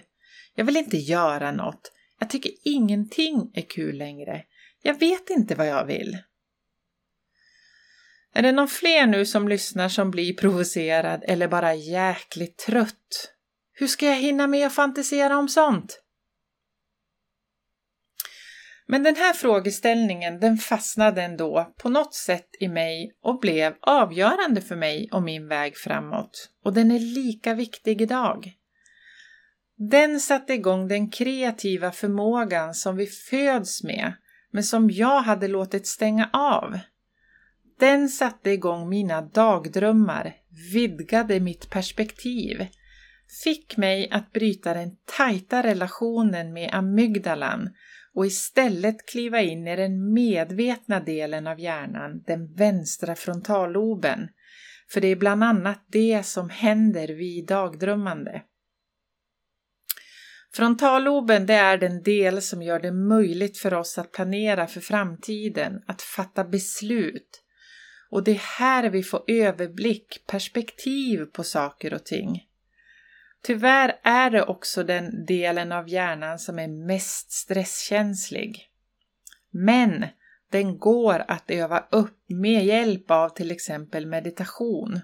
Jag 0.55 0.64
vill 0.64 0.77
inte 0.77 0.97
göra 0.97 1.53
något. 1.53 1.93
Jag 2.21 2.31
tycker 2.31 2.53
ingenting 2.64 3.51
är 3.55 3.62
kul 3.62 3.97
längre. 3.99 4.45
Jag 4.83 4.99
vet 4.99 5.31
inte 5.31 5.55
vad 5.55 5.66
jag 5.66 5.87
vill. 5.87 6.18
Är 8.35 8.43
det 8.43 8.53
någon 8.53 8.68
fler 8.68 9.07
nu 9.07 9.27
som 9.27 9.49
lyssnar 9.49 9.89
som 9.89 10.11
blir 10.11 10.35
provocerad 10.35 11.25
eller 11.27 11.49
bara 11.49 11.75
jäkligt 11.75 12.59
trött? 12.59 13.35
Hur 13.73 13.87
ska 13.87 14.07
jag 14.07 14.16
hinna 14.21 14.47
med 14.47 14.66
att 14.66 14.75
fantisera 14.75 15.39
om 15.39 15.49
sånt? 15.49 16.00
Men 18.91 19.03
den 19.03 19.16
här 19.16 19.32
frågeställningen 19.32 20.41
den 20.41 20.57
fastnade 20.57 21.22
ändå 21.22 21.74
på 21.78 21.88
något 21.88 22.14
sätt 22.14 22.49
i 22.61 22.68
mig 22.68 23.12
och 23.22 23.41
blev 23.41 23.74
avgörande 23.80 24.61
för 24.61 24.76
mig 24.76 25.09
och 25.12 25.22
min 25.22 25.49
väg 25.49 25.76
framåt. 25.76 26.51
Och 26.64 26.72
den 26.72 26.91
är 26.91 26.99
lika 26.99 27.55
viktig 27.55 28.03
idag. 28.03 28.53
Den 29.76 30.20
satte 30.20 30.55
igång 30.55 30.88
den 30.88 31.11
kreativa 31.11 31.93
förmågan 31.93 32.74
som 32.74 32.97
vi 32.97 33.07
föds 33.07 33.82
med 33.82 34.12
men 34.53 34.64
som 34.64 34.91
jag 34.91 35.22
hade 35.22 35.49
låtit 35.49 35.86
stänga 35.86 36.30
av. 36.32 36.78
Den 37.78 38.09
satte 38.09 38.51
igång 38.51 38.88
mina 38.88 39.22
dagdrömmar, 39.22 40.34
vidgade 40.72 41.41
mitt 41.41 41.70
perspektiv, 41.70 42.66
fick 43.45 43.76
mig 43.76 44.11
att 44.11 44.32
bryta 44.32 44.74
den 44.74 44.91
tajta 45.16 45.62
relationen 45.62 46.53
med 46.53 46.70
amygdalan 46.72 47.68
och 48.15 48.27
istället 48.27 49.07
kliva 49.07 49.41
in 49.41 49.69
i 49.69 49.77
den 49.77 50.13
medvetna 50.13 51.01
delen 51.01 51.47
av 51.47 51.61
hjärnan, 51.61 52.23
den 52.27 52.55
vänstra 52.55 53.15
frontalloben, 53.15 54.29
för 54.93 55.01
det 55.01 55.09
är 55.09 55.17
bland 55.17 55.45
annat 55.45 55.85
det 55.89 56.23
som 56.27 56.51
händer 56.51 57.09
vid 57.09 57.47
dagdrömmande. 57.47 58.43
Frontalloben 60.53 61.47
det 61.47 61.55
är 61.55 61.79
den 61.79 62.03
del 62.03 62.43
som 62.43 62.63
gör 62.63 62.81
det 62.81 62.93
möjligt 62.93 63.59
för 63.59 63.75
oss 63.75 63.99
att 63.99 64.13
planera 64.13 64.67
för 64.67 64.81
framtiden, 64.81 65.83
att 65.87 66.03
fatta 66.03 66.45
beslut. 66.45 67.43
Och 68.11 68.25
det 68.25 68.31
är 68.31 68.59
här 68.59 68.91
vi 68.91 69.03
får 69.03 69.25
överblick, 69.27 70.25
perspektiv 70.27 71.25
på 71.25 71.45
saker 71.45 71.95
och 71.95 72.05
ting. 72.05 72.50
Tyvärr 73.43 74.01
är 74.03 74.30
det 74.30 74.43
också 74.43 74.84
den 74.84 75.24
delen 75.26 75.72
av 75.72 75.88
hjärnan 75.88 76.38
som 76.38 76.59
är 76.59 76.68
mest 76.68 77.32
stresskänslig. 77.32 78.70
Men 79.51 80.07
den 80.51 80.78
går 80.78 81.24
att 81.28 81.51
öva 81.51 81.84
upp 81.91 82.24
med 82.28 82.64
hjälp 82.64 83.11
av 83.11 83.28
till 83.28 83.51
exempel 83.51 84.07
meditation. 84.07 85.01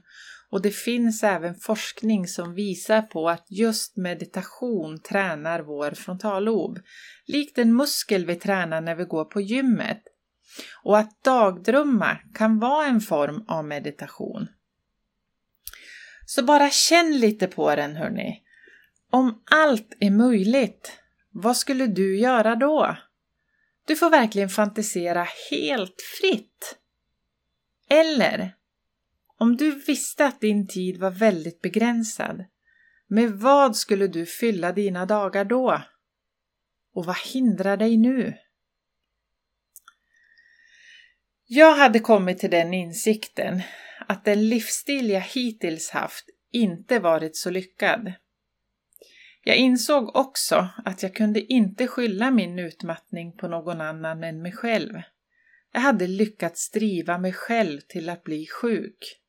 Och 0.50 0.62
det 0.62 0.70
finns 0.70 1.22
även 1.22 1.54
forskning 1.54 2.26
som 2.26 2.54
visar 2.54 3.02
på 3.02 3.28
att 3.28 3.46
just 3.48 3.96
meditation 3.96 5.00
tränar 5.02 5.60
vår 5.60 5.90
frontallob, 5.90 6.78
likt 7.26 7.58
en 7.58 7.76
muskel 7.76 8.26
vi 8.26 8.36
tränar 8.36 8.80
när 8.80 8.94
vi 8.94 9.04
går 9.04 9.24
på 9.24 9.40
gymmet. 9.40 10.02
Och 10.84 10.98
att 10.98 11.22
dagdrömma 11.24 12.18
kan 12.34 12.58
vara 12.58 12.86
en 12.86 13.00
form 13.00 13.44
av 13.48 13.64
meditation. 13.64 14.48
Så 16.26 16.42
bara 16.42 16.70
känn 16.70 17.18
lite 17.18 17.46
på 17.46 17.76
den 17.76 17.96
hörni. 17.96 18.42
Om 19.10 19.42
allt 19.50 19.96
är 20.00 20.10
möjligt, 20.10 20.92
vad 21.30 21.56
skulle 21.56 21.86
du 21.86 22.18
göra 22.18 22.54
då? 22.54 22.96
Du 23.86 23.96
får 23.96 24.10
verkligen 24.10 24.48
fantisera 24.48 25.26
helt 25.50 26.02
fritt. 26.20 26.78
Eller, 27.88 28.56
om 29.38 29.56
du 29.56 29.70
visste 29.70 30.26
att 30.26 30.40
din 30.40 30.68
tid 30.68 31.00
var 31.00 31.10
väldigt 31.10 31.62
begränsad, 31.62 32.44
med 33.06 33.30
vad 33.30 33.76
skulle 33.76 34.06
du 34.06 34.26
fylla 34.26 34.72
dina 34.72 35.06
dagar 35.06 35.44
då? 35.44 35.82
Och 36.94 37.04
vad 37.04 37.16
hindrar 37.18 37.76
dig 37.76 37.96
nu? 37.96 38.34
Jag 41.46 41.76
hade 41.76 41.98
kommit 41.98 42.38
till 42.38 42.50
den 42.50 42.74
insikten 42.74 43.62
att 44.06 44.24
den 44.24 44.48
livsstil 44.48 45.10
jag 45.10 45.20
hittills 45.20 45.90
haft 45.90 46.24
inte 46.52 46.98
varit 46.98 47.36
så 47.36 47.50
lyckad. 47.50 48.12
Jag 49.44 49.56
insåg 49.56 50.16
också 50.16 50.68
att 50.84 51.02
jag 51.02 51.14
kunde 51.14 51.52
inte 51.52 51.86
skylla 51.86 52.30
min 52.30 52.58
utmattning 52.58 53.32
på 53.32 53.48
någon 53.48 53.80
annan 53.80 54.24
än 54.24 54.42
mig 54.42 54.52
själv. 54.52 54.92
Jag 55.72 55.80
hade 55.80 56.06
lyckats 56.06 56.70
driva 56.70 57.18
mig 57.18 57.32
själv 57.32 57.80
till 57.80 58.08
att 58.08 58.24
bli 58.24 58.46
sjuk. 58.46 59.20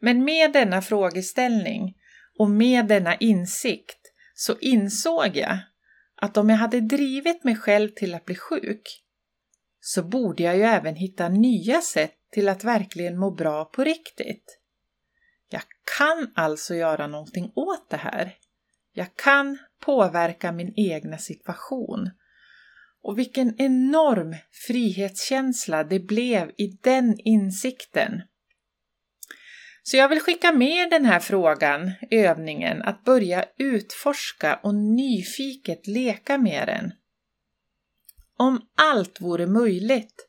Men 0.00 0.24
med 0.24 0.52
denna 0.52 0.82
frågeställning 0.82 1.96
och 2.38 2.50
med 2.50 2.86
denna 2.86 3.16
insikt 3.16 4.12
så 4.34 4.58
insåg 4.58 5.36
jag 5.36 5.58
att 6.16 6.36
om 6.36 6.50
jag 6.50 6.56
hade 6.56 6.80
drivit 6.80 7.44
mig 7.44 7.56
själv 7.56 7.88
till 7.88 8.14
att 8.14 8.24
bli 8.24 8.34
sjuk 8.34 9.02
så 9.80 10.02
borde 10.02 10.42
jag 10.42 10.56
ju 10.56 10.62
även 10.62 10.94
hitta 10.94 11.28
nya 11.28 11.80
sätt 11.80 12.21
till 12.32 12.48
att 12.48 12.64
verkligen 12.64 13.18
må 13.18 13.30
bra 13.30 13.64
på 13.64 13.84
riktigt. 13.84 14.58
Jag 15.48 15.62
kan 15.98 16.32
alltså 16.34 16.74
göra 16.74 17.06
någonting 17.06 17.52
åt 17.54 17.90
det 17.90 17.96
här. 17.96 18.34
Jag 18.92 19.16
kan 19.16 19.58
påverka 19.80 20.52
min 20.52 20.72
egna 20.76 21.18
situation. 21.18 22.10
Och 23.02 23.18
vilken 23.18 23.54
enorm 23.58 24.36
frihetskänsla 24.66 25.84
det 25.84 26.00
blev 26.00 26.50
i 26.58 26.78
den 26.82 27.18
insikten. 27.18 28.22
Så 29.82 29.96
jag 29.96 30.08
vill 30.08 30.20
skicka 30.20 30.52
med 30.52 30.90
den 30.90 31.04
här 31.04 31.20
frågan, 31.20 31.92
övningen, 32.10 32.82
att 32.82 33.04
börja 33.04 33.44
utforska 33.58 34.60
och 34.62 34.74
nyfiket 34.74 35.86
leka 35.86 36.38
med 36.38 36.68
den. 36.68 36.92
Om 38.36 38.60
allt 38.76 39.20
vore 39.20 39.46
möjligt, 39.46 40.28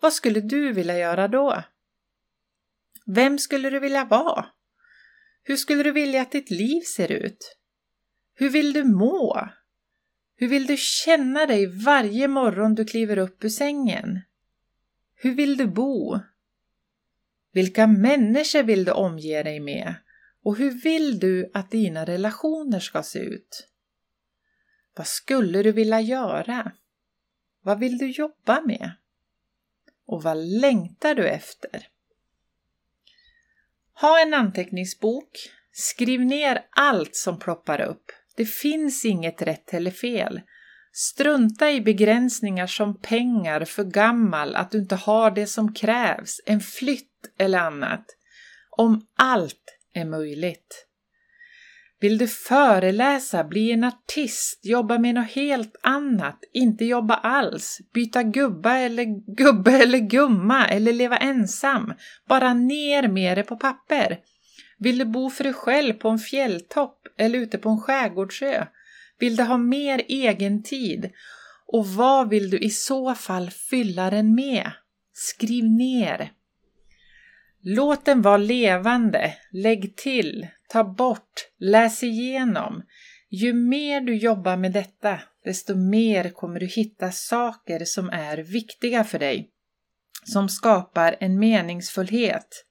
vad 0.00 0.12
skulle 0.12 0.40
du 0.40 0.72
vilja 0.72 0.98
göra 0.98 1.28
då? 1.28 1.62
Vem 3.06 3.38
skulle 3.38 3.70
du 3.70 3.80
vilja 3.80 4.04
vara? 4.04 4.46
Hur 5.42 5.56
skulle 5.56 5.82
du 5.82 5.92
vilja 5.92 6.22
att 6.22 6.32
ditt 6.32 6.50
liv 6.50 6.80
ser 6.80 7.12
ut? 7.12 7.56
Hur 8.34 8.50
vill 8.50 8.72
du 8.72 8.84
må? 8.84 9.48
Hur 10.36 10.48
vill 10.48 10.66
du 10.66 10.76
känna 10.76 11.46
dig 11.46 11.66
varje 11.66 12.28
morgon 12.28 12.74
du 12.74 12.84
kliver 12.84 13.18
upp 13.18 13.44
ur 13.44 13.48
sängen? 13.48 14.20
Hur 15.14 15.34
vill 15.34 15.56
du 15.56 15.66
bo? 15.66 16.18
Vilka 17.52 17.86
människor 17.86 18.62
vill 18.62 18.84
du 18.84 18.92
omge 18.92 19.42
dig 19.42 19.60
med? 19.60 19.94
Och 20.42 20.56
hur 20.56 20.70
vill 20.70 21.18
du 21.18 21.50
att 21.54 21.70
dina 21.70 22.04
relationer 22.04 22.80
ska 22.80 23.02
se 23.02 23.18
ut? 23.18 23.68
Vad 24.96 25.06
skulle 25.06 25.62
du 25.62 25.72
vilja 25.72 26.00
göra? 26.00 26.72
Vad 27.62 27.78
vill 27.78 27.98
du 27.98 28.10
jobba 28.10 28.60
med? 28.60 28.92
Och 30.08 30.22
vad 30.22 30.36
längtar 30.36 31.14
du 31.14 31.28
efter? 31.28 31.88
Ha 34.00 34.20
en 34.22 34.34
anteckningsbok. 34.34 35.28
Skriv 35.72 36.20
ner 36.20 36.66
allt 36.70 37.16
som 37.16 37.38
ploppar 37.38 37.80
upp. 37.80 38.12
Det 38.36 38.44
finns 38.44 39.04
inget 39.04 39.42
rätt 39.42 39.74
eller 39.74 39.90
fel. 39.90 40.40
Strunta 40.92 41.70
i 41.70 41.80
begränsningar 41.80 42.66
som 42.66 43.00
pengar, 43.00 43.64
för 43.64 43.84
gammal, 43.84 44.56
att 44.56 44.70
du 44.70 44.78
inte 44.78 44.94
har 44.94 45.30
det 45.30 45.46
som 45.46 45.74
krävs, 45.74 46.40
en 46.46 46.60
flytt 46.60 47.34
eller 47.38 47.58
annat. 47.58 48.04
Om 48.70 49.06
allt 49.16 49.78
är 49.92 50.04
möjligt. 50.04 50.87
Vill 52.00 52.18
du 52.18 52.28
föreläsa, 52.28 53.44
bli 53.44 53.72
en 53.72 53.84
artist, 53.84 54.60
jobba 54.66 54.98
med 54.98 55.14
något 55.14 55.30
helt 55.30 55.76
annat, 55.82 56.38
inte 56.52 56.84
jobba 56.84 57.14
alls, 57.14 57.80
byta 57.94 58.22
gubba 58.22 58.76
eller 58.76 59.04
gubbe 59.36 59.72
eller 59.82 59.98
gumma 59.98 60.68
eller 60.68 60.92
leva 60.92 61.16
ensam, 61.16 61.94
bara 62.28 62.54
ner 62.54 63.08
med 63.08 63.38
det 63.38 63.42
på 63.42 63.56
papper. 63.56 64.18
Vill 64.78 64.98
du 64.98 65.04
bo 65.04 65.30
för 65.30 65.44
dig 65.44 65.52
själv 65.52 65.94
på 65.94 66.08
en 66.08 66.18
fjälltopp 66.18 67.06
eller 67.16 67.38
ute 67.38 67.58
på 67.58 67.68
en 67.68 67.80
skärgårdsö? 67.80 68.66
Vill 69.18 69.36
du 69.36 69.42
ha 69.42 69.56
mer 69.56 70.02
egen 70.08 70.62
tid? 70.62 71.10
Och 71.66 71.86
vad 71.86 72.28
vill 72.28 72.50
du 72.50 72.58
i 72.58 72.70
så 72.70 73.14
fall 73.14 73.50
fylla 73.50 74.10
den 74.10 74.34
med? 74.34 74.70
Skriv 75.14 75.64
ner. 75.64 76.32
Låt 77.70 78.04
den 78.04 78.22
vara 78.22 78.36
levande, 78.36 79.34
lägg 79.52 79.96
till, 79.96 80.46
ta 80.68 80.84
bort, 80.84 81.48
läs 81.58 82.02
igenom. 82.02 82.82
Ju 83.30 83.52
mer 83.52 84.00
du 84.00 84.16
jobbar 84.16 84.56
med 84.56 84.72
detta, 84.72 85.20
desto 85.44 85.74
mer 85.74 86.30
kommer 86.30 86.60
du 86.60 86.66
hitta 86.66 87.12
saker 87.12 87.84
som 87.84 88.10
är 88.10 88.36
viktiga 88.38 89.04
för 89.04 89.18
dig, 89.18 89.50
som 90.24 90.48
skapar 90.48 91.16
en 91.20 91.38
meningsfullhet, 91.38 92.64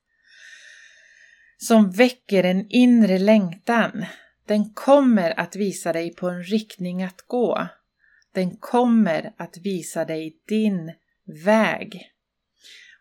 som 1.58 1.92
väcker 1.92 2.44
en 2.44 2.66
inre 2.70 3.20
längtan. 3.20 4.06
Den 4.48 4.74
kommer 4.74 5.40
att 5.40 5.56
visa 5.56 5.94
dig 5.94 6.16
på 6.16 6.30
en 6.30 6.44
riktning 6.44 7.04
att 7.04 7.22
gå. 7.28 7.68
Den 8.34 8.58
kommer 8.58 9.34
att 9.38 9.58
visa 9.58 10.06
dig 10.06 10.42
din 10.48 10.94
väg. 11.46 12.17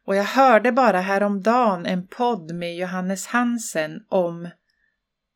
Och 0.06 0.16
jag 0.16 0.24
hörde 0.24 0.72
bara 0.72 1.00
häromdagen 1.00 1.86
en 1.86 2.06
podd 2.06 2.54
med 2.54 2.76
Johannes 2.76 3.26
Hansen 3.26 4.04
om 4.08 4.48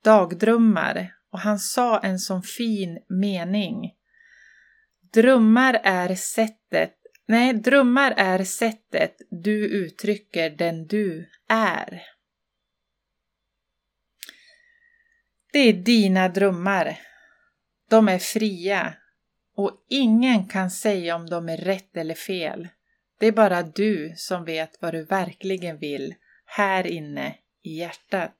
dagdrömmar 0.05 1.15
och 1.33 1.39
han 1.39 1.59
sa 1.59 1.99
en 1.99 2.19
sån 2.19 2.43
fin 2.43 2.99
mening. 3.09 3.95
Drömmar 5.13 5.81
är 5.85 6.15
sättet, 6.15 6.95
nej, 7.27 7.53
drömmar 7.55 8.15
är 8.17 8.45
sättet 8.45 9.17
du 9.31 9.69
uttrycker 9.69 10.51
den 10.51 10.87
du 10.87 11.31
är. 11.49 12.03
Det 15.53 15.59
är 15.59 15.73
dina 15.73 16.29
drömmar. 16.29 16.99
De 17.89 18.09
är 18.09 18.19
fria 18.19 18.95
och 19.57 19.87
ingen 19.89 20.49
kan 20.49 20.71
säga 20.71 21.17
om 21.17 21.27
de 21.27 21.49
är 21.49 21.57
rätt 21.57 21.97
eller 21.97 22.15
fel. 22.15 22.69
Det 23.21 23.27
är 23.27 23.33
bara 23.33 23.63
du 23.63 24.13
som 24.17 24.45
vet 24.45 24.71
vad 24.81 24.95
du 24.95 25.05
verkligen 25.05 25.79
vill 25.79 26.15
här 26.47 26.87
inne 26.87 27.35
i 27.63 27.79
hjärtat. 27.79 28.37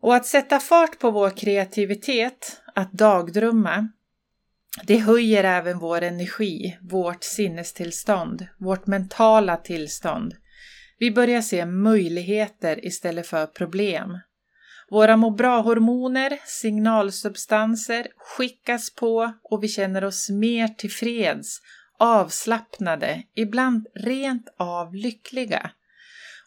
Och 0.00 0.14
att 0.14 0.26
sätta 0.26 0.58
fart 0.58 0.98
på 0.98 1.10
vår 1.10 1.30
kreativitet, 1.30 2.62
att 2.74 2.92
dagdrömma, 2.92 3.88
det 4.84 4.98
höjer 4.98 5.44
även 5.44 5.78
vår 5.78 6.02
energi, 6.02 6.78
vårt 6.80 7.24
sinnestillstånd, 7.24 8.46
vårt 8.58 8.86
mentala 8.86 9.56
tillstånd. 9.56 10.34
Vi 10.98 11.10
börjar 11.10 11.42
se 11.42 11.66
möjligheter 11.66 12.86
istället 12.86 13.26
för 13.26 13.46
problem. 13.46 14.18
Våra 14.90 15.16
må 15.16 15.30
bra-hormoner, 15.30 16.38
signalsubstanser, 16.44 18.08
skickas 18.16 18.94
på 18.94 19.32
och 19.42 19.62
vi 19.62 19.68
känner 19.68 20.04
oss 20.04 20.30
mer 20.30 20.68
tillfreds, 20.68 21.60
avslappnade, 21.98 23.22
ibland 23.34 23.86
rent 23.94 24.48
av 24.56 24.94
lyckliga. 24.94 25.70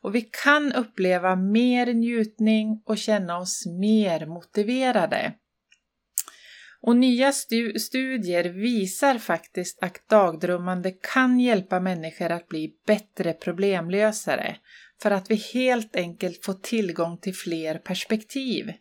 Och 0.02 0.16
vi 0.16 0.22
kan 0.44 0.74
uppleva 0.74 1.36
mer 1.36 1.94
njutning 1.94 2.82
och 2.86 2.98
känna 2.98 3.38
oss 3.38 3.66
mer 3.66 4.26
motiverade. 4.26 5.34
Och 6.82 6.96
nya 6.96 7.32
studier 7.78 8.44
visar 8.44 9.18
faktiskt 9.18 9.84
att 9.84 10.10
dagdrömmande 10.10 10.92
kan 10.92 11.40
hjälpa 11.40 11.80
människor 11.80 12.32
att 12.32 12.48
bli 12.48 12.74
bättre 12.88 13.34
problemlösare 13.34 14.56
för 15.02 15.12
att 15.12 15.32
vi 15.32 15.36
helt 15.36 15.96
enkelt 15.96 16.46
får 16.46 16.54
tillgång 16.54 17.18
till 17.18 17.36
fler 17.36 17.78
perspektiv. 17.78 18.74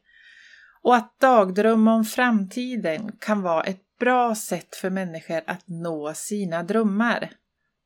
Och 0.82 0.96
att 0.96 1.20
dagdrömma 1.20 1.94
om 1.94 2.04
framtiden 2.04 3.12
kan 3.20 3.42
vara 3.42 3.62
ett 3.62 3.87
bra 3.98 4.34
sätt 4.34 4.76
för 4.76 4.90
människor 4.90 5.42
att 5.46 5.68
nå 5.68 6.14
sina 6.14 6.62
drömmar. 6.62 7.30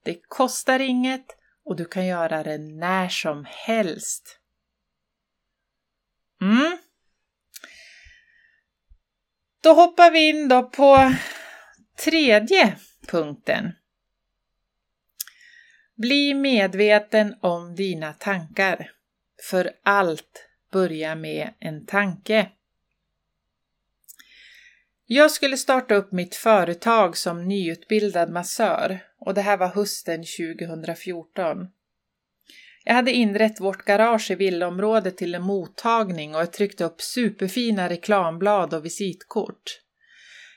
Det 0.05 0.21
kostar 0.29 0.81
inget 0.81 1.27
och 1.65 1.77
du 1.77 1.85
kan 1.85 2.07
göra 2.07 2.43
det 2.43 2.59
när 2.59 3.09
som 3.09 3.47
helst. 3.49 4.39
Mm. 6.41 6.79
Då 9.63 9.73
hoppar 9.73 10.11
vi 10.11 10.29
in 10.29 10.49
då 10.49 10.63
på 10.63 11.15
tredje 12.05 12.77
punkten. 13.09 13.73
Bli 15.95 16.35
medveten 16.35 17.37
om 17.41 17.75
dina 17.75 18.13
tankar. 18.13 18.91
För 19.51 19.73
allt 19.83 20.49
börjar 20.73 21.15
med 21.15 21.55
en 21.59 21.87
tanke. 21.87 22.51
Jag 25.15 25.31
skulle 25.31 25.57
starta 25.57 25.95
upp 25.95 26.13
mitt 26.13 26.35
företag 26.35 27.17
som 27.17 27.49
nyutbildad 27.49 28.31
massör 28.31 29.01
och 29.21 29.35
det 29.35 29.41
här 29.41 29.57
var 29.57 29.69
hösten 29.69 30.25
2014. 30.69 31.69
Jag 32.85 32.95
hade 32.95 33.13
inrett 33.13 33.61
vårt 33.61 33.85
garage 33.85 34.31
i 34.31 34.35
villaområdet 34.35 35.17
till 35.17 35.35
en 35.35 35.43
mottagning 35.43 36.35
och 36.35 36.41
jag 36.41 36.53
tryckte 36.53 36.85
upp 36.85 37.01
superfina 37.01 37.89
reklamblad 37.89 38.75
och 38.75 38.85
visitkort. 38.85 39.63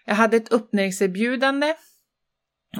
Jag 0.05 0.15
hade 0.15 0.37
ett 0.37 0.53
öppningserbjudande 0.53 1.75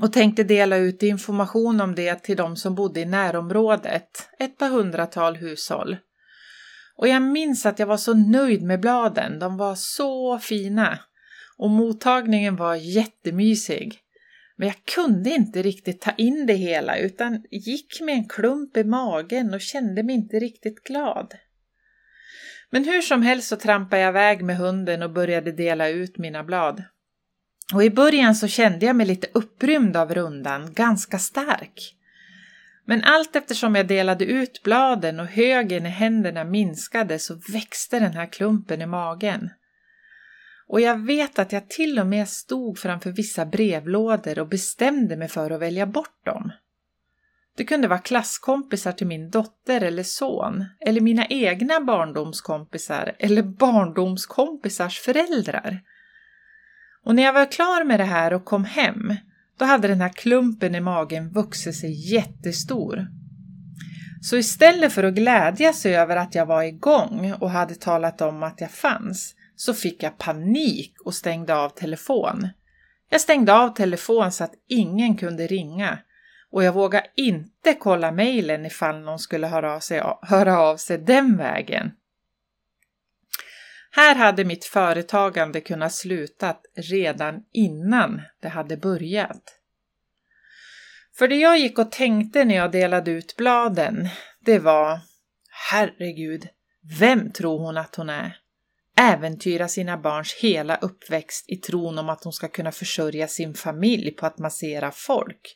och 0.01 0.13
tänkte 0.13 0.43
dela 0.43 0.78
ut 0.78 1.03
information 1.03 1.82
om 1.82 1.95
det 1.95 2.15
till 2.23 2.38
de 2.38 2.55
som 2.55 2.76
bodde 2.76 2.99
i 2.99 3.05
närområdet, 3.05 4.30
ett 4.39 4.57
par 4.57 4.69
hundratal 4.69 5.36
hushåll. 5.36 5.97
Och 6.95 7.07
jag 7.07 7.21
minns 7.21 7.65
att 7.65 7.80
jag 7.80 7.88
var 7.88 7.97
så 7.97 8.13
nöjd 8.13 8.63
med 8.63 8.80
bladen, 8.80 9.39
de 9.39 9.57
var 9.57 9.76
så 9.76 10.39
fina. 10.39 10.99
Och 11.58 11.70
mottagningen 11.70 12.56
var 12.56 12.76
jättemysig. 12.76 13.99
Men 14.58 14.68
jag 14.68 14.86
kunde 14.86 15.30
inte 15.30 15.62
riktigt 15.62 16.01
ta 16.01 16.12
in 16.12 16.45
det 16.45 16.53
hela 16.53 16.97
utan 16.97 17.43
gick 17.51 18.01
med 18.01 18.16
en 18.16 18.28
klump 18.28 18.78
i 18.78 18.84
magen 18.84 19.53
och 19.53 19.62
kände 19.62 20.03
mig 20.03 20.16
inte 20.16 20.39
riktigt 20.39 20.84
glad. 20.84 21.34
Men 22.70 22.84
hur 22.84 23.01
som 23.01 23.22
helst 23.22 23.47
så 23.47 23.56
trampade 23.56 24.01
jag 24.01 24.10
iväg 24.10 24.43
med 24.43 24.58
hunden 24.58 25.03
och 25.03 25.12
började 25.12 25.51
dela 25.51 25.89
ut 25.89 26.18
mina 26.18 26.43
blad. 26.43 26.84
Och 27.74 27.84
i 27.84 27.89
början 27.89 28.36
så 28.36 28.47
kände 28.47 28.86
jag 28.86 28.95
mig 28.95 29.06
lite 29.06 29.28
upprymd 29.34 29.97
av 29.97 30.14
rundan, 30.14 30.74
ganska 30.74 31.20
stark. 31.20 31.95
Men 32.86 33.03
allt 33.03 33.36
eftersom 33.36 33.76
jag 33.76 33.88
delade 33.88 34.26
ut 34.26 34.64
bladen 34.64 35.20
och 35.20 35.26
högen 35.26 35.86
i 35.86 35.89
händerna 35.89 36.43
minskade 36.43 37.20
så 37.20 37.39
växte 37.53 37.99
den 37.99 38.14
här 38.14 38.26
klumpen 38.26 38.82
i 38.82 38.86
magen. 38.86 39.49
Och 40.68 40.82
jag 40.82 41.05
vet 41.05 41.39
att 41.39 41.51
jag 41.51 41.70
till 41.70 41.99
och 41.99 42.07
med 42.07 42.30
stod 42.30 42.80
framför 42.80 43.11
vissa 43.11 43.45
brevlådor 43.45 44.39
och 44.39 44.47
bestämde 44.47 45.18
mig 45.18 45.28
för 45.28 45.51
att 45.51 45.61
välja 45.61 45.86
bort 45.86 46.26
dem. 46.26 46.51
Det 47.57 47.63
kunde 47.63 47.88
vara 47.88 47.99
klasskompisar 47.99 48.91
till 48.91 49.07
min 49.07 49.30
dotter 49.30 49.82
eller 49.82 50.03
son, 50.03 50.66
eller 50.80 51.01
mina 51.01 51.26
egna 51.26 51.82
barndomskompisar 51.82 53.16
eller 53.20 53.43
barndomskompisars 53.43 54.99
föräldrar. 54.99 55.82
Och 57.03 57.16
när 57.16 57.24
jag 57.24 57.34
var 57.34 57.51
klar 57.51 57.84
med 57.84 57.99
det 57.99 58.03
här 58.03 58.34
och 58.34 58.45
kom 58.45 58.66
hem, 58.66 59.16
då 59.57 59.66
hade 59.66 59.88
den 59.88 60.01
här 60.01 60.09
klumpen 60.09 60.76
i 60.76 60.80
magen 60.80 61.30
vuxit 61.30 61.76
sig 61.76 62.13
jättestor. 62.13 63.07
Så 64.22 64.38
istället 64.38 64.93
för 64.93 65.03
att 65.03 65.13
glädjas 65.13 65.86
över 65.86 66.16
att 66.16 66.36
jag 66.36 66.45
var 66.45 66.63
igång 66.63 67.34
och 67.39 67.49
hade 67.49 67.76
talat 67.76 68.22
om 68.22 68.43
att 68.43 68.61
jag 68.61 68.72
fanns, 68.72 69.36
så 69.56 69.74
fick 69.74 70.03
jag 70.03 70.18
panik 70.18 70.93
och 71.06 71.14
stängde 71.14 71.56
av 71.56 71.70
telefon. 71.70 72.49
Jag 73.10 73.22
stängde 73.22 73.53
av 73.53 73.70
telefon 73.70 74.32
så 74.32 74.43
att 74.43 74.53
ingen 74.68 75.18
kunde 75.18 75.47
ringa 75.47 75.99
och 76.51 76.64
jag 76.64 76.74
vågade 76.74 77.08
inte 77.16 77.74
kolla 77.74 78.12
mejlen 78.12 78.66
ifall 78.66 78.99
någon 78.99 79.20
skulle 79.20 79.47
höra 79.47 79.76
av, 79.76 79.80
sig, 79.80 80.01
höra 80.22 80.60
av 80.60 80.78
sig 80.78 80.97
den 80.97 81.38
vägen. 81.38 81.91
Här 83.91 84.16
hade 84.16 84.45
mitt 84.45 84.66
företagande 84.66 85.62
kunnat 85.62 85.93
sluta 85.93 86.56
redan 86.76 87.43
innan 87.51 88.22
det 88.41 88.49
hade 88.49 88.78
börjat. 88.78 89.60
För 91.18 91.28
det 91.28 91.36
jag 91.36 91.60
gick 91.60 91.80
och 91.80 91.91
tänkte 91.91 92.45
när 92.45 92.56
jag 92.56 92.72
delade 92.72 93.12
ut 93.12 93.36
bladen, 93.38 94.10
det 94.39 94.60
var 94.60 94.99
Herregud, 95.72 96.47
vem 96.99 97.32
tror 97.32 97.60
hon 97.60 97.78
att 97.78 97.95
hon 97.95 98.10
är? 98.10 98.38
Äventyra 98.98 99.68
sina 99.68 99.98
barns 99.98 100.34
hela 100.34 100.76
uppväxt 100.76 101.46
i 101.48 101.56
tron 101.56 101.98
om 101.98 102.10
att 102.10 102.24
hon 102.24 102.34
ska 102.34 102.48
kunna 102.48 102.72
försörja 102.72 103.28
sin 103.28 103.54
familj 103.54 104.12
på 104.12 104.26
att 104.26 104.39
massera 104.39 104.91
folk. 104.91 105.56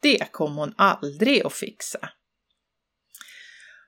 Det 0.00 0.32
kom 0.32 0.56
hon 0.56 0.74
aldrig 0.76 1.46
att 1.46 1.52
fixa. 1.52 2.08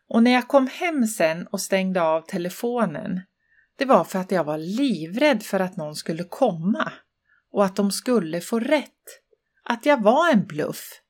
Och 0.09 0.23
när 0.23 0.31
jag 0.31 0.49
kom 0.49 0.67
hem 0.67 1.07
sen 1.07 1.47
och 1.47 1.61
stängde 1.61 2.03
av 2.03 2.21
telefonen 2.21 3.21
det 3.79 3.85
var 3.85 4.05
för 4.05 4.19
att 4.19 4.31
jag 4.31 4.45
var 4.45 4.59
livrädd 4.59 5.43
för 5.43 5.61
att 5.61 5.77
någon 5.77 5.97
skulle 5.97 6.25
komma 6.25 6.93
och 7.53 7.65
att 7.65 7.77
de 7.77 7.91
skulle 7.91 8.41
få 8.41 8.61
rätt. 8.61 9.21
Att 9.63 9.87
jag 9.87 10.03
var 10.03 10.33
en 10.33 10.47
bluff. 10.47 11.03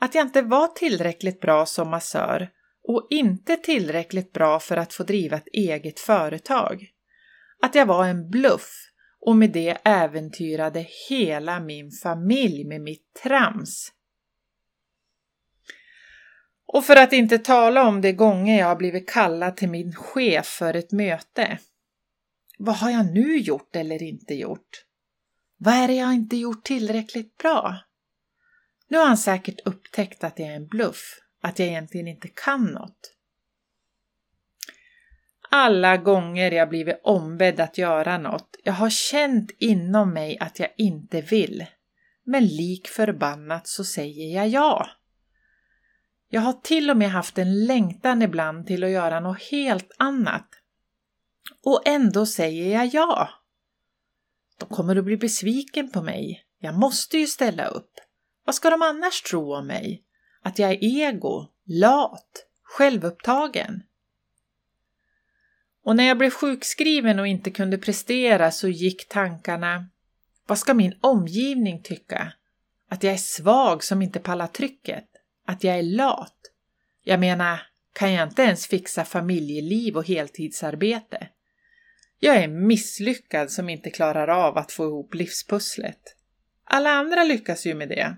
Att 0.00 0.14
jag 0.14 0.26
inte 0.26 0.42
var 0.42 0.66
tillräckligt 0.66 1.40
bra 1.40 1.66
som 1.66 1.90
massör 1.90 2.50
och 2.84 3.06
inte 3.10 3.56
tillräckligt 3.56 4.32
bra 4.32 4.60
för 4.60 4.76
att 4.76 4.92
få 4.92 5.02
driva 5.02 5.36
ett 5.36 5.48
eget 5.52 6.00
företag. 6.00 6.88
Att 7.62 7.74
jag 7.74 7.86
var 7.86 8.06
en 8.06 8.30
bluff 8.30 8.70
och 9.20 9.36
med 9.36 9.50
det 9.50 9.78
äventyrade 9.84 10.86
hela 11.08 11.60
min 11.60 11.90
familj 11.90 12.64
med 12.64 12.80
mitt 12.80 13.14
trams. 13.22 13.92
Och 16.66 16.84
för 16.84 16.96
att 16.96 17.12
inte 17.12 17.38
tala 17.38 17.88
om 17.88 18.00
de 18.00 18.12
gånger 18.12 18.58
jag 18.58 18.66
har 18.66 18.76
blivit 18.76 19.10
kallad 19.10 19.56
till 19.56 19.68
min 19.68 19.94
chef 19.94 20.46
för 20.46 20.74
ett 20.74 20.92
möte. 20.92 21.58
Vad 22.58 22.76
har 22.76 22.90
jag 22.90 23.14
nu 23.14 23.38
gjort 23.38 23.76
eller 23.76 24.02
inte 24.02 24.34
gjort? 24.34 24.84
Vad 25.56 25.74
är 25.74 25.88
det 25.88 25.94
jag 25.94 26.14
inte 26.14 26.36
gjort 26.36 26.64
tillräckligt 26.64 27.36
bra? 27.36 27.76
Nu 28.88 28.98
har 28.98 29.06
han 29.06 29.18
säkert 29.18 29.60
upptäckt 29.64 30.24
att 30.24 30.38
jag 30.38 30.48
är 30.48 30.56
en 30.56 30.66
bluff, 30.66 31.18
att 31.42 31.58
jag 31.58 31.68
egentligen 31.68 32.08
inte 32.08 32.28
kan 32.28 32.64
något. 32.64 33.14
Alla 35.50 35.96
gånger 35.96 36.50
jag 36.50 36.68
blivit 36.68 37.00
ombedd 37.02 37.60
att 37.60 37.78
göra 37.78 38.18
något, 38.18 38.56
jag 38.64 38.72
har 38.72 38.90
känt 38.90 39.50
inom 39.58 40.12
mig 40.14 40.38
att 40.38 40.58
jag 40.58 40.68
inte 40.76 41.20
vill. 41.20 41.66
Men 42.24 42.46
lik 42.46 42.88
förbannat 42.88 43.66
så 43.68 43.84
säger 43.84 44.36
jag 44.36 44.48
ja. 44.48 44.86
Jag 46.28 46.40
har 46.40 46.52
till 46.52 46.90
och 46.90 46.96
med 46.96 47.10
haft 47.10 47.38
en 47.38 47.66
längtan 47.66 48.22
ibland 48.22 48.66
till 48.66 48.84
att 48.84 48.90
göra 48.90 49.20
något 49.20 49.42
helt 49.42 49.90
annat. 49.98 50.48
Och 51.64 51.82
ändå 51.84 52.26
säger 52.26 52.72
jag 52.72 52.86
ja. 52.86 53.28
De 54.58 54.68
kommer 54.68 54.96
att 54.96 55.04
bli 55.04 55.16
besviken 55.16 55.90
på 55.90 56.02
mig. 56.02 56.44
Jag 56.58 56.74
måste 56.74 57.18
ju 57.18 57.26
ställa 57.26 57.66
upp. 57.66 57.92
Vad 58.44 58.54
ska 58.54 58.70
de 58.70 58.82
annars 58.82 59.22
tro 59.22 59.54
om 59.54 59.66
mig? 59.66 60.04
Att 60.42 60.58
jag 60.58 60.70
är 60.70 60.84
ego, 60.84 61.46
lat, 61.64 62.46
självupptagen? 62.62 63.82
Och 65.84 65.96
när 65.96 66.04
jag 66.04 66.18
blev 66.18 66.30
sjukskriven 66.30 67.18
och 67.18 67.26
inte 67.26 67.50
kunde 67.50 67.78
prestera 67.78 68.50
så 68.50 68.68
gick 68.68 69.08
tankarna 69.08 69.86
Vad 70.46 70.58
ska 70.58 70.74
min 70.74 70.98
omgivning 71.00 71.82
tycka? 71.82 72.32
Att 72.88 73.02
jag 73.02 73.12
är 73.12 73.18
svag 73.18 73.84
som 73.84 74.02
inte 74.02 74.20
pallar 74.20 74.46
trycket? 74.46 75.04
att 75.46 75.64
jag 75.64 75.78
är 75.78 75.82
lat. 75.82 76.36
Jag 77.02 77.20
menar, 77.20 77.60
kan 77.92 78.12
jag 78.12 78.28
inte 78.28 78.42
ens 78.42 78.66
fixa 78.66 79.04
familjeliv 79.04 79.96
och 79.96 80.06
heltidsarbete? 80.06 81.28
Jag 82.18 82.36
är 82.36 82.48
misslyckad 82.48 83.50
som 83.50 83.68
inte 83.68 83.90
klarar 83.90 84.28
av 84.28 84.58
att 84.58 84.72
få 84.72 84.84
ihop 84.84 85.14
livspusslet. 85.14 86.16
Alla 86.64 86.90
andra 86.90 87.24
lyckas 87.24 87.66
ju 87.66 87.74
med 87.74 87.88
det. 87.88 88.16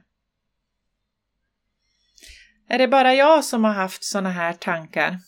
Är 2.69 2.79
det 2.79 2.89
bara 2.89 3.15
jag 3.15 3.45
som 3.45 3.65
har 3.65 3.73
haft 3.73 4.05
såna 4.05 4.31
här 4.31 4.53
tankar? 4.53 5.19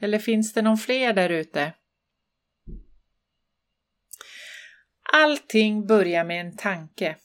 Eller 0.00 0.18
finns 0.18 0.52
det 0.52 0.62
någon 0.62 0.78
fler 0.78 1.12
där 1.12 1.30
ute? 1.30 1.72
Allting 5.12 5.86
börjar 5.86 6.24
med 6.24 6.40
en 6.40 6.56
tanke. 6.56 7.16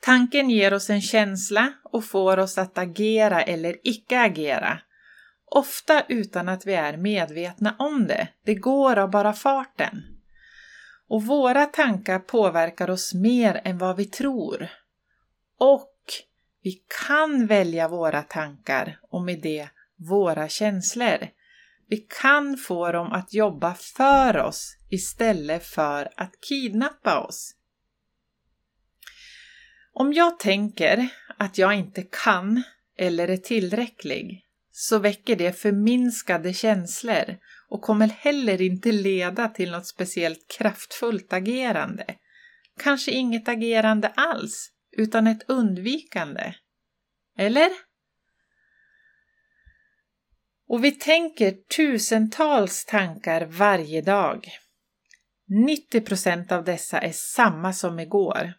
Tanken 0.00 0.50
ger 0.50 0.74
oss 0.74 0.90
en 0.90 1.02
känsla 1.02 1.72
och 1.84 2.04
får 2.04 2.36
oss 2.36 2.58
att 2.58 2.78
agera 2.78 3.42
eller 3.42 3.76
icke 3.82 4.20
agera. 4.20 4.80
Ofta 5.44 6.04
utan 6.08 6.48
att 6.48 6.66
vi 6.66 6.74
är 6.74 6.96
medvetna 6.96 7.76
om 7.78 8.06
det. 8.06 8.28
Det 8.44 8.54
går 8.54 8.98
av 8.98 9.10
bara 9.10 9.32
farten. 9.32 10.02
Och 11.08 11.22
våra 11.22 11.66
tankar 11.66 12.18
påverkar 12.18 12.90
oss 12.90 13.14
mer 13.14 13.60
än 13.64 13.78
vad 13.78 13.96
vi 13.96 14.04
tror. 14.04 14.68
Och 15.58 15.95
vi 16.66 16.82
kan 17.06 17.46
välja 17.46 17.88
våra 17.88 18.22
tankar 18.22 18.98
och 19.10 19.22
med 19.22 19.40
det 19.42 19.68
våra 19.96 20.48
känslor. 20.48 21.28
Vi 21.88 21.96
kan 22.20 22.56
få 22.56 22.92
dem 22.92 23.12
att 23.12 23.34
jobba 23.34 23.74
för 23.74 24.38
oss 24.38 24.76
istället 24.90 25.66
för 25.66 26.12
att 26.16 26.40
kidnappa 26.48 27.20
oss. 27.20 27.54
Om 29.92 30.12
jag 30.12 30.38
tänker 30.38 31.08
att 31.38 31.58
jag 31.58 31.74
inte 31.74 32.02
kan 32.02 32.62
eller 32.98 33.28
är 33.28 33.36
tillräcklig 33.36 34.44
så 34.70 34.98
väcker 34.98 35.36
det 35.36 35.52
förminskade 35.52 36.54
känslor 36.54 37.36
och 37.68 37.82
kommer 37.82 38.08
heller 38.08 38.62
inte 38.62 38.92
leda 38.92 39.48
till 39.48 39.70
något 39.70 39.86
speciellt 39.86 40.46
kraftfullt 40.58 41.32
agerande. 41.32 42.04
Kanske 42.78 43.10
inget 43.10 43.48
agerande 43.48 44.08
alls, 44.08 44.72
utan 44.96 45.26
ett 45.26 45.50
undvikande. 45.50 46.54
Eller? 47.38 47.70
Och 50.68 50.84
vi 50.84 50.92
tänker 50.92 51.50
tusentals 51.76 52.84
tankar 52.84 53.46
varje 53.46 54.02
dag. 54.02 54.48
90 55.48 56.00
procent 56.00 56.52
av 56.52 56.64
dessa 56.64 56.98
är 56.98 57.12
samma 57.12 57.72
som 57.72 58.00
igår. 58.00 58.52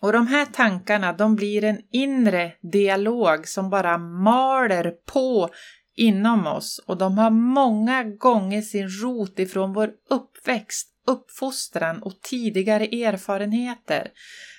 Och 0.00 0.12
de 0.12 0.26
här 0.26 0.46
tankarna, 0.46 1.12
de 1.12 1.36
blir 1.36 1.64
en 1.64 1.80
inre 1.90 2.52
dialog 2.60 3.48
som 3.48 3.70
bara 3.70 3.98
maler 3.98 4.90
på 4.90 5.50
inom 5.94 6.46
oss 6.46 6.78
och 6.86 6.98
de 6.98 7.18
har 7.18 7.30
många 7.30 8.04
gånger 8.04 8.62
sin 8.62 8.88
rot 8.88 9.38
ifrån 9.38 9.72
vår 9.72 9.92
uppväxt, 10.10 10.91
uppfostran 11.06 12.02
och 12.02 12.20
tidigare 12.20 12.84
erfarenheter. 12.84 14.10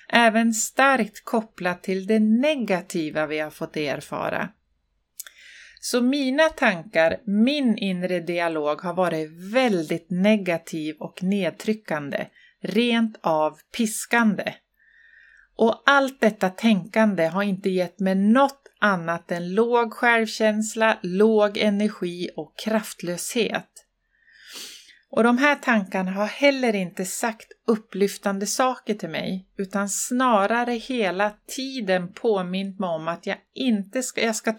Även 0.08 0.54
starkt 0.54 1.24
kopplat 1.24 1.82
till 1.82 2.06
det 2.06 2.18
negativa 2.20 3.26
vi 3.26 3.38
har 3.38 3.50
fått 3.50 3.76
erfara. 3.76 4.48
Så 5.80 6.00
mina 6.00 6.48
tankar, 6.48 7.16
min 7.24 7.78
inre 7.78 8.20
dialog 8.20 8.80
har 8.80 8.94
varit 8.94 9.30
väldigt 9.52 10.10
negativ 10.10 10.96
och 10.98 11.22
nedtryckande, 11.22 12.26
rent 12.60 13.18
av 13.20 13.58
piskande. 13.76 14.54
Och 15.56 15.82
allt 15.86 16.20
detta 16.20 16.50
tänkande 16.50 17.26
har 17.26 17.42
inte 17.42 17.70
gett 17.70 18.00
mig 18.00 18.14
något 18.14 18.64
annat 18.80 19.32
än 19.32 19.54
låg 19.54 19.92
självkänsla, 19.92 20.98
låg 21.02 21.58
energi 21.58 22.30
och 22.36 22.58
kraftlöshet. 22.58 23.73
Och 25.16 25.24
de 25.24 25.38
här 25.38 25.54
tankarna 25.54 26.10
har 26.10 26.26
heller 26.26 26.74
inte 26.74 27.04
sagt 27.04 27.52
upplyftande 27.66 28.46
saker 28.46 28.94
till 28.94 29.08
mig, 29.08 29.46
utan 29.56 29.88
snarare 29.88 30.72
hela 30.72 31.32
tiden 31.46 32.12
påmint 32.12 32.78
mig 32.78 32.88
om 32.88 33.08
att 33.08 33.26
jag 33.26 33.36
inte 33.54 34.02
ska, 34.02 34.20
jag 34.24 34.36
ska, 34.36 34.54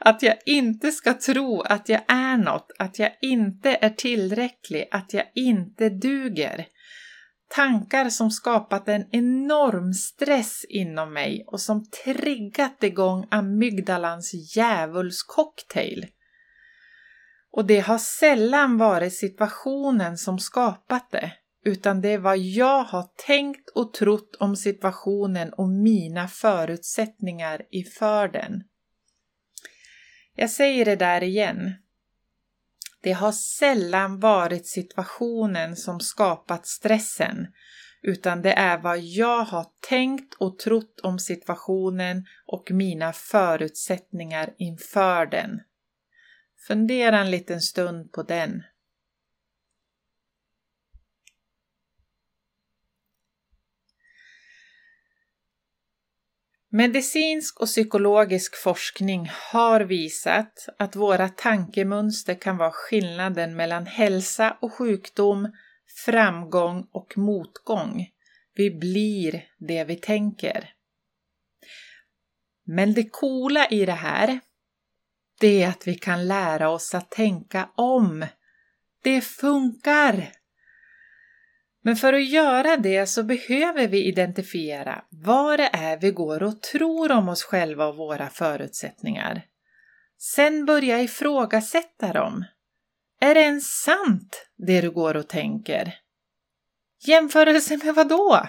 att 0.00 0.22
jag 0.22 0.36
inte 0.46 0.92
ska 0.92 1.14
tro 1.14 1.60
att 1.60 1.88
jag 1.88 2.00
är 2.08 2.36
något, 2.36 2.72
att 2.78 2.98
jag 2.98 3.10
inte 3.22 3.78
är 3.80 3.90
tillräcklig, 3.90 4.88
att 4.90 5.12
jag 5.12 5.24
inte 5.34 5.88
duger. 5.88 6.66
Tankar 7.48 8.08
som 8.08 8.30
skapat 8.30 8.88
en 8.88 9.04
enorm 9.10 9.92
stress 9.92 10.64
inom 10.68 11.12
mig 11.12 11.44
och 11.46 11.60
som 11.60 11.90
triggat 12.04 12.82
igång 12.82 13.26
amygdalans 13.30 14.56
djävulscocktail. 14.56 16.06
Och 17.56 17.64
det 17.64 17.80
har 17.80 17.98
sällan 17.98 18.78
varit 18.78 19.14
situationen 19.14 20.18
som 20.18 20.38
skapat 20.38 21.10
det, 21.10 21.32
utan 21.64 22.00
det 22.00 22.08
är 22.08 22.18
vad 22.18 22.38
jag 22.38 22.84
har 22.84 23.08
tänkt 23.26 23.70
och 23.70 23.92
trott 23.92 24.36
om 24.40 24.56
situationen 24.56 25.52
och 25.52 25.68
mina 25.68 26.28
förutsättningar 26.28 27.62
inför 27.70 28.28
den. 28.28 28.62
Jag 30.36 30.50
säger 30.50 30.84
det 30.84 30.96
där 30.96 31.22
igen. 31.22 31.74
Det 33.02 33.12
har 33.12 33.32
sällan 33.32 34.20
varit 34.20 34.66
situationen 34.66 35.76
som 35.76 36.00
skapat 36.00 36.66
stressen, 36.66 37.46
utan 38.02 38.42
det 38.42 38.52
är 38.52 38.78
vad 38.78 38.98
jag 38.98 39.44
har 39.44 39.66
tänkt 39.88 40.34
och 40.34 40.58
trott 40.58 41.00
om 41.02 41.18
situationen 41.18 42.24
och 42.46 42.70
mina 42.70 43.12
förutsättningar 43.12 44.54
inför 44.58 45.26
den. 45.26 45.60
Fundera 46.66 47.20
en 47.20 47.30
liten 47.30 47.60
stund 47.60 48.12
på 48.12 48.22
den. 48.22 48.62
Medicinsk 56.70 57.60
och 57.60 57.66
psykologisk 57.66 58.56
forskning 58.56 59.30
har 59.52 59.80
visat 59.80 60.68
att 60.78 60.96
våra 60.96 61.28
tankemönster 61.28 62.34
kan 62.34 62.56
vara 62.56 62.70
skillnaden 62.70 63.56
mellan 63.56 63.86
hälsa 63.86 64.58
och 64.60 64.72
sjukdom, 64.72 65.52
framgång 66.06 66.88
och 66.92 67.18
motgång. 67.18 68.06
Vi 68.54 68.70
blir 68.70 69.44
det 69.58 69.84
vi 69.84 69.96
tänker. 69.96 70.70
Men 72.66 72.94
det 72.94 73.10
coola 73.10 73.68
i 73.68 73.86
det 73.86 73.92
här, 73.92 74.40
det 75.40 75.62
är 75.62 75.68
att 75.68 75.86
vi 75.88 75.94
kan 75.94 76.28
lära 76.28 76.68
oss 76.68 76.94
att 76.94 77.10
tänka 77.10 77.68
om. 77.76 78.26
Det 79.02 79.20
funkar! 79.20 80.32
Men 81.82 81.96
för 81.96 82.12
att 82.12 82.28
göra 82.28 82.76
det 82.76 83.06
så 83.06 83.22
behöver 83.22 83.88
vi 83.88 84.04
identifiera 84.04 85.04
vad 85.10 85.58
det 85.58 85.70
är 85.72 85.96
vi 85.96 86.10
går 86.10 86.42
och 86.42 86.62
tror 86.62 87.12
om 87.12 87.28
oss 87.28 87.42
själva 87.42 87.86
och 87.86 87.96
våra 87.96 88.30
förutsättningar. 88.30 89.44
Sen 90.18 90.64
börja 90.64 91.02
ifrågasätta 91.02 92.12
dem. 92.12 92.44
Är 93.20 93.34
det 93.34 93.40
ens 93.40 93.82
sant, 93.82 94.46
det 94.56 94.80
du 94.80 94.90
går 94.90 95.16
och 95.16 95.28
tänker? 95.28 95.94
Jämförelse 97.06 97.76
med 97.84 97.94
vad 97.94 98.08
då? 98.08 98.46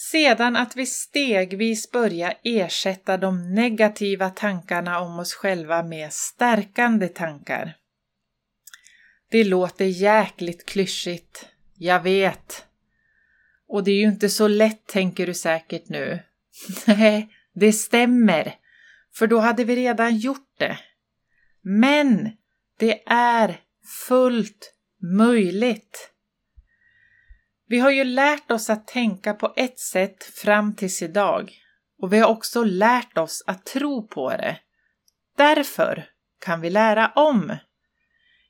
Sedan 0.00 0.56
att 0.56 0.76
vi 0.76 0.86
stegvis 0.86 1.90
börjar 1.90 2.34
ersätta 2.44 3.16
de 3.16 3.54
negativa 3.54 4.30
tankarna 4.30 5.00
om 5.00 5.18
oss 5.18 5.34
själva 5.34 5.82
med 5.82 6.12
stärkande 6.12 7.08
tankar. 7.08 7.76
Det 9.30 9.44
låter 9.44 9.84
jäkligt 9.84 10.66
klyschigt, 10.66 11.48
jag 11.74 12.02
vet. 12.02 12.64
Och 13.68 13.84
det 13.84 13.90
är 13.90 13.96
ju 13.96 14.06
inte 14.06 14.28
så 14.28 14.48
lätt 14.48 14.86
tänker 14.86 15.26
du 15.26 15.34
säkert 15.34 15.88
nu. 15.88 16.18
Nej, 16.86 17.28
det 17.52 17.72
stämmer, 17.72 18.54
för 19.14 19.26
då 19.26 19.38
hade 19.38 19.64
vi 19.64 19.76
redan 19.76 20.16
gjort 20.16 20.58
det. 20.58 20.78
Men 21.62 22.30
det 22.78 23.02
är 23.06 23.60
fullt 24.08 24.74
möjligt. 25.02 26.09
Vi 27.70 27.78
har 27.78 27.90
ju 27.90 28.04
lärt 28.04 28.50
oss 28.50 28.70
att 28.70 28.86
tänka 28.86 29.34
på 29.34 29.52
ett 29.56 29.78
sätt 29.78 30.24
fram 30.24 30.74
tills 30.74 31.02
idag 31.02 31.52
och 32.02 32.12
vi 32.12 32.18
har 32.18 32.28
också 32.28 32.64
lärt 32.64 33.18
oss 33.18 33.44
att 33.46 33.66
tro 33.66 34.08
på 34.08 34.30
det. 34.30 34.58
Därför 35.36 36.04
kan 36.44 36.60
vi 36.60 36.70
lära 36.70 37.12
om. 37.16 37.56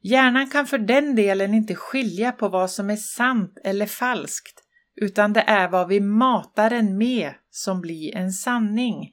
Hjärnan 0.03 0.51
kan 0.51 0.67
för 0.67 0.79
den 0.79 1.15
delen 1.15 1.55
inte 1.55 1.75
skilja 1.75 2.33
på 2.33 2.49
vad 2.49 2.71
som 2.71 2.91
är 2.91 2.97
sant 2.97 3.59
eller 3.65 3.87
falskt, 3.87 4.63
utan 4.97 5.33
det 5.33 5.45
är 5.47 5.69
vad 5.69 5.89
vi 5.89 6.01
matar 6.01 6.71
den 6.71 6.99
med 6.99 7.35
som 7.51 7.81
blir 7.81 8.17
en 8.17 8.33
sanning. 8.33 9.13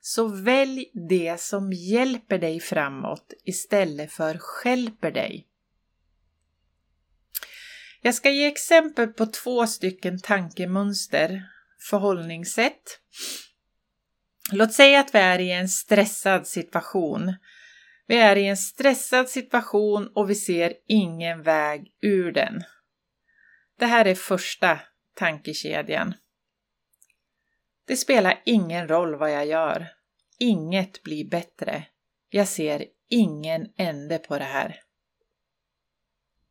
Så 0.00 0.26
välj 0.26 0.90
det 1.08 1.40
som 1.40 1.72
hjälper 1.72 2.38
dig 2.38 2.60
framåt 2.60 3.32
istället 3.44 4.12
för 4.12 4.38
skälper 4.38 5.10
dig. 5.10 5.46
Jag 8.06 8.14
ska 8.14 8.30
ge 8.30 8.46
exempel 8.46 9.08
på 9.08 9.26
två 9.26 9.66
stycken 9.66 10.20
tankemönster, 10.20 11.42
förhållningssätt. 11.90 13.00
Låt 14.52 14.72
säga 14.72 15.00
att 15.00 15.14
vi 15.14 15.18
är 15.18 15.38
i 15.38 15.52
en 15.52 15.68
stressad 15.68 16.46
situation 16.46 17.34
vi 18.06 18.16
är 18.16 18.36
i 18.36 18.46
en 18.46 18.56
stressad 18.56 19.28
situation 19.28 20.08
och 20.14 20.30
vi 20.30 20.34
ser 20.34 20.74
ingen 20.86 21.42
väg 21.42 21.92
ur 22.00 22.32
den. 22.32 22.62
Det 23.78 23.86
här 23.86 24.04
är 24.04 24.14
första 24.14 24.80
tankekedjan. 25.14 26.14
Det 27.86 27.96
spelar 27.96 28.42
ingen 28.44 28.88
roll 28.88 29.14
vad 29.14 29.32
jag 29.32 29.46
gör. 29.46 29.88
Inget 30.38 31.02
blir 31.02 31.28
bättre. 31.28 31.86
Jag 32.28 32.48
ser 32.48 32.84
ingen 33.08 33.66
ände 33.76 34.18
på 34.18 34.38
det 34.38 34.44
här. 34.44 34.80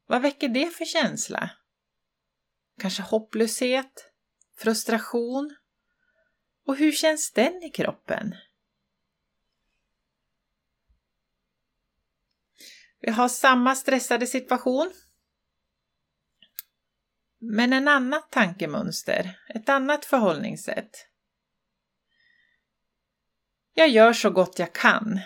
Vad 0.05 0.21
väcker 0.21 0.49
det 0.49 0.69
för 0.69 0.85
känsla? 0.85 1.49
Kanske 2.79 3.03
hopplöshet? 3.03 4.11
Frustration? 4.57 5.55
Och 6.65 6.77
hur 6.77 6.91
känns 6.91 7.31
den 7.31 7.63
i 7.63 7.69
kroppen? 7.69 8.35
Vi 12.99 13.11
har 13.11 13.29
samma 13.29 13.75
stressade 13.75 14.27
situation. 14.27 14.91
men 17.45 17.73
en 17.73 17.87
annat 17.87 18.31
tankemönster, 18.31 19.39
ett 19.47 19.69
annat 19.69 20.05
förhållningssätt. 20.05 21.07
Jag 23.73 23.89
gör 23.89 24.13
så 24.13 24.29
gott 24.29 24.59
jag 24.59 24.73
kan. 24.73 25.19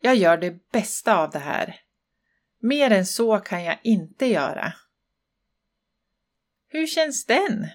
Jag 0.00 0.16
gör 0.16 0.36
det 0.36 0.70
bästa 0.72 1.16
av 1.16 1.30
det 1.30 1.38
här. 1.38 1.85
Mer 2.66 2.90
än 2.90 3.06
så 3.06 3.38
kan 3.38 3.64
jag 3.64 3.78
inte 3.82 4.26
göra. 4.26 4.72
Hur 6.68 6.86
känns 6.86 7.26
den? 7.26 7.68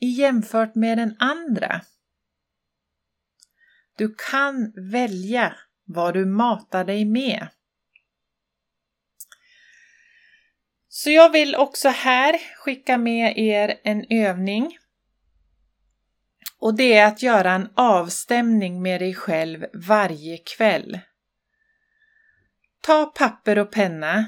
I 0.00 0.06
jämfört 0.06 0.74
med 0.74 0.98
den 0.98 1.16
andra? 1.18 1.80
Du 3.96 4.14
kan 4.30 4.72
välja 4.90 5.56
vad 5.84 6.14
du 6.14 6.26
matar 6.26 6.84
dig 6.84 7.04
med. 7.04 7.48
Så 10.88 11.10
jag 11.10 11.32
vill 11.32 11.54
också 11.54 11.88
här 11.88 12.38
skicka 12.56 12.98
med 12.98 13.38
er 13.38 13.80
en 13.84 14.06
övning. 14.10 14.78
Och 16.58 16.76
det 16.76 16.94
är 16.94 17.06
att 17.06 17.22
göra 17.22 17.52
en 17.52 17.68
avstämning 17.74 18.82
med 18.82 19.00
dig 19.00 19.14
själv 19.14 19.66
varje 19.74 20.38
kväll. 20.38 21.00
Ta 22.86 23.06
papper 23.06 23.58
och 23.58 23.72
penna 23.72 24.24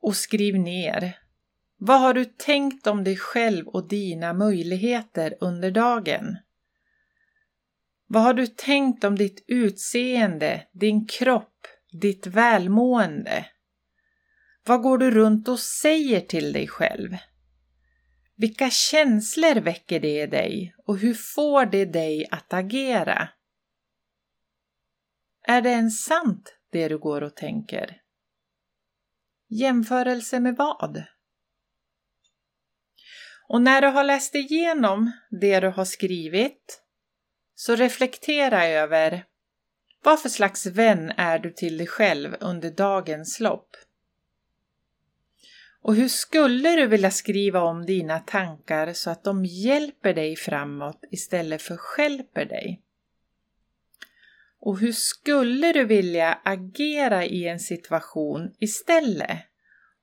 och 0.00 0.16
skriv 0.16 0.58
ner. 0.58 1.18
Vad 1.76 2.00
har 2.00 2.14
du 2.14 2.24
tänkt 2.24 2.86
om 2.86 3.04
dig 3.04 3.16
själv 3.16 3.68
och 3.68 3.88
dina 3.88 4.32
möjligheter 4.32 5.36
under 5.40 5.70
dagen? 5.70 6.36
Vad 8.06 8.22
har 8.22 8.34
du 8.34 8.46
tänkt 8.46 9.04
om 9.04 9.16
ditt 9.16 9.44
utseende, 9.48 10.66
din 10.72 11.06
kropp, 11.06 11.66
ditt 12.00 12.26
välmående? 12.26 13.46
Vad 14.64 14.82
går 14.82 14.98
du 14.98 15.10
runt 15.10 15.48
och 15.48 15.60
säger 15.60 16.20
till 16.20 16.52
dig 16.52 16.68
själv? 16.68 17.16
Vilka 18.36 18.70
känslor 18.70 19.60
väcker 19.60 20.00
det 20.00 20.22
i 20.22 20.26
dig 20.26 20.74
och 20.86 20.98
hur 20.98 21.14
får 21.14 21.66
det 21.66 21.84
dig 21.84 22.26
att 22.30 22.52
agera? 22.52 23.28
Är 25.42 25.62
det 25.62 25.70
ens 25.70 26.04
sant 26.04 26.53
det 26.74 26.88
du 26.88 26.98
går 26.98 27.22
och 27.22 27.36
tänker? 27.36 28.00
Jämförelse 29.48 30.40
med 30.40 30.56
vad? 30.56 31.04
Och 33.48 33.62
när 33.62 33.80
du 33.80 33.86
har 33.86 34.04
läst 34.04 34.34
igenom 34.34 35.12
det 35.30 35.60
du 35.60 35.68
har 35.68 35.84
skrivit 35.84 36.82
så 37.54 37.76
reflektera 37.76 38.66
över 38.66 39.24
vad 40.02 40.20
för 40.20 40.28
slags 40.28 40.66
vän 40.66 41.12
är 41.16 41.38
du 41.38 41.50
till 41.50 41.78
dig 41.78 41.86
själv 41.86 42.36
under 42.40 42.70
dagens 42.70 43.40
lopp? 43.40 43.76
Och 45.82 45.94
hur 45.94 46.08
skulle 46.08 46.76
du 46.76 46.86
vilja 46.86 47.10
skriva 47.10 47.62
om 47.62 47.86
dina 47.86 48.18
tankar 48.18 48.92
så 48.92 49.10
att 49.10 49.24
de 49.24 49.44
hjälper 49.44 50.14
dig 50.14 50.36
framåt 50.36 51.04
istället 51.10 51.62
för 51.62 51.76
skälper 51.76 52.44
dig? 52.44 52.83
Och 54.64 54.78
hur 54.78 54.92
skulle 54.92 55.72
du 55.72 55.84
vilja 55.84 56.38
agera 56.44 57.24
i 57.24 57.48
en 57.48 57.60
situation 57.60 58.54
istället? 58.58 59.38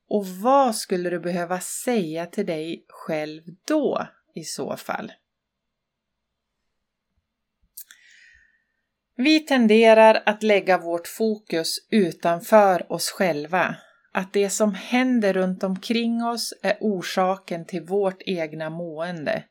Och 0.09 0.27
vad 0.27 0.75
skulle 0.75 1.09
du 1.09 1.19
behöva 1.19 1.59
säga 1.59 2.25
till 2.25 2.45
dig 2.45 2.85
själv 2.87 3.41
då 3.67 4.07
i 4.35 4.43
så 4.43 4.77
fall? 4.77 5.11
Vi 9.15 9.39
tenderar 9.39 10.23
att 10.25 10.43
lägga 10.43 10.77
vårt 10.77 11.07
fokus 11.07 11.87
utanför 11.89 12.91
oss 12.91 13.09
själva 13.09 13.75
att 14.11 14.33
det 14.33 14.49
som 14.49 14.73
händer 14.73 15.33
runt 15.33 15.63
omkring 15.63 16.23
oss 16.23 16.53
är 16.61 16.77
orsaken 16.79 17.65
till 17.65 17.83
vårt 17.83 18.21
egna 18.25 18.69
mående. 18.69 19.43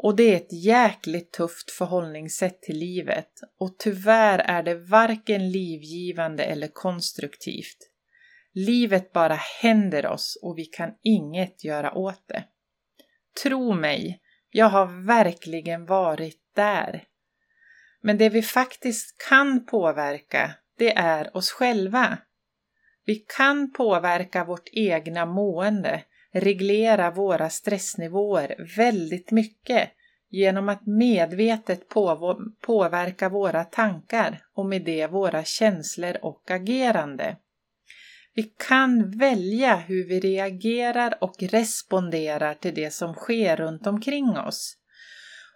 Och 0.00 0.16
det 0.16 0.32
är 0.32 0.36
ett 0.36 0.64
jäkligt 0.64 1.32
tufft 1.32 1.70
förhållningssätt 1.70 2.62
till 2.62 2.78
livet 2.78 3.30
och 3.58 3.78
tyvärr 3.78 4.38
är 4.38 4.62
det 4.62 4.74
varken 4.74 5.50
livgivande 5.50 6.44
eller 6.44 6.68
konstruktivt. 6.68 7.90
Livet 8.52 9.12
bara 9.12 9.34
händer 9.34 10.06
oss 10.06 10.38
och 10.42 10.58
vi 10.58 10.64
kan 10.64 10.90
inget 11.02 11.64
göra 11.64 11.94
åt 11.94 12.28
det. 12.28 12.44
Tro 13.42 13.72
mig, 13.72 14.20
jag 14.50 14.66
har 14.66 15.06
verkligen 15.06 15.86
varit 15.86 16.40
där. 16.54 17.04
Men 18.02 18.18
det 18.18 18.28
vi 18.28 18.42
faktiskt 18.42 19.28
kan 19.28 19.66
påverka, 19.66 20.54
det 20.78 20.96
är 20.96 21.36
oss 21.36 21.50
själva. 21.50 22.18
Vi 23.04 23.14
kan 23.14 23.72
påverka 23.72 24.44
vårt 24.44 24.68
egna 24.72 25.26
mående, 25.26 26.02
reglera 26.34 27.10
våra 27.10 27.50
stressnivåer 27.50 28.74
väldigt 28.76 29.30
mycket 29.30 29.90
genom 30.30 30.68
att 30.68 30.86
medvetet 30.86 31.88
påverka 32.60 33.28
våra 33.28 33.64
tankar 33.64 34.42
och 34.54 34.66
med 34.66 34.84
det 34.84 35.06
våra 35.06 35.44
känslor 35.44 36.16
och 36.22 36.50
agerande. 36.50 37.36
Vi 38.34 38.42
kan 38.68 39.18
välja 39.18 39.76
hur 39.76 40.08
vi 40.08 40.20
reagerar 40.20 41.18
och 41.20 41.42
responderar 41.42 42.54
till 42.54 42.74
det 42.74 42.90
som 42.90 43.14
sker 43.14 43.56
runt 43.56 43.86
omkring 43.86 44.38
oss. 44.38 44.76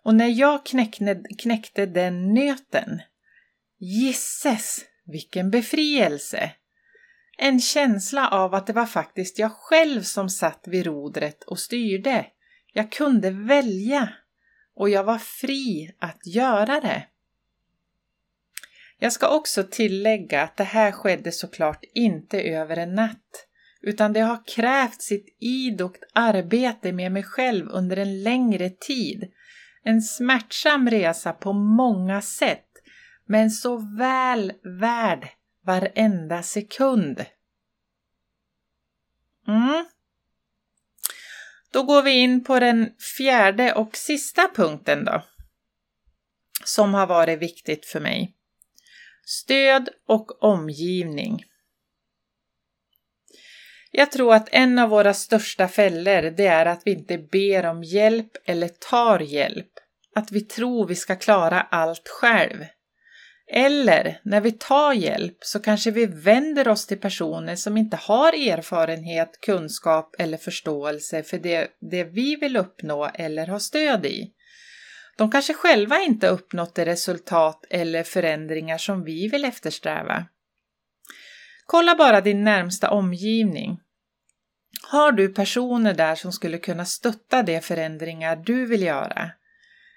Och 0.02 0.14
när 0.14 0.28
jag 0.28 0.66
knäckte, 0.66 1.22
knäckte 1.38 1.86
den 1.86 2.34
nöten, 2.34 3.02
gisses 3.78 4.84
vilken 5.04 5.50
befrielse! 5.50 6.50
En 7.44 7.60
känsla 7.60 8.28
av 8.28 8.54
att 8.54 8.66
det 8.66 8.72
var 8.72 8.86
faktiskt 8.86 9.38
jag 9.38 9.52
själv 9.52 10.02
som 10.02 10.28
satt 10.28 10.64
vid 10.66 10.86
rodret 10.86 11.44
och 11.44 11.58
styrde. 11.58 12.26
Jag 12.72 12.92
kunde 12.92 13.30
välja 13.30 14.08
och 14.76 14.90
jag 14.90 15.04
var 15.04 15.18
fri 15.18 15.94
att 15.98 16.26
göra 16.26 16.80
det. 16.80 17.06
Jag 18.98 19.12
ska 19.12 19.28
också 19.28 19.64
tillägga 19.64 20.42
att 20.42 20.56
det 20.56 20.64
här 20.64 20.92
skedde 20.92 21.32
såklart 21.32 21.84
inte 21.94 22.42
över 22.42 22.76
en 22.76 22.94
natt, 22.94 23.46
utan 23.80 24.12
det 24.12 24.20
har 24.20 24.46
krävt 24.46 25.02
sitt 25.02 25.36
idogt 25.40 26.02
arbete 26.14 26.92
med 26.92 27.12
mig 27.12 27.22
själv 27.22 27.68
under 27.68 27.96
en 27.96 28.22
längre 28.22 28.70
tid. 28.70 29.32
En 29.84 30.02
smärtsam 30.02 30.90
resa 30.90 31.32
på 31.32 31.52
många 31.52 32.22
sätt, 32.22 32.68
men 33.26 33.50
så 33.50 33.96
väl 33.98 34.52
värd 34.80 35.28
varenda 35.64 36.42
sekund. 36.42 37.24
Mm. 39.48 39.84
Då 41.72 41.82
går 41.82 42.02
vi 42.02 42.10
in 42.10 42.44
på 42.44 42.60
den 42.60 42.90
fjärde 43.16 43.74
och 43.74 43.96
sista 43.96 44.50
punkten 44.54 45.04
då. 45.04 45.24
Som 46.64 46.94
har 46.94 47.06
varit 47.06 47.38
viktigt 47.38 47.86
för 47.86 48.00
mig. 48.00 48.36
Stöd 49.24 49.88
och 50.06 50.42
omgivning. 50.44 51.44
Jag 53.90 54.12
tror 54.12 54.34
att 54.34 54.48
en 54.52 54.78
av 54.78 54.88
våra 54.88 55.14
största 55.14 55.68
fällor 55.68 56.22
det 56.30 56.46
är 56.46 56.66
att 56.66 56.82
vi 56.84 56.90
inte 56.92 57.18
ber 57.18 57.66
om 57.66 57.82
hjälp 57.82 58.30
eller 58.44 58.68
tar 58.68 59.20
hjälp. 59.20 59.72
Att 60.14 60.32
vi 60.32 60.40
tror 60.40 60.86
vi 60.86 60.96
ska 60.96 61.16
klara 61.16 61.60
allt 61.60 62.08
själv. 62.08 62.64
Eller 63.54 64.20
när 64.22 64.40
vi 64.40 64.52
tar 64.52 64.92
hjälp 64.92 65.36
så 65.40 65.60
kanske 65.60 65.90
vi 65.90 66.06
vänder 66.06 66.68
oss 66.68 66.86
till 66.86 66.98
personer 66.98 67.56
som 67.56 67.76
inte 67.76 67.96
har 67.96 68.32
erfarenhet, 68.32 69.40
kunskap 69.40 70.14
eller 70.18 70.38
förståelse 70.38 71.22
för 71.22 71.38
det, 71.38 71.68
det 71.90 72.04
vi 72.04 72.36
vill 72.36 72.56
uppnå 72.56 73.10
eller 73.14 73.46
ha 73.46 73.60
stöd 73.60 74.06
i. 74.06 74.32
De 75.16 75.30
kanske 75.30 75.54
själva 75.54 76.00
inte 76.00 76.28
uppnått 76.28 76.74
det 76.74 76.84
resultat 76.84 77.64
eller 77.70 78.02
förändringar 78.02 78.78
som 78.78 79.04
vi 79.04 79.28
vill 79.28 79.44
eftersträva. 79.44 80.26
Kolla 81.66 81.94
bara 81.94 82.20
din 82.20 82.44
närmsta 82.44 82.90
omgivning. 82.90 83.80
Har 84.90 85.12
du 85.12 85.28
personer 85.28 85.94
där 85.94 86.14
som 86.14 86.32
skulle 86.32 86.58
kunna 86.58 86.84
stötta 86.84 87.42
de 87.42 87.60
förändringar 87.60 88.36
du 88.36 88.66
vill 88.66 88.82
göra? 88.82 89.30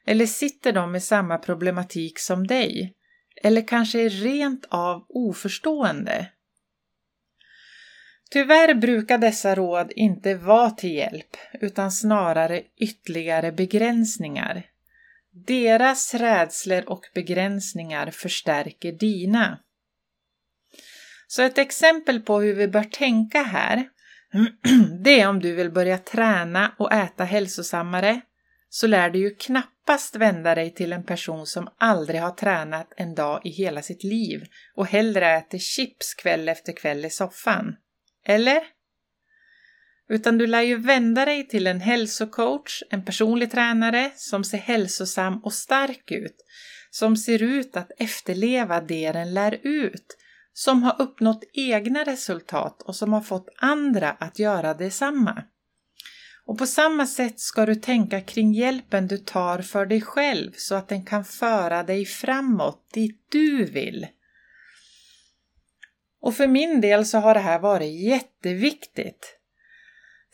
Eller 0.05 0.25
sitter 0.25 0.71
de 0.71 0.91
med 0.91 1.03
samma 1.03 1.37
problematik 1.37 2.19
som 2.19 2.47
dig? 2.47 2.95
Eller 3.43 3.67
kanske 3.67 4.01
är 4.01 4.09
rent 4.09 4.65
av 4.69 5.05
oförstående. 5.09 6.27
Tyvärr 8.31 8.73
brukar 8.73 9.17
dessa 9.17 9.55
råd 9.55 9.91
inte 9.95 10.35
vara 10.35 10.71
till 10.71 10.93
hjälp 10.93 11.37
utan 11.61 11.91
snarare 11.91 12.63
ytterligare 12.77 13.51
begränsningar. 13.51 14.65
Deras 15.47 16.13
rädslor 16.13 16.89
och 16.89 17.05
begränsningar 17.13 18.11
förstärker 18.11 18.91
dina. 18.91 19.59
Så 21.27 21.41
ett 21.41 21.57
exempel 21.57 22.21
på 22.21 22.39
hur 22.41 22.53
vi 22.53 22.67
bör 22.67 22.83
tänka 22.83 23.43
här, 23.43 23.89
det 25.03 25.19
är 25.21 25.29
om 25.29 25.39
du 25.39 25.55
vill 25.55 25.71
börja 25.71 25.97
träna 25.97 26.75
och 26.79 26.93
äta 26.93 27.23
hälsosammare, 27.23 28.21
så 28.75 28.87
lär 28.87 29.09
du 29.09 29.19
ju 29.19 29.35
knappast 29.35 30.15
vända 30.15 30.55
dig 30.55 30.73
till 30.73 30.93
en 30.93 31.03
person 31.03 31.45
som 31.45 31.67
aldrig 31.77 32.21
har 32.21 32.31
tränat 32.31 32.93
en 32.97 33.15
dag 33.15 33.41
i 33.43 33.49
hela 33.49 33.81
sitt 33.81 34.03
liv 34.03 34.43
och 34.75 34.87
hellre 34.87 35.37
äter 35.37 35.57
chips 35.57 36.13
kväll 36.13 36.49
efter 36.49 36.73
kväll 36.73 37.05
i 37.05 37.09
soffan. 37.09 37.75
Eller? 38.25 38.61
utan 40.09 40.37
du 40.37 40.47
lär 40.47 40.61
ju 40.61 40.77
vända 40.77 41.25
dig 41.25 41.47
till 41.47 41.67
en 41.67 41.81
hälsocoach, 41.81 42.83
en 42.89 43.05
personlig 43.05 43.51
tränare 43.51 44.11
som 44.15 44.43
ser 44.43 44.57
hälsosam 44.57 45.43
och 45.43 45.53
stark 45.53 46.11
ut, 46.11 46.35
som 46.89 47.17
ser 47.17 47.43
ut 47.43 47.77
att 47.77 47.91
efterleva 47.97 48.81
det 48.81 49.11
den 49.11 49.33
lär 49.33 49.59
ut, 49.63 50.17
som 50.53 50.83
har 50.83 51.01
uppnått 51.01 51.43
egna 51.53 52.03
resultat 52.03 52.81
och 52.81 52.95
som 52.95 53.13
har 53.13 53.21
fått 53.21 53.49
andra 53.57 54.11
att 54.11 54.39
göra 54.39 54.73
detsamma. 54.73 55.43
Och 56.45 56.57
på 56.57 56.65
samma 56.65 57.07
sätt 57.07 57.39
ska 57.39 57.65
du 57.65 57.75
tänka 57.75 58.21
kring 58.21 58.53
hjälpen 58.53 59.07
du 59.07 59.17
tar 59.17 59.59
för 59.59 59.85
dig 59.85 60.01
själv 60.01 60.51
så 60.55 60.75
att 60.75 60.87
den 60.87 61.05
kan 61.05 61.25
föra 61.25 61.83
dig 61.83 62.05
framåt 62.05 62.87
dit 62.93 63.25
du 63.29 63.65
vill. 63.65 64.07
Och 66.21 66.35
för 66.35 66.47
min 66.47 66.81
del 66.81 67.05
så 67.05 67.17
har 67.17 67.33
det 67.33 67.39
här 67.39 67.59
varit 67.59 68.01
jätteviktigt. 68.01 69.39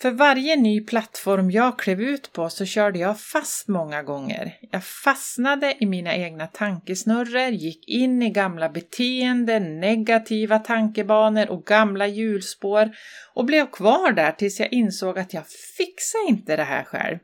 För 0.01 0.11
varje 0.11 0.55
ny 0.55 0.81
plattform 0.81 1.51
jag 1.51 1.79
klev 1.79 2.01
ut 2.01 2.33
på 2.33 2.49
så 2.49 2.65
körde 2.65 2.99
jag 2.99 3.19
fast 3.19 3.67
många 3.67 4.03
gånger. 4.03 4.57
Jag 4.71 4.83
fastnade 4.83 5.77
i 5.79 5.85
mina 5.85 6.15
egna 6.15 6.47
tankesnurror, 6.47 7.49
gick 7.49 7.87
in 7.87 8.21
i 8.21 8.29
gamla 8.29 8.69
beteenden, 8.69 9.79
negativa 9.79 10.59
tankebanor 10.59 11.49
och 11.49 11.65
gamla 11.65 12.07
hjulspår 12.07 12.91
och 13.33 13.45
blev 13.45 13.71
kvar 13.71 14.11
där 14.11 14.31
tills 14.31 14.59
jag 14.59 14.73
insåg 14.73 15.19
att 15.19 15.33
jag 15.33 15.47
fixar 15.77 16.29
inte 16.29 16.55
det 16.55 16.63
här 16.63 16.83
själv. 16.83 17.17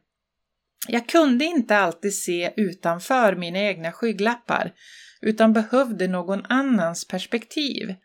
Jag 0.87 1.09
kunde 1.09 1.45
inte 1.45 1.77
alltid 1.77 2.13
se 2.13 2.53
utanför 2.57 3.35
mina 3.35 3.59
egna 3.59 3.91
skygglappar 3.91 4.73
utan 5.21 5.53
behövde 5.53 6.07
någon 6.07 6.45
annans 6.49 7.07
perspektiv. 7.07 7.95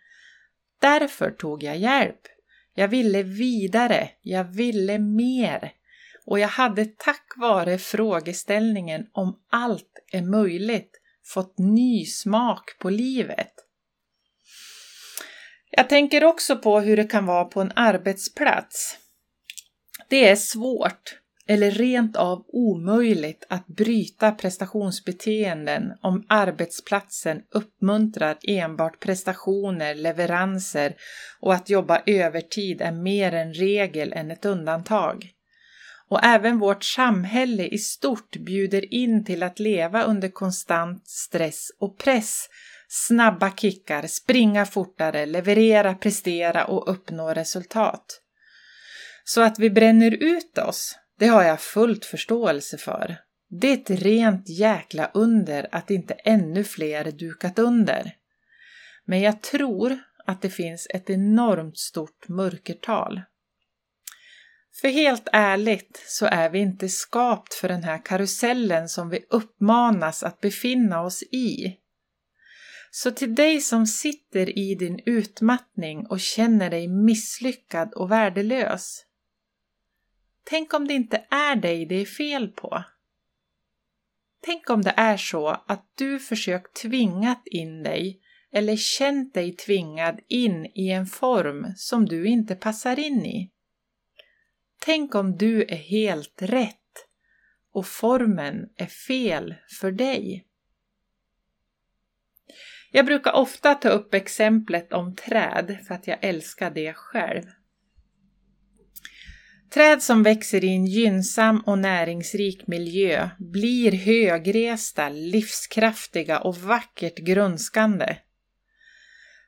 Därför 0.80 1.30
tog 1.30 1.62
jag 1.62 1.76
hjälp. 1.76 2.31
Jag 2.74 2.88
ville 2.88 3.22
vidare, 3.22 4.10
jag 4.22 4.44
ville 4.44 4.98
mer. 4.98 5.72
Och 6.26 6.38
jag 6.38 6.48
hade 6.48 6.84
tack 6.84 7.32
vare 7.36 7.78
frågeställningen 7.78 9.06
om 9.12 9.38
allt 9.50 10.04
är 10.12 10.22
möjligt 10.22 11.00
fått 11.24 11.58
ny 11.58 12.06
smak 12.06 12.78
på 12.78 12.90
livet. 12.90 13.52
Jag 15.70 15.88
tänker 15.88 16.24
också 16.24 16.56
på 16.56 16.80
hur 16.80 16.96
det 16.96 17.04
kan 17.04 17.26
vara 17.26 17.44
på 17.44 17.60
en 17.60 17.72
arbetsplats. 17.76 18.98
Det 20.08 20.28
är 20.28 20.36
svårt 20.36 21.21
eller 21.48 21.70
rent 21.70 22.16
av 22.16 22.44
omöjligt 22.48 23.46
att 23.48 23.66
bryta 23.66 24.32
prestationsbeteenden 24.32 25.82
om 26.02 26.24
arbetsplatsen 26.28 27.42
uppmuntrar 27.50 28.38
enbart 28.42 29.00
prestationer, 29.00 29.94
leveranser 29.94 30.94
och 31.40 31.54
att 31.54 31.70
jobba 31.70 32.02
övertid 32.06 32.80
är 32.80 32.92
mer 32.92 33.32
en 33.32 33.54
regel 33.54 34.12
än 34.12 34.30
ett 34.30 34.44
undantag. 34.44 35.30
Och 36.08 36.24
även 36.24 36.58
vårt 36.58 36.84
samhälle 36.84 37.66
i 37.66 37.78
stort 37.78 38.36
bjuder 38.36 38.94
in 38.94 39.24
till 39.24 39.42
att 39.42 39.58
leva 39.58 40.02
under 40.02 40.28
konstant 40.28 41.08
stress 41.08 41.68
och 41.80 41.98
press, 41.98 42.48
snabba 42.88 43.50
kickar, 43.50 44.06
springa 44.06 44.66
fortare, 44.66 45.26
leverera, 45.26 45.94
prestera 45.94 46.64
och 46.64 46.90
uppnå 46.90 47.34
resultat. 47.34 48.20
Så 49.24 49.40
att 49.40 49.58
vi 49.58 49.70
bränner 49.70 50.10
ut 50.10 50.58
oss 50.58 50.98
det 51.22 51.28
har 51.28 51.42
jag 51.42 51.60
fullt 51.60 52.04
förståelse 52.04 52.78
för. 52.78 53.16
Det 53.50 53.68
är 53.68 53.74
ett 53.74 54.02
rent 54.02 54.48
jäkla 54.48 55.10
under 55.14 55.68
att 55.72 55.90
inte 55.90 56.14
ännu 56.14 56.64
fler 56.64 57.10
dukat 57.10 57.58
under. 57.58 58.12
Men 59.04 59.20
jag 59.20 59.42
tror 59.42 59.98
att 60.26 60.42
det 60.42 60.50
finns 60.50 60.86
ett 60.90 61.10
enormt 61.10 61.78
stort 61.78 62.28
mörkertal. 62.28 63.22
För 64.80 64.88
helt 64.88 65.28
ärligt 65.32 66.04
så 66.06 66.26
är 66.26 66.50
vi 66.50 66.58
inte 66.58 66.88
skapt 66.88 67.54
för 67.54 67.68
den 67.68 67.82
här 67.82 68.04
karusellen 68.04 68.88
som 68.88 69.08
vi 69.08 69.26
uppmanas 69.30 70.22
att 70.22 70.40
befinna 70.40 71.02
oss 71.02 71.22
i. 71.22 71.76
Så 72.90 73.10
till 73.10 73.34
dig 73.34 73.60
som 73.60 73.86
sitter 73.86 74.58
i 74.58 74.74
din 74.74 75.00
utmattning 75.06 76.06
och 76.06 76.20
känner 76.20 76.70
dig 76.70 76.88
misslyckad 76.88 77.92
och 77.94 78.10
värdelös. 78.10 79.04
Tänk 80.44 80.74
om 80.74 80.88
det 80.88 80.94
inte 80.94 81.26
är 81.30 81.56
dig 81.56 81.86
det 81.86 81.94
är 81.94 82.06
fel 82.06 82.48
på? 82.48 82.84
Tänk 84.40 84.70
om 84.70 84.82
det 84.82 84.94
är 84.96 85.16
så 85.16 85.48
att 85.48 85.86
du 85.94 86.18
försökt 86.18 86.76
tvingat 86.76 87.42
in 87.46 87.82
dig 87.82 88.20
eller 88.52 88.76
känt 88.76 89.34
dig 89.34 89.56
tvingad 89.56 90.20
in 90.28 90.66
i 90.66 90.90
en 90.90 91.06
form 91.06 91.72
som 91.76 92.06
du 92.06 92.26
inte 92.26 92.54
passar 92.54 92.98
in 92.98 93.26
i. 93.26 93.50
Tänk 94.78 95.14
om 95.14 95.36
du 95.36 95.62
är 95.62 95.76
helt 95.76 96.42
rätt 96.42 97.06
och 97.72 97.86
formen 97.86 98.68
är 98.76 98.86
fel 98.86 99.54
för 99.80 99.92
dig. 99.92 100.46
Jag 102.90 103.06
brukar 103.06 103.32
ofta 103.32 103.74
ta 103.74 103.88
upp 103.88 104.14
exemplet 104.14 104.92
om 104.92 105.16
träd 105.16 105.78
för 105.86 105.94
att 105.94 106.06
jag 106.06 106.18
älskar 106.20 106.70
det 106.70 106.92
själv. 106.92 107.42
Träd 109.74 110.02
som 110.02 110.22
växer 110.22 110.64
i 110.64 110.68
en 110.68 110.86
gynnsam 110.86 111.60
och 111.60 111.78
näringsrik 111.78 112.66
miljö 112.66 113.30
blir 113.38 113.92
högresta, 113.92 115.08
livskraftiga 115.08 116.40
och 116.40 116.56
vackert 116.56 117.18
grönskande. 117.18 118.16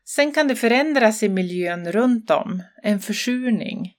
Sen 0.05 0.33
kan 0.33 0.49
det 0.49 0.57
förändras 0.57 1.23
i 1.23 1.29
miljön 1.29 1.93
runt 1.93 2.31
om, 2.31 2.63
en 2.83 3.01
försurning, 3.01 3.95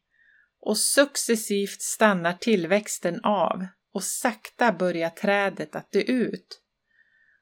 och 0.62 0.78
successivt 0.78 1.82
stannar 1.82 2.34
tillväxten 2.34 3.20
av 3.24 3.66
och 3.94 4.04
sakta 4.04 4.72
börjar 4.72 5.10
trädet 5.10 5.76
att 5.76 5.92
dö 5.92 6.00
ut. 6.00 6.62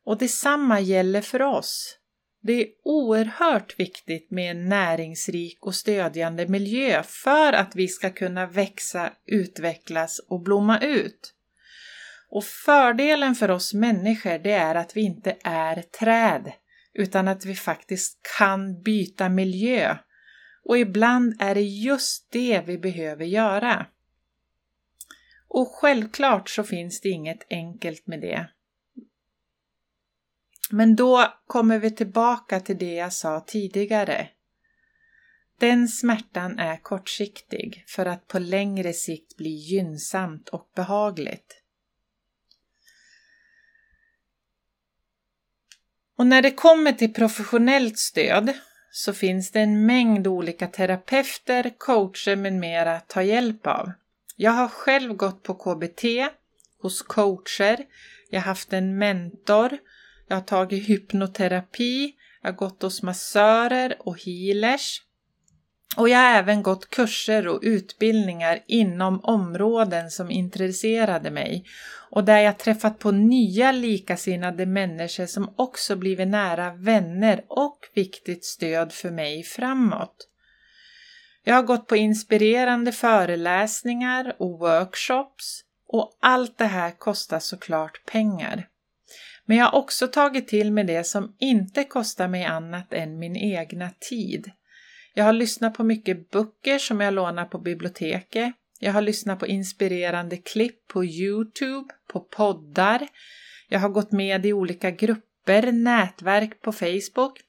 Och 0.05 0.17
detsamma 0.17 0.79
gäller 0.79 1.21
för 1.21 1.41
oss. 1.41 1.97
Det 2.45 2.61
är 2.61 2.67
oerhört 2.83 3.79
viktigt 3.79 4.31
med 4.31 4.51
en 4.51 4.69
näringsrik 4.69 5.65
och 5.65 5.75
stödjande 5.75 6.47
miljö 6.47 7.03
för 7.03 7.53
att 7.53 7.75
vi 7.75 7.87
ska 7.87 8.09
kunna 8.09 8.45
växa, 8.45 9.13
utvecklas 9.25 10.19
och 10.19 10.41
blomma 10.41 10.79
ut. 10.79 11.33
Och 12.29 12.43
fördelen 12.43 13.35
för 13.35 13.51
oss 13.51 13.73
människor 13.73 14.37
det 14.37 14.51
är 14.51 14.75
att 14.75 14.97
vi 14.97 15.01
inte 15.01 15.37
är 15.43 15.81
träd 15.81 16.51
utan 16.93 17.27
att 17.27 17.45
vi 17.45 17.55
faktiskt 17.55 18.19
kan 18.37 18.81
byta 18.81 19.29
miljö. 19.29 19.97
Och 20.63 20.77
ibland 20.77 21.41
är 21.41 21.55
det 21.55 21.61
just 21.61 22.31
det 22.31 22.63
vi 22.65 22.77
behöver 22.77 23.25
göra. 23.25 23.85
Och 25.47 25.67
självklart 25.67 26.49
så 26.49 26.63
finns 26.63 27.01
det 27.01 27.09
inget 27.09 27.45
enkelt 27.49 28.07
med 28.07 28.21
det. 28.21 28.49
Men 30.75 30.95
då 30.95 31.33
kommer 31.47 31.79
vi 31.79 31.91
tillbaka 31.91 32.59
till 32.59 32.77
det 32.77 32.93
jag 32.93 33.13
sa 33.13 33.39
tidigare. 33.47 34.27
Den 35.59 35.87
smärtan 35.87 36.59
är 36.59 36.77
kortsiktig 36.77 37.83
för 37.87 38.05
att 38.05 38.27
på 38.27 38.39
längre 38.39 38.93
sikt 38.93 39.37
bli 39.37 39.49
gynnsamt 39.49 40.49
och 40.49 40.71
behagligt. 40.75 41.61
Och 46.17 46.27
när 46.27 46.41
det 46.41 46.51
kommer 46.51 46.91
till 46.91 47.13
professionellt 47.13 47.99
stöd 47.99 48.53
så 48.91 49.13
finns 49.13 49.51
det 49.51 49.59
en 49.59 49.85
mängd 49.85 50.27
olika 50.27 50.67
terapeuter, 50.67 51.73
coacher 51.77 52.35
med 52.35 52.53
mera 52.53 52.95
att 52.95 53.09
ta 53.09 53.23
hjälp 53.23 53.67
av. 53.67 53.91
Jag 54.35 54.51
har 54.51 54.67
själv 54.67 55.13
gått 55.13 55.43
på 55.43 55.53
KBT 55.53 56.03
hos 56.81 57.01
coacher, 57.01 57.85
jag 58.29 58.39
har 58.39 58.45
haft 58.45 58.73
en 58.73 58.97
mentor 58.97 59.77
jag 60.27 60.35
har 60.35 60.41
tagit 60.41 60.89
hypnoterapi, 60.89 62.13
jag 62.41 62.49
har 62.49 62.57
gått 62.57 62.81
hos 62.81 63.03
massörer 63.03 63.95
och 63.99 64.17
healers. 64.25 65.01
Och 65.97 66.09
jag 66.09 66.17
har 66.17 66.39
även 66.39 66.63
gått 66.63 66.89
kurser 66.89 67.47
och 67.47 67.59
utbildningar 67.61 68.59
inom 68.67 69.19
områden 69.23 70.11
som 70.11 70.31
intresserade 70.31 71.31
mig 71.31 71.65
och 72.09 72.23
där 72.23 72.39
jag 72.39 72.57
träffat 72.57 72.99
på 72.99 73.11
nya 73.11 73.71
likasinnade 73.71 74.65
människor 74.65 75.25
som 75.25 75.53
också 75.55 75.95
blivit 75.95 76.27
nära 76.27 76.73
vänner 76.73 77.45
och 77.47 77.79
viktigt 77.93 78.45
stöd 78.45 78.91
för 78.91 79.11
mig 79.11 79.43
framåt. 79.43 80.29
Jag 81.43 81.55
har 81.55 81.63
gått 81.63 81.87
på 81.87 81.95
inspirerande 81.95 82.91
föreläsningar 82.91 84.35
och 84.39 84.59
workshops 84.59 85.61
och 85.87 86.17
allt 86.21 86.57
det 86.57 86.65
här 86.65 86.91
kostar 86.91 87.39
såklart 87.39 88.05
pengar. 88.05 88.67
Men 89.45 89.57
jag 89.57 89.65
har 89.65 89.79
också 89.79 90.07
tagit 90.07 90.47
till 90.47 90.71
mig 90.71 90.83
det 90.83 91.03
som 91.03 91.35
inte 91.39 91.83
kostar 91.83 92.27
mig 92.27 92.43
annat 92.43 92.93
än 92.93 93.19
min 93.19 93.35
egna 93.35 93.89
tid. 93.99 94.51
Jag 95.13 95.23
har 95.23 95.33
lyssnat 95.33 95.73
på 95.73 95.83
mycket 95.83 96.31
böcker 96.31 96.79
som 96.79 97.01
jag 97.01 97.13
lånar 97.13 97.45
på 97.45 97.59
biblioteket. 97.59 98.53
Jag 98.79 98.93
har 98.93 99.01
lyssnat 99.01 99.39
på 99.39 99.47
inspirerande 99.47 100.37
klipp 100.37 100.87
på 100.87 101.05
Youtube, 101.05 101.93
på 102.07 102.19
poddar. 102.19 103.07
Jag 103.69 103.79
har 103.79 103.89
gått 103.89 104.11
med 104.11 104.45
i 104.45 104.53
olika 104.53 104.91
grupper, 104.91 105.71
nätverk 105.71 106.61
på 106.61 106.71
Facebook. 106.71 107.39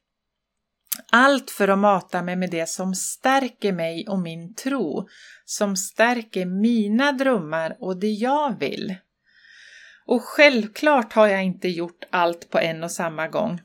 Allt 1.12 1.50
för 1.50 1.68
att 1.68 1.78
mata 1.78 2.22
mig 2.22 2.36
med 2.36 2.50
det 2.50 2.68
som 2.68 2.94
stärker 2.94 3.72
mig 3.72 4.08
och 4.08 4.18
min 4.18 4.54
tro, 4.54 5.08
som 5.44 5.76
stärker 5.76 6.46
mina 6.46 7.12
drömmar 7.12 7.76
och 7.80 7.96
det 7.96 8.10
jag 8.10 8.58
vill. 8.60 8.94
Och 10.06 10.22
självklart 10.22 11.12
har 11.12 11.26
jag 11.26 11.44
inte 11.44 11.68
gjort 11.68 12.04
allt 12.10 12.50
på 12.50 12.58
en 12.58 12.84
och 12.84 12.90
samma 12.90 13.28
gång. 13.28 13.60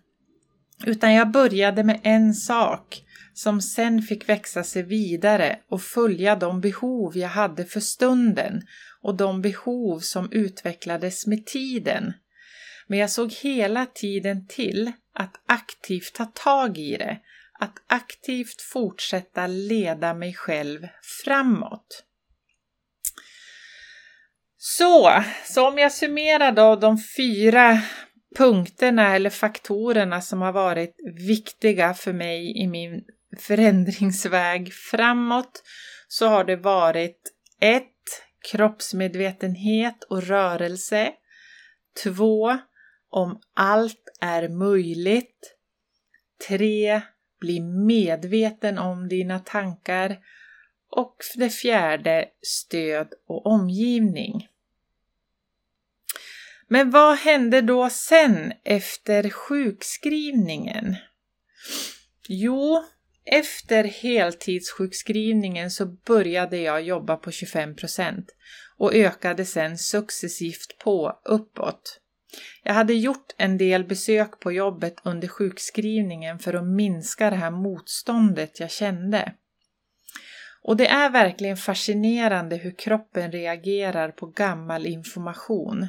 Utan 0.85 1.13
jag 1.13 1.31
började 1.31 1.83
med 1.83 1.99
en 2.03 2.33
sak 2.33 3.03
som 3.33 3.61
sen 3.61 4.01
fick 4.01 4.29
växa 4.29 4.63
sig 4.63 4.83
vidare 4.83 5.59
och 5.69 5.81
följa 5.81 6.35
de 6.35 6.61
behov 6.61 7.17
jag 7.17 7.29
hade 7.29 7.65
för 7.65 7.79
stunden 7.79 8.61
och 9.01 9.17
de 9.17 9.41
behov 9.41 9.99
som 9.99 10.31
utvecklades 10.31 11.27
med 11.27 11.45
tiden. 11.45 12.13
Men 12.87 12.99
jag 12.99 13.11
såg 13.11 13.31
hela 13.31 13.85
tiden 13.85 14.47
till 14.47 14.91
att 15.13 15.35
aktivt 15.45 16.13
ta 16.13 16.25
tag 16.25 16.77
i 16.77 16.97
det, 16.97 17.17
att 17.59 17.73
aktivt 17.87 18.61
fortsätta 18.61 19.47
leda 19.47 20.13
mig 20.13 20.33
själv 20.33 20.87
framåt. 21.23 22.03
Så, 24.61 25.23
så 25.45 25.67
om 25.67 25.77
jag 25.77 25.91
summerar 25.91 26.51
då 26.51 26.75
de 26.75 26.97
fyra 27.17 27.81
punkterna 28.37 29.15
eller 29.15 29.29
faktorerna 29.29 30.21
som 30.21 30.41
har 30.41 30.51
varit 30.51 30.95
viktiga 31.27 31.93
för 31.93 32.13
mig 32.13 32.63
i 32.63 32.67
min 32.67 33.03
förändringsväg 33.37 34.73
framåt 34.73 35.63
så 36.07 36.27
har 36.27 36.43
det 36.43 36.55
varit 36.55 37.33
1. 37.61 37.83
Kroppsmedvetenhet 38.51 40.03
och 40.03 40.23
rörelse. 40.23 41.11
2. 42.03 42.57
Om 43.09 43.41
allt 43.53 44.03
är 44.21 44.49
möjligt. 44.49 45.55
3. 46.47 47.01
Bli 47.39 47.59
medveten 47.87 48.77
om 48.77 49.07
dina 49.07 49.39
tankar. 49.39 50.17
Och 50.89 51.15
det 51.35 51.49
fjärde, 51.49 52.25
stöd 52.41 53.13
och 53.27 53.45
omgivning. 53.45 54.47
Men 56.67 56.91
vad 56.91 57.17
hände 57.17 57.61
då 57.61 57.89
sen 57.89 58.53
efter 58.63 59.29
sjukskrivningen? 59.29 60.95
Jo, 62.27 62.83
efter 63.25 63.83
heltidssjukskrivningen 63.83 65.71
så 65.71 65.85
började 65.85 66.57
jag 66.57 66.81
jobba 66.81 67.15
på 67.15 67.29
25% 67.29 68.23
och 68.77 68.93
ökade 68.93 69.45
sen 69.45 69.77
successivt 69.77 70.77
på 70.83 71.19
uppåt. 71.25 71.99
Jag 72.63 72.73
hade 72.73 72.93
gjort 72.93 73.33
en 73.37 73.57
del 73.57 73.83
besök 73.83 74.39
på 74.39 74.51
jobbet 74.51 74.95
under 75.03 75.27
sjukskrivningen 75.27 76.39
för 76.39 76.53
att 76.53 76.67
minska 76.67 77.29
det 77.29 77.35
här 77.35 77.51
motståndet 77.51 78.59
jag 78.59 78.71
kände. 78.71 79.33
Och 80.61 80.77
det 80.77 80.87
är 80.87 81.09
verkligen 81.09 81.57
fascinerande 81.57 82.55
hur 82.55 82.77
kroppen 82.77 83.31
reagerar 83.31 84.11
på 84.11 84.25
gammal 84.25 84.85
information. 84.85 85.87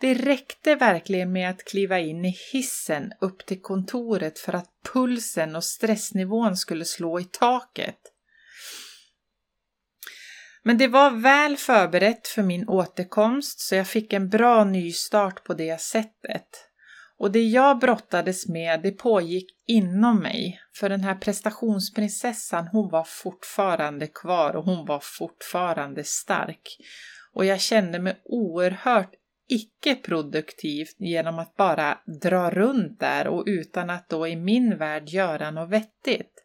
Det 0.00 0.14
räckte 0.14 0.74
verkligen 0.74 1.32
med 1.32 1.50
att 1.50 1.64
kliva 1.64 1.98
in 1.98 2.24
i 2.24 2.36
hissen 2.52 3.12
upp 3.20 3.46
till 3.46 3.62
kontoret 3.62 4.38
för 4.38 4.52
att 4.52 4.70
pulsen 4.92 5.56
och 5.56 5.64
stressnivån 5.64 6.56
skulle 6.56 6.84
slå 6.84 7.20
i 7.20 7.24
taket. 7.24 7.98
Men 10.62 10.78
det 10.78 10.88
var 10.88 11.10
väl 11.10 11.56
förberett 11.56 12.28
för 12.28 12.42
min 12.42 12.68
återkomst 12.68 13.60
så 13.60 13.74
jag 13.74 13.86
fick 13.86 14.12
en 14.12 14.28
bra 14.28 14.64
nystart 14.64 15.44
på 15.44 15.54
det 15.54 15.80
sättet. 15.80 16.48
Och 17.18 17.32
det 17.32 17.42
jag 17.42 17.78
brottades 17.78 18.48
med, 18.48 18.82
det 18.82 18.90
pågick 18.90 19.46
inom 19.66 20.18
mig. 20.18 20.60
För 20.76 20.88
den 20.88 21.00
här 21.00 21.14
prestationsprinsessan, 21.14 22.68
hon 22.68 22.90
var 22.90 23.04
fortfarande 23.04 24.06
kvar 24.06 24.56
och 24.56 24.64
hon 24.64 24.86
var 24.86 25.00
fortfarande 25.02 26.04
stark. 26.04 26.76
Och 27.32 27.44
jag 27.44 27.60
kände 27.60 27.98
mig 27.98 28.20
oerhört 28.24 29.14
icke-produktivt 29.48 30.96
genom 30.98 31.38
att 31.38 31.56
bara 31.56 31.98
dra 32.22 32.50
runt 32.50 33.00
där 33.00 33.26
och 33.26 33.44
utan 33.46 33.90
att 33.90 34.08
då 34.08 34.28
i 34.28 34.36
min 34.36 34.78
värld 34.78 35.08
göra 35.08 35.50
något 35.50 35.70
vettigt. 35.70 36.44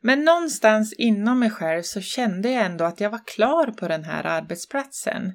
Men 0.00 0.24
någonstans 0.24 0.92
inom 0.92 1.38
mig 1.38 1.50
själv 1.50 1.82
så 1.82 2.00
kände 2.00 2.50
jag 2.50 2.64
ändå 2.64 2.84
att 2.84 3.00
jag 3.00 3.10
var 3.10 3.26
klar 3.26 3.66
på 3.66 3.88
den 3.88 4.04
här 4.04 4.24
arbetsplatsen. 4.24 5.32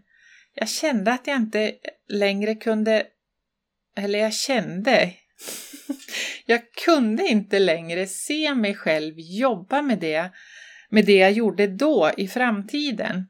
Jag 0.53 0.69
kände 0.69 1.11
att 1.13 1.27
jag 1.27 1.37
inte 1.37 1.73
längre 2.07 2.55
kunde, 2.55 3.07
eller 3.95 4.19
jag 4.19 4.33
kände, 4.33 5.13
jag 6.45 6.61
kunde 6.85 7.27
inte 7.27 7.59
längre 7.59 8.07
se 8.07 8.55
mig 8.55 8.75
själv 8.75 9.13
jobba 9.17 9.81
med 9.81 9.99
det, 9.99 10.31
med 10.89 11.05
det 11.05 11.17
jag 11.17 11.31
gjorde 11.31 11.67
då 11.67 12.11
i 12.17 12.27
framtiden. 12.27 13.27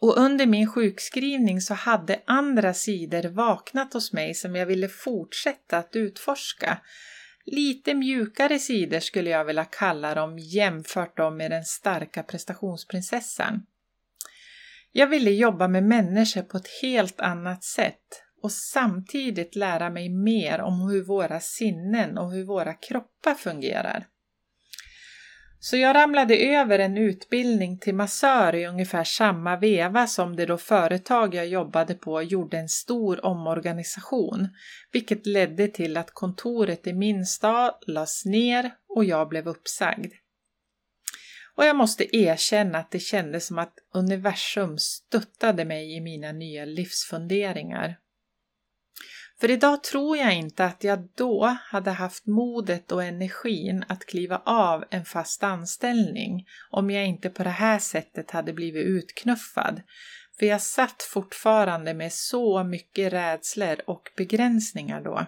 Och 0.00 0.18
under 0.18 0.46
min 0.46 0.66
sjukskrivning 0.66 1.60
så 1.60 1.74
hade 1.74 2.20
andra 2.24 2.74
sidor 2.74 3.28
vaknat 3.28 3.92
hos 3.92 4.12
mig 4.12 4.34
som 4.34 4.56
jag 4.56 4.66
ville 4.66 4.88
fortsätta 4.88 5.78
att 5.78 5.96
utforska. 5.96 6.78
Lite 7.44 7.94
mjukare 7.94 8.58
sidor 8.58 9.00
skulle 9.00 9.30
jag 9.30 9.44
vilja 9.44 9.64
kalla 9.64 10.14
dem 10.14 10.38
jämfört 10.38 11.16
dem 11.16 11.36
med 11.36 11.50
den 11.50 11.64
starka 11.64 12.22
prestationsprinsessan. 12.22 13.62
Jag 14.92 15.06
ville 15.06 15.30
jobba 15.30 15.68
med 15.68 15.84
människor 15.84 16.42
på 16.42 16.56
ett 16.56 16.68
helt 16.82 17.20
annat 17.20 17.64
sätt 17.64 18.22
och 18.42 18.52
samtidigt 18.52 19.56
lära 19.56 19.90
mig 19.90 20.08
mer 20.08 20.60
om 20.60 20.90
hur 20.90 21.04
våra 21.04 21.40
sinnen 21.40 22.18
och 22.18 22.32
hur 22.32 22.44
våra 22.44 22.74
kroppar 22.74 23.34
fungerar. 23.34 24.06
Så 25.60 25.76
jag 25.76 25.96
ramlade 25.96 26.36
över 26.36 26.78
en 26.78 26.98
utbildning 26.98 27.78
till 27.78 27.94
massör 27.94 28.54
i 28.54 28.66
ungefär 28.66 29.04
samma 29.04 29.56
veva 29.56 30.06
som 30.06 30.36
det 30.36 30.46
då 30.46 30.58
företag 30.58 31.34
jag 31.34 31.46
jobbade 31.46 31.94
på 31.94 32.22
gjorde 32.22 32.58
en 32.58 32.68
stor 32.68 33.26
omorganisation, 33.26 34.48
vilket 34.92 35.26
ledde 35.26 35.68
till 35.68 35.96
att 35.96 36.10
kontoret 36.10 36.86
i 36.86 36.92
min 36.92 37.26
stad 37.26 37.74
lades 37.86 38.24
ner 38.24 38.70
och 38.88 39.04
jag 39.04 39.28
blev 39.28 39.48
uppsagd. 39.48 40.12
Och 41.58 41.64
jag 41.64 41.76
måste 41.76 42.16
erkänna 42.16 42.78
att 42.78 42.90
det 42.90 42.98
kändes 42.98 43.46
som 43.46 43.58
att 43.58 43.74
universum 43.94 44.78
stöttade 44.78 45.64
mig 45.64 45.96
i 45.96 46.00
mina 46.00 46.32
nya 46.32 46.64
livsfunderingar. 46.64 47.98
För 49.40 49.50
idag 49.50 49.84
tror 49.84 50.16
jag 50.16 50.34
inte 50.34 50.64
att 50.64 50.84
jag 50.84 51.08
då 51.14 51.58
hade 51.60 51.90
haft 51.90 52.26
modet 52.26 52.92
och 52.92 53.04
energin 53.04 53.84
att 53.88 54.06
kliva 54.06 54.42
av 54.44 54.84
en 54.90 55.04
fast 55.04 55.42
anställning 55.42 56.46
om 56.70 56.90
jag 56.90 57.06
inte 57.06 57.30
på 57.30 57.44
det 57.44 57.50
här 57.50 57.78
sättet 57.78 58.30
hade 58.30 58.52
blivit 58.52 58.86
utknuffad. 58.86 59.82
För 60.38 60.46
jag 60.46 60.62
satt 60.62 61.02
fortfarande 61.02 61.94
med 61.94 62.12
så 62.12 62.64
mycket 62.64 63.12
rädslor 63.12 63.80
och 63.86 64.10
begränsningar 64.16 65.00
då. 65.00 65.26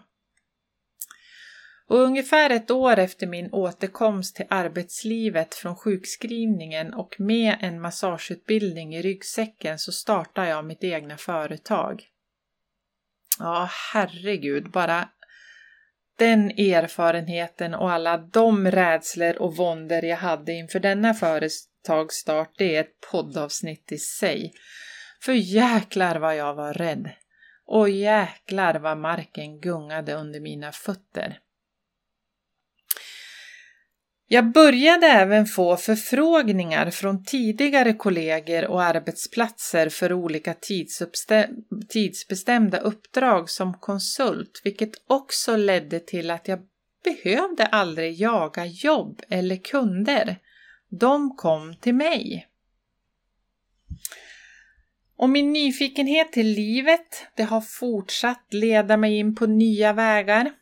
Och 1.90 1.98
ungefär 1.98 2.50
ett 2.50 2.70
år 2.70 2.98
efter 2.98 3.26
min 3.26 3.52
återkomst 3.52 4.36
till 4.36 4.46
arbetslivet 4.50 5.54
från 5.54 5.76
sjukskrivningen 5.76 6.94
och 6.94 7.20
med 7.20 7.56
en 7.60 7.80
massageutbildning 7.80 8.94
i 8.94 9.02
ryggsäcken 9.02 9.78
så 9.78 9.92
startade 9.92 10.48
jag 10.48 10.64
mitt 10.64 10.84
egna 10.84 11.16
företag. 11.16 12.02
Ja, 13.38 13.68
herregud, 13.92 14.70
bara 14.70 15.08
den 16.18 16.50
erfarenheten 16.50 17.74
och 17.74 17.92
alla 17.92 18.16
de 18.16 18.70
rädslor 18.70 19.36
och 19.36 19.56
våndor 19.56 20.04
jag 20.04 20.16
hade 20.16 20.52
inför 20.52 20.80
denna 20.80 21.14
företagsstart, 21.14 22.50
det 22.58 22.76
är 22.76 22.80
ett 22.80 23.00
poddavsnitt 23.12 23.92
i 23.92 23.98
sig. 23.98 24.52
För 25.22 25.32
jäklar 25.32 26.16
vad 26.16 26.36
jag 26.36 26.54
var 26.54 26.74
rädd! 26.74 27.10
Och 27.66 27.88
jäklar 27.88 28.74
vad 28.74 28.98
marken 28.98 29.60
gungade 29.60 30.14
under 30.14 30.40
mina 30.40 30.72
fötter. 30.72 31.38
Jag 34.32 34.52
började 34.52 35.06
även 35.06 35.46
få 35.46 35.76
förfrågningar 35.76 36.90
från 36.90 37.24
tidigare 37.24 37.92
kollegor 37.92 38.66
och 38.66 38.82
arbetsplatser 38.82 39.88
för 39.88 40.12
olika 40.12 40.54
tidsbestämda 41.88 42.78
uppdrag 42.78 43.50
som 43.50 43.74
konsult, 43.74 44.60
vilket 44.64 44.90
också 45.06 45.56
ledde 45.56 46.00
till 46.00 46.30
att 46.30 46.48
jag 46.48 46.58
behövde 47.04 47.66
aldrig 47.66 48.14
jaga 48.14 48.66
jobb 48.66 49.22
eller 49.28 49.56
kunder. 49.56 50.38
De 50.88 51.36
kom 51.36 51.76
till 51.76 51.94
mig. 51.94 52.48
Och 55.16 55.30
min 55.30 55.52
nyfikenhet 55.52 56.32
till 56.32 56.46
livet, 56.46 57.26
det 57.34 57.42
har 57.42 57.60
fortsatt 57.60 58.46
leda 58.50 58.96
mig 58.96 59.18
in 59.18 59.34
på 59.34 59.46
nya 59.46 59.92
vägar. 59.92 60.52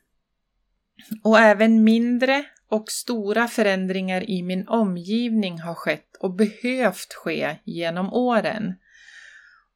Och 1.22 1.38
även 1.38 1.84
mindre 1.84 2.44
och 2.68 2.90
stora 2.90 3.48
förändringar 3.48 4.30
i 4.30 4.42
min 4.42 4.68
omgivning 4.68 5.60
har 5.60 5.74
skett 5.74 6.16
och 6.20 6.34
behövt 6.34 7.14
ske 7.14 7.56
genom 7.64 8.12
åren. 8.12 8.74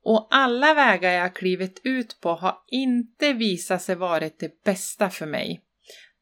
Och 0.04 0.28
alla 0.30 0.74
vägar 0.74 1.10
jag 1.10 1.34
klivit 1.34 1.80
ut 1.84 2.20
på 2.20 2.34
har 2.34 2.58
inte 2.68 3.32
visat 3.32 3.82
sig 3.82 3.94
varit 3.94 4.38
det 4.38 4.64
bästa 4.64 5.10
för 5.10 5.26
mig. 5.26 5.60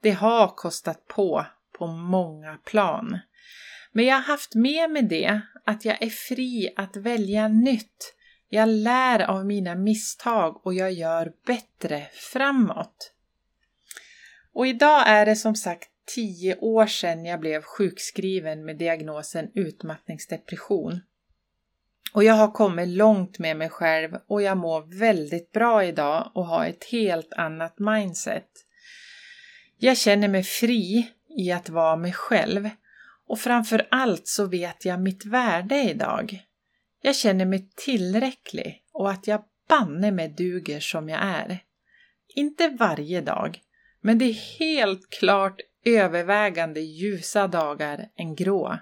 Det 0.03 0.11
har 0.11 0.49
kostat 0.49 1.07
på 1.07 1.47
på 1.79 1.87
många 1.87 2.57
plan. 2.57 3.19
Men 3.93 4.05
jag 4.05 4.15
har 4.15 4.23
haft 4.23 4.55
med 4.55 4.91
mig 4.91 5.03
det 5.03 5.41
att 5.65 5.85
jag 5.85 6.03
är 6.03 6.11
fri 6.11 6.73
att 6.77 6.97
välja 6.97 7.49
nytt. 7.49 8.15
Jag 8.49 8.69
lär 8.69 9.21
av 9.21 9.47
mina 9.47 9.75
misstag 9.75 10.67
och 10.67 10.75
jag 10.75 10.93
gör 10.93 11.33
bättre 11.47 12.07
framåt. 12.13 13.13
Och 14.53 14.67
idag 14.67 15.03
är 15.07 15.27
det 15.27 15.37
som 15.37 15.55
sagt 15.55 15.90
tio 16.15 16.57
år 16.59 16.87
sedan 16.87 17.24
jag 17.24 17.41
blev 17.41 17.62
sjukskriven 17.62 18.65
med 18.65 18.78
diagnosen 18.78 19.51
utmattningsdepression. 19.55 21.01
Och 22.12 22.24
jag 22.24 22.35
har 22.35 22.51
kommit 22.51 22.89
långt 22.89 23.39
med 23.39 23.57
mig 23.57 23.69
själv 23.69 24.16
och 24.27 24.43
jag 24.43 24.59
mår 24.59 24.99
väldigt 24.99 25.53
bra 25.53 25.85
idag 25.85 26.31
och 26.35 26.47
har 26.47 26.66
ett 26.66 26.85
helt 26.85 27.32
annat 27.32 27.78
mindset. 27.78 28.49
Jag 29.78 29.97
känner 29.97 30.28
mig 30.28 30.43
fri 30.43 31.11
i 31.39 31.53
att 31.53 31.69
vara 31.69 31.97
mig 31.97 32.12
själv 32.12 32.70
och 33.27 33.39
framför 33.39 33.89
allt 33.91 34.28
så 34.28 34.47
vet 34.47 34.85
jag 34.85 35.01
mitt 35.01 35.24
värde 35.24 35.82
idag. 35.82 36.43
Jag 37.03 37.16
känner 37.16 37.45
mig 37.45 37.70
tillräcklig 37.77 38.85
och 38.93 39.11
att 39.11 39.27
jag 39.27 39.45
banne 39.69 40.11
mig 40.11 40.28
duger 40.28 40.81
som 40.81 41.09
jag 41.09 41.20
är. 41.23 41.59
Inte 42.35 42.69
varje 42.69 43.20
dag, 43.20 43.61
men 44.01 44.19
det 44.19 44.24
är 44.24 44.59
helt 44.59 45.11
klart 45.11 45.61
övervägande 45.85 46.81
ljusa 46.81 47.48
dagar 47.48 48.09
än 48.16 48.35
grå. 48.35 48.78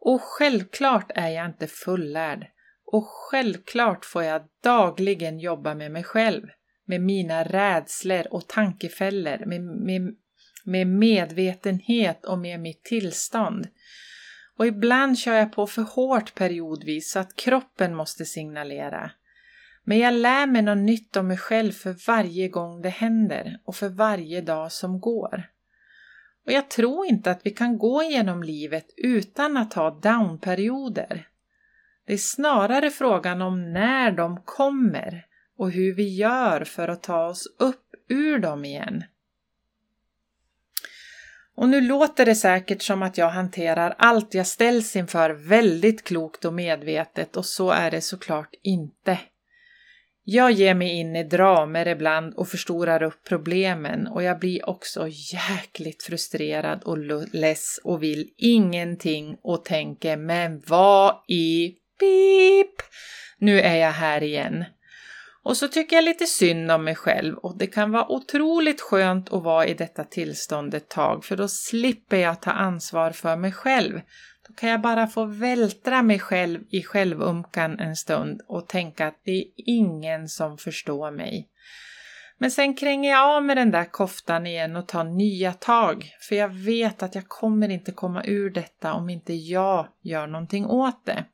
Och 0.00 0.22
självklart 0.22 1.10
är 1.14 1.28
jag 1.28 1.46
inte 1.46 1.66
fullärd 1.66 2.46
och 2.86 3.06
självklart 3.08 4.04
får 4.04 4.22
jag 4.22 4.42
dagligen 4.62 5.38
jobba 5.38 5.74
med 5.74 5.92
mig 5.92 6.04
själv, 6.04 6.42
med 6.86 7.00
mina 7.00 7.44
rädslor 7.44 8.26
och 8.30 8.48
tankefällor, 8.48 9.46
med, 9.46 9.62
med, 9.62 10.14
med 10.64 10.86
medvetenhet 10.86 12.24
och 12.24 12.38
med 12.38 12.60
mitt 12.60 12.84
tillstånd. 12.84 13.68
Och 14.56 14.66
ibland 14.66 15.18
kör 15.18 15.34
jag 15.34 15.52
på 15.52 15.66
för 15.66 15.82
hårt 15.82 16.34
periodvis 16.34 17.12
så 17.12 17.18
att 17.18 17.36
kroppen 17.36 17.94
måste 17.94 18.24
signalera. 18.24 19.10
Men 19.84 19.98
jag 19.98 20.14
lär 20.14 20.46
mig 20.46 20.62
något 20.62 20.78
nytt 20.78 21.16
om 21.16 21.28
mig 21.28 21.36
själv 21.36 21.72
för 21.72 22.06
varje 22.06 22.48
gång 22.48 22.82
det 22.82 22.88
händer 22.88 23.58
och 23.64 23.76
för 23.76 23.88
varje 23.88 24.40
dag 24.40 24.72
som 24.72 25.00
går. 25.00 25.44
Och 26.46 26.52
jag 26.52 26.70
tror 26.70 27.06
inte 27.06 27.30
att 27.30 27.40
vi 27.46 27.50
kan 27.50 27.78
gå 27.78 28.02
genom 28.02 28.42
livet 28.42 28.86
utan 28.96 29.56
att 29.56 29.74
ha 29.74 29.90
downperioder. 29.90 31.28
Det 32.06 32.12
är 32.12 32.18
snarare 32.18 32.90
frågan 32.90 33.42
om 33.42 33.72
när 33.72 34.12
de 34.12 34.40
kommer 34.44 35.26
och 35.56 35.70
hur 35.70 35.94
vi 35.94 36.14
gör 36.16 36.64
för 36.64 36.88
att 36.88 37.02
ta 37.02 37.26
oss 37.26 37.46
upp 37.58 37.94
ur 38.08 38.38
dem 38.38 38.64
igen. 38.64 39.04
Och 41.54 41.68
nu 41.68 41.80
låter 41.80 42.26
det 42.26 42.34
säkert 42.34 42.82
som 42.82 43.02
att 43.02 43.18
jag 43.18 43.30
hanterar 43.30 43.94
allt 43.98 44.34
jag 44.34 44.46
ställs 44.46 44.96
inför 44.96 45.30
väldigt 45.30 46.04
klokt 46.04 46.44
och 46.44 46.54
medvetet 46.54 47.36
och 47.36 47.46
så 47.46 47.70
är 47.70 47.90
det 47.90 48.00
såklart 48.00 48.54
inte. 48.62 49.18
Jag 50.28 50.52
ger 50.52 50.74
mig 50.74 50.92
in 50.92 51.16
i 51.16 51.24
dramer 51.24 51.88
ibland 51.88 52.34
och 52.34 52.48
förstorar 52.48 53.02
upp 53.02 53.24
problemen 53.24 54.06
och 54.06 54.22
jag 54.22 54.38
blir 54.38 54.68
också 54.68 55.08
jäkligt 55.08 56.02
frustrerad 56.02 56.82
och 56.82 56.98
less 57.32 57.80
och 57.84 58.02
vill 58.02 58.30
ingenting 58.36 59.36
och 59.42 59.64
tänker 59.64 60.16
men 60.16 60.62
vad 60.66 61.14
i 61.28 61.74
pip! 62.00 62.82
Nu 63.38 63.60
är 63.60 63.76
jag 63.76 63.90
här 63.90 64.22
igen. 64.22 64.64
Och 65.42 65.56
så 65.56 65.68
tycker 65.68 65.96
jag 65.96 66.04
lite 66.04 66.26
synd 66.26 66.70
om 66.70 66.84
mig 66.84 66.94
själv 66.94 67.36
och 67.36 67.58
det 67.58 67.66
kan 67.66 67.92
vara 67.92 68.12
otroligt 68.12 68.80
skönt 68.80 69.32
att 69.32 69.42
vara 69.42 69.66
i 69.66 69.74
detta 69.74 70.04
tillstånd 70.04 70.74
ett 70.74 70.88
tag 70.88 71.24
för 71.24 71.36
då 71.36 71.48
slipper 71.48 72.16
jag 72.16 72.42
ta 72.42 72.50
ansvar 72.50 73.10
för 73.10 73.36
mig 73.36 73.52
själv. 73.52 74.00
Då 74.48 74.54
kan 74.54 74.68
jag 74.68 74.80
bara 74.80 75.06
få 75.06 75.24
vältra 75.24 76.02
mig 76.02 76.18
själv 76.18 76.60
i 76.70 76.82
självumkan 76.82 77.78
en 77.78 77.96
stund 77.96 78.40
och 78.46 78.68
tänka 78.68 79.06
att 79.06 79.20
det 79.24 79.38
är 79.38 79.44
ingen 79.56 80.28
som 80.28 80.58
förstår 80.58 81.10
mig. 81.10 81.48
Men 82.38 82.50
sen 82.50 82.74
kränger 82.74 83.10
jag 83.10 83.36
av 83.36 83.44
med 83.44 83.56
den 83.56 83.70
där 83.70 83.84
koftan 83.84 84.46
igen 84.46 84.76
och 84.76 84.88
tar 84.88 85.04
nya 85.04 85.52
tag, 85.52 86.10
för 86.20 86.36
jag 86.36 86.48
vet 86.48 87.02
att 87.02 87.14
jag 87.14 87.28
kommer 87.28 87.68
inte 87.68 87.92
komma 87.92 88.24
ur 88.24 88.50
detta 88.50 88.92
om 88.92 89.10
inte 89.10 89.34
jag 89.34 89.88
gör 90.02 90.26
någonting 90.26 90.66
åt 90.66 91.06
det. 91.06 91.24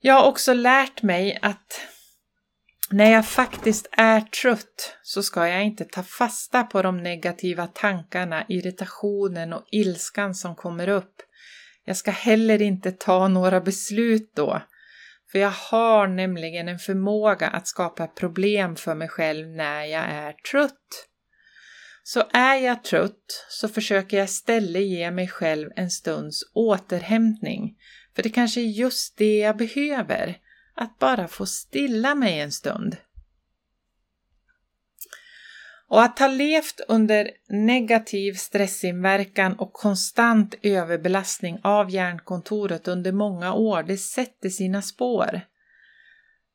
Jag 0.00 0.14
har 0.14 0.28
också 0.28 0.52
lärt 0.54 1.02
mig 1.02 1.38
att 1.42 1.80
när 2.90 3.10
jag 3.10 3.26
faktiskt 3.26 3.88
är 3.92 4.20
trött 4.20 4.96
så 5.02 5.22
ska 5.22 5.48
jag 5.48 5.64
inte 5.64 5.84
ta 5.84 6.02
fasta 6.02 6.62
på 6.62 6.82
de 6.82 7.02
negativa 7.02 7.66
tankarna, 7.66 8.44
irritationen 8.48 9.52
och 9.52 9.64
ilskan 9.70 10.34
som 10.34 10.56
kommer 10.56 10.88
upp. 10.88 11.22
Jag 11.84 11.96
ska 11.96 12.10
heller 12.10 12.62
inte 12.62 12.92
ta 12.92 13.28
några 13.28 13.60
beslut 13.60 14.32
då, 14.34 14.62
för 15.32 15.38
jag 15.38 15.50
har 15.50 16.06
nämligen 16.06 16.68
en 16.68 16.78
förmåga 16.78 17.48
att 17.48 17.68
skapa 17.68 18.06
problem 18.06 18.76
för 18.76 18.94
mig 18.94 19.08
själv 19.08 19.48
när 19.48 19.84
jag 19.84 20.04
är 20.04 20.32
trött. 20.32 21.08
Så 22.02 22.22
är 22.32 22.54
jag 22.54 22.84
trött 22.84 23.46
så 23.48 23.68
försöker 23.68 24.16
jag 24.16 24.24
istället 24.24 24.82
ge 24.82 25.10
mig 25.10 25.28
själv 25.28 25.70
en 25.76 25.90
stunds 25.90 26.42
återhämtning, 26.54 27.76
för 28.16 28.22
det 28.22 28.30
kanske 28.30 28.60
är 28.60 28.64
just 28.64 29.18
det 29.18 29.38
jag 29.38 29.56
behöver 29.56 30.38
att 30.74 30.98
bara 30.98 31.28
få 31.28 31.46
stilla 31.46 32.14
mig 32.14 32.40
en 32.40 32.52
stund. 32.52 32.96
Och 35.88 36.02
att 36.02 36.18
ha 36.18 36.28
levt 36.28 36.80
under 36.88 37.30
negativ 37.48 38.32
stressinverkan 38.32 39.58
och 39.58 39.72
konstant 39.72 40.54
överbelastning 40.62 41.60
av 41.62 41.90
hjärnkontoret 41.90 42.88
under 42.88 43.12
många 43.12 43.54
år, 43.54 43.82
det 43.82 43.96
sätter 43.96 44.48
sina 44.48 44.82
spår. 44.82 45.40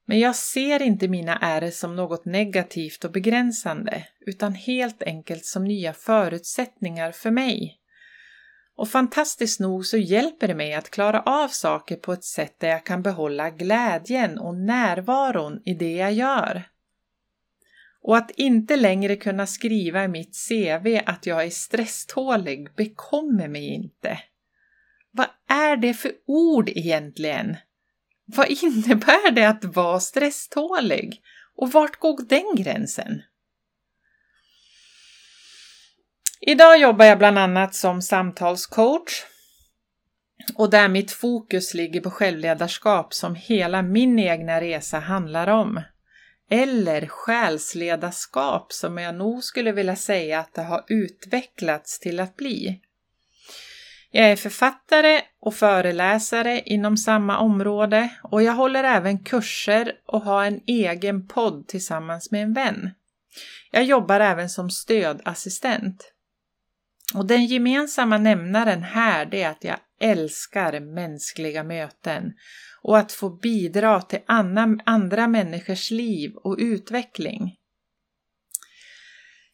Men 0.05 0.19
jag 0.19 0.35
ser 0.35 0.81
inte 0.81 1.07
mina 1.07 1.37
ärr 1.41 1.71
som 1.71 1.95
något 1.95 2.25
negativt 2.25 3.05
och 3.05 3.11
begränsande, 3.11 4.07
utan 4.19 4.53
helt 4.53 5.03
enkelt 5.03 5.45
som 5.45 5.63
nya 5.63 5.93
förutsättningar 5.93 7.11
för 7.11 7.31
mig. 7.31 7.78
Och 8.79 8.89
fantastiskt 8.89 9.59
nog 9.59 9.85
så 9.85 9.97
hjälper 9.97 10.47
det 10.47 10.55
mig 10.55 10.73
att 10.73 10.89
klara 10.89 11.21
av 11.21 11.47
saker 11.47 11.95
på 11.95 12.13
ett 12.13 12.23
sätt 12.23 12.59
där 12.59 12.67
jag 12.67 12.85
kan 12.85 13.01
behålla 13.01 13.49
glädjen 13.49 14.37
och 14.39 14.55
närvaron 14.55 15.61
i 15.65 15.73
det 15.73 15.91
jag 15.91 16.13
gör. 16.13 16.63
Och 18.01 18.17
att 18.17 18.31
inte 18.31 18.75
längre 18.75 19.15
kunna 19.15 19.47
skriva 19.47 20.03
i 20.03 20.07
mitt 20.07 20.37
CV 20.47 20.99
att 21.05 21.25
jag 21.25 21.45
är 21.45 21.49
stresstålig 21.49 22.75
bekommer 22.75 23.47
mig 23.47 23.67
inte. 23.67 24.19
Vad 25.11 25.27
är 25.47 25.77
det 25.77 25.93
för 25.93 26.11
ord 26.25 26.69
egentligen? 26.69 27.57
Vad 28.25 28.47
innebär 28.49 29.31
det 29.31 29.49
att 29.49 29.65
vara 29.65 29.99
stresstålig? 29.99 31.21
Och 31.55 31.71
vart 31.71 31.99
går 31.99 32.21
den 32.29 32.63
gränsen? 32.63 33.21
Idag 36.41 36.79
jobbar 36.79 37.05
jag 37.05 37.17
bland 37.17 37.39
annat 37.39 37.75
som 37.75 38.01
samtalscoach 38.01 39.23
och 40.55 40.69
där 40.69 40.87
mitt 40.87 41.11
fokus 41.11 41.73
ligger 41.73 42.01
på 42.01 42.11
självledarskap 42.11 43.13
som 43.13 43.35
hela 43.35 43.81
min 43.81 44.19
egna 44.19 44.61
resa 44.61 44.99
handlar 44.99 45.47
om. 45.47 45.81
Eller 46.49 47.07
själsledarskap 47.07 48.73
som 48.73 48.97
jag 48.97 49.15
nog 49.15 49.43
skulle 49.43 49.71
vilja 49.71 49.95
säga 49.95 50.39
att 50.39 50.53
det 50.53 50.61
har 50.61 50.85
utvecklats 50.87 51.99
till 51.99 52.19
att 52.19 52.35
bli. 52.35 52.81
Jag 54.11 54.31
är 54.31 54.35
författare 54.35 55.21
och 55.41 55.55
föreläsare 55.55 56.61
inom 56.65 56.97
samma 56.97 57.39
område 57.39 58.09
och 58.23 58.43
jag 58.43 58.53
håller 58.53 58.83
även 58.83 59.23
kurser 59.23 59.93
och 60.05 60.21
har 60.21 60.45
en 60.45 60.61
egen 60.67 61.27
podd 61.27 61.67
tillsammans 61.67 62.31
med 62.31 62.43
en 62.43 62.53
vän. 62.53 62.89
Jag 63.71 63.83
jobbar 63.83 64.19
även 64.19 64.49
som 64.49 64.69
stödassistent. 64.69 66.13
Och 67.13 67.27
den 67.27 67.45
gemensamma 67.45 68.17
nämnaren 68.17 68.83
här 68.83 69.35
är 69.35 69.49
att 69.49 69.63
jag 69.63 69.77
älskar 69.99 70.79
mänskliga 70.79 71.63
möten 71.63 72.33
och 72.81 72.97
att 72.97 73.11
få 73.11 73.29
bidra 73.29 74.01
till 74.01 74.19
andra 74.85 75.27
människors 75.27 75.91
liv 75.91 76.31
och 76.35 76.55
utveckling. 76.59 77.55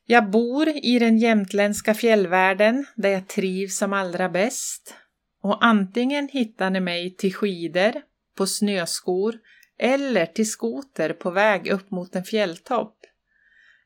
Jag 0.06 0.30
bor 0.32 0.68
i 0.68 1.00
den 1.00 1.18
jämtländska 1.18 1.94
fjällvärlden 1.94 2.86
där 2.96 3.10
jag 3.10 3.28
trivs 3.28 3.78
som 3.78 3.94
allra 3.94 4.30
bäst 4.30 4.96
och 5.42 5.66
antingen 5.66 6.30
hittar 6.32 6.70
ni 6.70 6.80
mig 6.80 7.16
till 7.16 7.34
skidor, 7.34 7.94
på 8.38 8.48
snöskor 8.48 9.36
eller 9.80 10.26
till 10.26 10.52
skoter 10.52 11.14
på 11.14 11.32
väg 11.32 11.68
upp 11.68 11.92
mot 11.92 12.16
en 12.16 12.24
fjälltopp. 12.24 12.95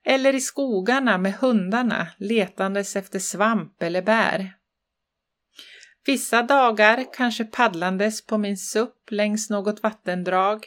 Eller 0.06 0.36
i 0.36 0.42
skogarna 0.42 1.18
med 1.18 1.34
hundarna 1.34 2.08
letandes 2.18 2.96
efter 2.96 3.20
svamp 3.20 3.84
eller 3.84 4.02
bär. 4.02 4.54
Vissa 6.06 6.44
dagar 6.44 7.06
kanske 7.14 7.44
paddlandes 7.44 8.26
på 8.26 8.38
min 8.38 8.58
SUP 8.58 9.12
längs 9.12 9.50
något 9.50 9.84
vattendrag 9.84 10.66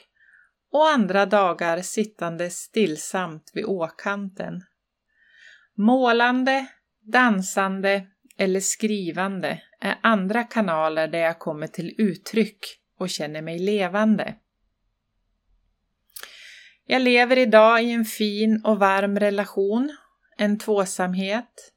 och 0.72 0.88
andra 0.88 1.26
dagar 1.26 1.82
sittandes 1.82 2.56
stillsamt 2.56 3.50
vid 3.54 3.64
åkanten. 3.64 4.62
Målande, 5.76 6.66
dansande 7.00 8.06
eller 8.36 8.60
skrivande 8.60 9.62
är 9.80 9.98
andra 10.02 10.44
kanaler 10.44 11.09
där 11.09 11.18
jag 11.18 11.38
kommer 11.38 11.66
till 11.66 11.94
uttryck 11.98 12.59
och 12.98 13.10
känner 13.10 13.42
mig 13.42 13.59
levande. 13.59 14.34
Jag 16.93 17.02
lever 17.02 17.39
idag 17.39 17.82
i 17.82 17.90
en 17.90 18.05
fin 18.05 18.60
och 18.64 18.78
varm 18.78 19.19
relation, 19.19 19.97
en 20.36 20.59
tvåsamhet. 20.59 21.73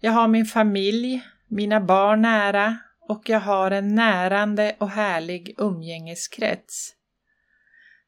Jag 0.00 0.12
har 0.12 0.28
min 0.28 0.46
familj, 0.46 1.22
mina 1.48 1.80
barn 1.80 2.22
nära 2.22 2.78
och 3.08 3.28
jag 3.28 3.40
har 3.40 3.70
en 3.70 3.94
närande 3.94 4.76
och 4.78 4.90
härlig 4.90 5.54
umgängeskrets. 5.58 6.94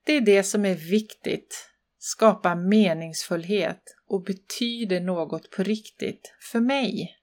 Det 0.05 0.13
är 0.13 0.21
det 0.21 0.43
som 0.43 0.65
är 0.65 0.75
viktigt, 0.75 1.71
skapa 1.99 2.55
meningsfullhet 2.55 3.83
och 4.09 4.23
betyder 4.23 5.01
något 5.01 5.51
på 5.51 5.63
riktigt 5.63 6.35
för 6.53 6.61
mig. 6.61 7.17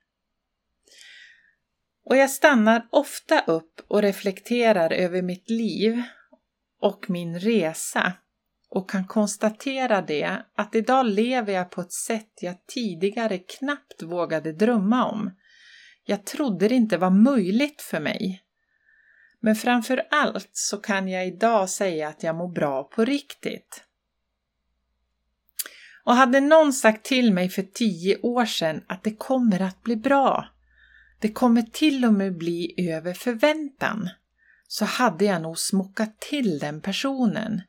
Och 2.06 2.18
jag 2.18 2.30
stannar 2.30 2.88
ofta 2.90 3.42
upp 3.42 3.82
och 3.88 4.02
reflekterar 4.02 4.92
över 4.94 5.22
mitt 5.22 5.50
liv 5.50 6.04
och 6.82 7.10
min 7.10 7.40
resa 7.40 8.14
och 8.70 8.90
kan 8.90 9.08
konstatera 9.08 10.02
det 10.02 10.42
att 10.56 10.76
idag 10.76 11.06
lever 11.06 11.54
jag 11.54 11.72
på 11.72 11.82
ett 11.82 11.94
sätt 11.94 12.32
jag 12.42 12.68
tidigare 12.68 13.38
knappt 13.38 14.04
vågade 14.04 14.52
drömma 14.52 15.06
om. 15.06 15.32
Jag 16.06 16.26
trodde 16.26 16.68
det 16.68 16.76
inte 16.76 16.98
var 16.98 17.10
möjligt 17.10 17.82
för 17.82 18.00
mig. 18.00 18.42
Men 19.40 19.56
framför 19.56 20.08
allt 20.12 20.50
så 20.52 20.78
kan 20.78 21.08
jag 21.08 21.28
idag 21.28 21.70
säga 21.70 22.08
att 22.08 22.24
jag 22.24 22.36
mår 22.36 22.48
bra 22.48 22.84
på 22.84 23.06
riktigt. 23.06 23.84
Och 26.04 26.16
hade 26.16 26.40
någon 26.40 26.74
sagt 26.74 27.06
till 27.06 27.34
mig 27.34 27.50
för 27.50 27.62
tio 27.62 28.18
år 28.18 28.46
sedan 28.46 28.84
att 28.88 29.04
det 29.04 29.16
kommer 29.16 29.62
att 29.62 29.84
bli 29.84 29.96
bra, 29.96 30.48
det 31.20 31.32
kommer 31.32 31.62
till 31.62 32.06
och 32.06 32.14
med 32.14 32.38
bli 32.38 32.90
över 32.92 33.14
förväntan, 33.14 34.10
så 34.68 34.86
hade 34.86 35.26
jag 35.26 35.42
nog 35.42 35.58
smockat 35.58 36.20
till 36.20 36.60
den 36.60 36.82
personen. 36.82 37.62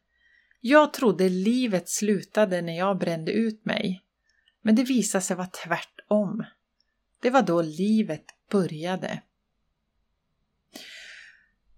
Jag 0.69 0.93
trodde 0.93 1.29
livet 1.29 1.89
slutade 1.89 2.63
när 2.63 2.79
jag 2.79 2.99
brände 2.99 3.33
ut 3.33 3.65
mig, 3.65 4.03
men 4.63 4.75
det 4.75 4.83
visade 4.83 5.23
sig 5.23 5.37
vara 5.37 5.47
tvärtom. 5.47 6.45
Det 7.21 7.31
var 7.31 7.43
då 7.43 7.63
livet 7.63 8.25
började. 8.51 9.23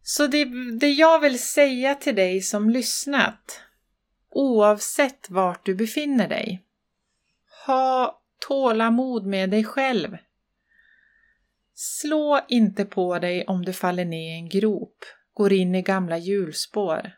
Så 0.03 0.27
det, 0.27 0.45
det 0.79 0.91
jag 0.91 1.21
vill 1.21 1.39
säga 1.39 1.95
till 1.95 2.15
dig 2.15 2.41
som 2.41 2.71
lyssnat, 2.71 3.61
oavsett 4.31 5.31
vart 5.31 5.67
du 5.67 5.75
befinner 5.75 6.29
dig, 6.29 6.65
ha 7.67 8.23
tålamod 8.49 9.27
med 9.27 9.51
dig 9.51 9.65
själv. 9.65 10.17
Slå 11.75 12.41
inte 12.49 12.85
på 12.85 13.19
dig 13.19 13.45
om 13.45 13.65
du 13.65 13.73
faller 13.73 14.05
ner 14.05 14.35
i 14.35 14.39
en 14.39 14.49
grop, 14.49 15.05
går 15.35 15.53
in 15.53 15.75
i 15.75 15.83
gamla 15.83 16.19
hjulspår. 16.19 17.18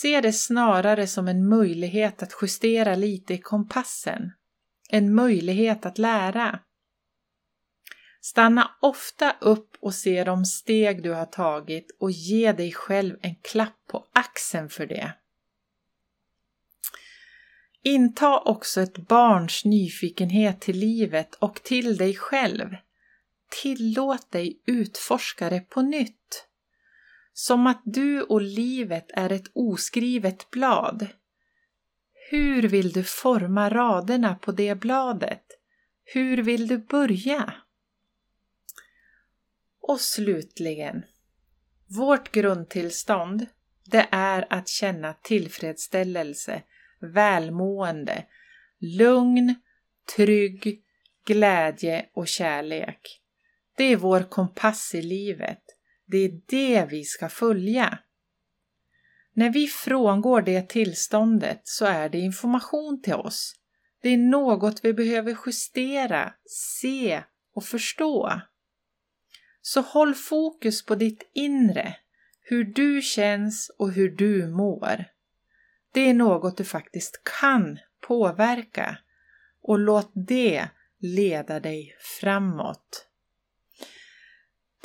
Se 0.00 0.20
det 0.20 0.32
snarare 0.32 1.06
som 1.06 1.28
en 1.28 1.48
möjlighet 1.48 2.22
att 2.22 2.32
justera 2.42 2.94
lite 2.94 3.34
i 3.34 3.38
kompassen. 3.38 4.32
En 4.90 5.14
möjlighet 5.14 5.86
att 5.86 5.98
lära. 5.98 6.58
Stanna 8.20 8.70
ofta 8.80 9.36
upp 9.40 9.76
och 9.80 9.94
se 9.94 10.24
de 10.24 10.44
steg 10.44 11.02
du 11.02 11.12
har 11.12 11.26
tagit 11.26 11.96
och 12.00 12.10
ge 12.10 12.52
dig 12.52 12.72
själv 12.72 13.16
en 13.22 13.34
klapp 13.34 13.86
på 13.88 14.06
axeln 14.12 14.68
för 14.68 14.86
det. 14.86 15.14
Inta 17.82 18.40
också 18.40 18.80
ett 18.80 19.08
barns 19.08 19.64
nyfikenhet 19.64 20.60
till 20.60 20.78
livet 20.78 21.34
och 21.34 21.62
till 21.62 21.96
dig 21.96 22.14
själv. 22.14 22.76
Tillåt 23.62 24.30
dig 24.30 24.62
utforska 24.66 25.50
det 25.50 25.60
på 25.60 25.82
nytt. 25.82 26.48
Som 27.36 27.66
att 27.66 27.82
du 27.84 28.22
och 28.22 28.42
livet 28.42 29.10
är 29.14 29.32
ett 29.32 29.50
oskrivet 29.52 30.50
blad. 30.50 31.06
Hur 32.30 32.62
vill 32.62 32.92
du 32.92 33.04
forma 33.04 33.70
raderna 33.70 34.34
på 34.34 34.52
det 34.52 34.74
bladet? 34.74 35.44
Hur 36.04 36.42
vill 36.42 36.68
du 36.68 36.78
börja? 36.78 37.54
Och 39.80 40.00
slutligen, 40.00 41.02
vårt 41.86 42.32
grundtillstånd, 42.32 43.46
det 43.84 44.08
är 44.10 44.46
att 44.50 44.68
känna 44.68 45.12
tillfredsställelse, 45.12 46.62
välmående, 47.00 48.24
lugn, 48.78 49.54
trygg, 50.16 50.82
glädje 51.26 52.06
och 52.12 52.28
kärlek. 52.28 53.20
Det 53.76 53.84
är 53.84 53.96
vår 53.96 54.20
kompass 54.20 54.94
i 54.94 55.02
livet. 55.02 55.63
Det 56.06 56.18
är 56.18 56.40
det 56.46 56.86
vi 56.90 57.04
ska 57.04 57.28
följa. 57.28 57.98
När 59.32 59.50
vi 59.50 59.66
frångår 59.66 60.42
det 60.42 60.68
tillståndet 60.68 61.60
så 61.64 61.84
är 61.84 62.08
det 62.08 62.18
information 62.18 63.02
till 63.02 63.14
oss. 63.14 63.54
Det 64.02 64.08
är 64.08 64.16
något 64.16 64.84
vi 64.84 64.92
behöver 64.92 65.38
justera, 65.46 66.34
se 66.46 67.22
och 67.54 67.64
förstå. 67.64 68.40
Så 69.62 69.80
håll 69.80 70.14
fokus 70.14 70.86
på 70.86 70.94
ditt 70.94 71.30
inre, 71.32 71.96
hur 72.40 72.64
du 72.64 73.02
känns 73.02 73.70
och 73.78 73.92
hur 73.92 74.08
du 74.08 74.46
mår. 74.46 75.04
Det 75.92 76.00
är 76.00 76.14
något 76.14 76.56
du 76.56 76.64
faktiskt 76.64 77.20
kan 77.40 77.78
påverka 78.00 78.98
och 79.62 79.78
låt 79.78 80.10
det 80.14 80.68
leda 80.98 81.60
dig 81.60 81.96
framåt. 82.20 83.08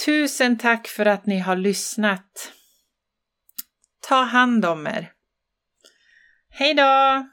Tusen 0.05 0.57
tack 0.57 0.87
för 0.87 1.05
att 1.05 1.25
ni 1.25 1.39
har 1.39 1.55
lyssnat. 1.55 2.51
Ta 4.07 4.21
hand 4.23 4.65
om 4.65 4.87
er. 4.87 5.11
Hej 6.49 6.73
då! 6.73 7.27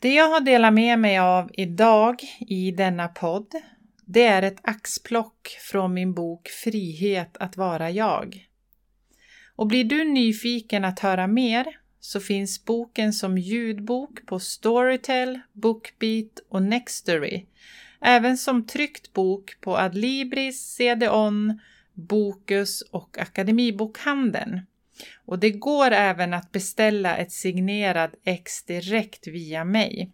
Det 0.00 0.14
jag 0.14 0.28
har 0.28 0.40
delat 0.40 0.74
med 0.74 0.98
mig 0.98 1.18
av 1.18 1.50
idag 1.52 2.22
i 2.40 2.70
denna 2.70 3.08
podd 3.08 3.54
det 4.06 4.22
är 4.22 4.42
ett 4.42 4.60
axplock 4.62 5.56
från 5.60 5.94
min 5.94 6.14
bok 6.14 6.48
Frihet 6.48 7.36
att 7.36 7.56
vara 7.56 7.90
jag. 7.90 8.48
Och 9.56 9.66
blir 9.66 9.84
du 9.84 10.04
nyfiken 10.04 10.84
att 10.84 11.00
höra 11.00 11.26
mer 11.26 11.66
så 12.00 12.20
finns 12.20 12.64
boken 12.64 13.12
som 13.12 13.38
ljudbok 13.38 14.26
på 14.26 14.40
Storytel, 14.40 15.40
Bookbeat 15.52 16.38
och 16.48 16.62
Nextory. 16.62 17.46
Även 18.02 18.38
som 18.38 18.66
tryckt 18.66 19.12
bok 19.12 19.56
på 19.60 19.78
Adlibris, 19.78 20.74
CD-ON, 20.74 21.60
Bokus 21.94 22.82
och 22.82 23.18
Akademibokhandeln. 23.18 24.60
Och 25.24 25.38
det 25.38 25.50
går 25.50 25.90
även 25.90 26.34
att 26.34 26.52
beställa 26.52 27.16
ett 27.16 27.32
signerad 27.32 28.14
ex 28.24 28.64
direkt 28.64 29.26
via 29.26 29.64
mig. 29.64 30.12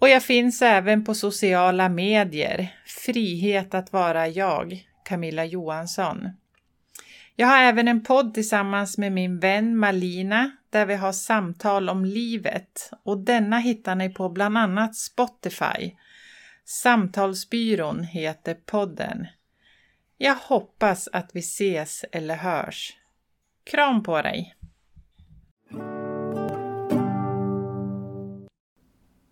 Och 0.00 0.08
jag 0.08 0.22
finns 0.22 0.62
även 0.62 1.04
på 1.04 1.14
sociala 1.14 1.88
medier, 1.88 2.74
Frihet 2.86 3.74
att 3.74 3.92
vara 3.92 4.28
jag, 4.28 4.86
Camilla 5.04 5.44
Johansson. 5.44 6.28
Jag 7.36 7.46
har 7.46 7.58
även 7.58 7.88
en 7.88 8.04
podd 8.04 8.34
tillsammans 8.34 8.98
med 8.98 9.12
min 9.12 9.38
vän 9.38 9.76
Malina 9.76 10.50
där 10.70 10.86
vi 10.86 10.94
har 10.94 11.12
samtal 11.12 11.88
om 11.88 12.04
livet 12.04 12.90
och 13.02 13.18
denna 13.18 13.58
hittar 13.58 13.94
ni 13.94 14.14
på 14.14 14.28
bland 14.28 14.58
annat 14.58 14.96
Spotify. 14.96 15.96
Samtalsbyrån 16.64 18.04
heter 18.04 18.54
podden. 18.54 19.26
Jag 20.18 20.34
hoppas 20.34 21.08
att 21.12 21.30
vi 21.32 21.40
ses 21.40 22.04
eller 22.12 22.36
hörs. 22.36 22.96
Kram 23.64 24.02
på 24.02 24.22
dig! 24.22 24.54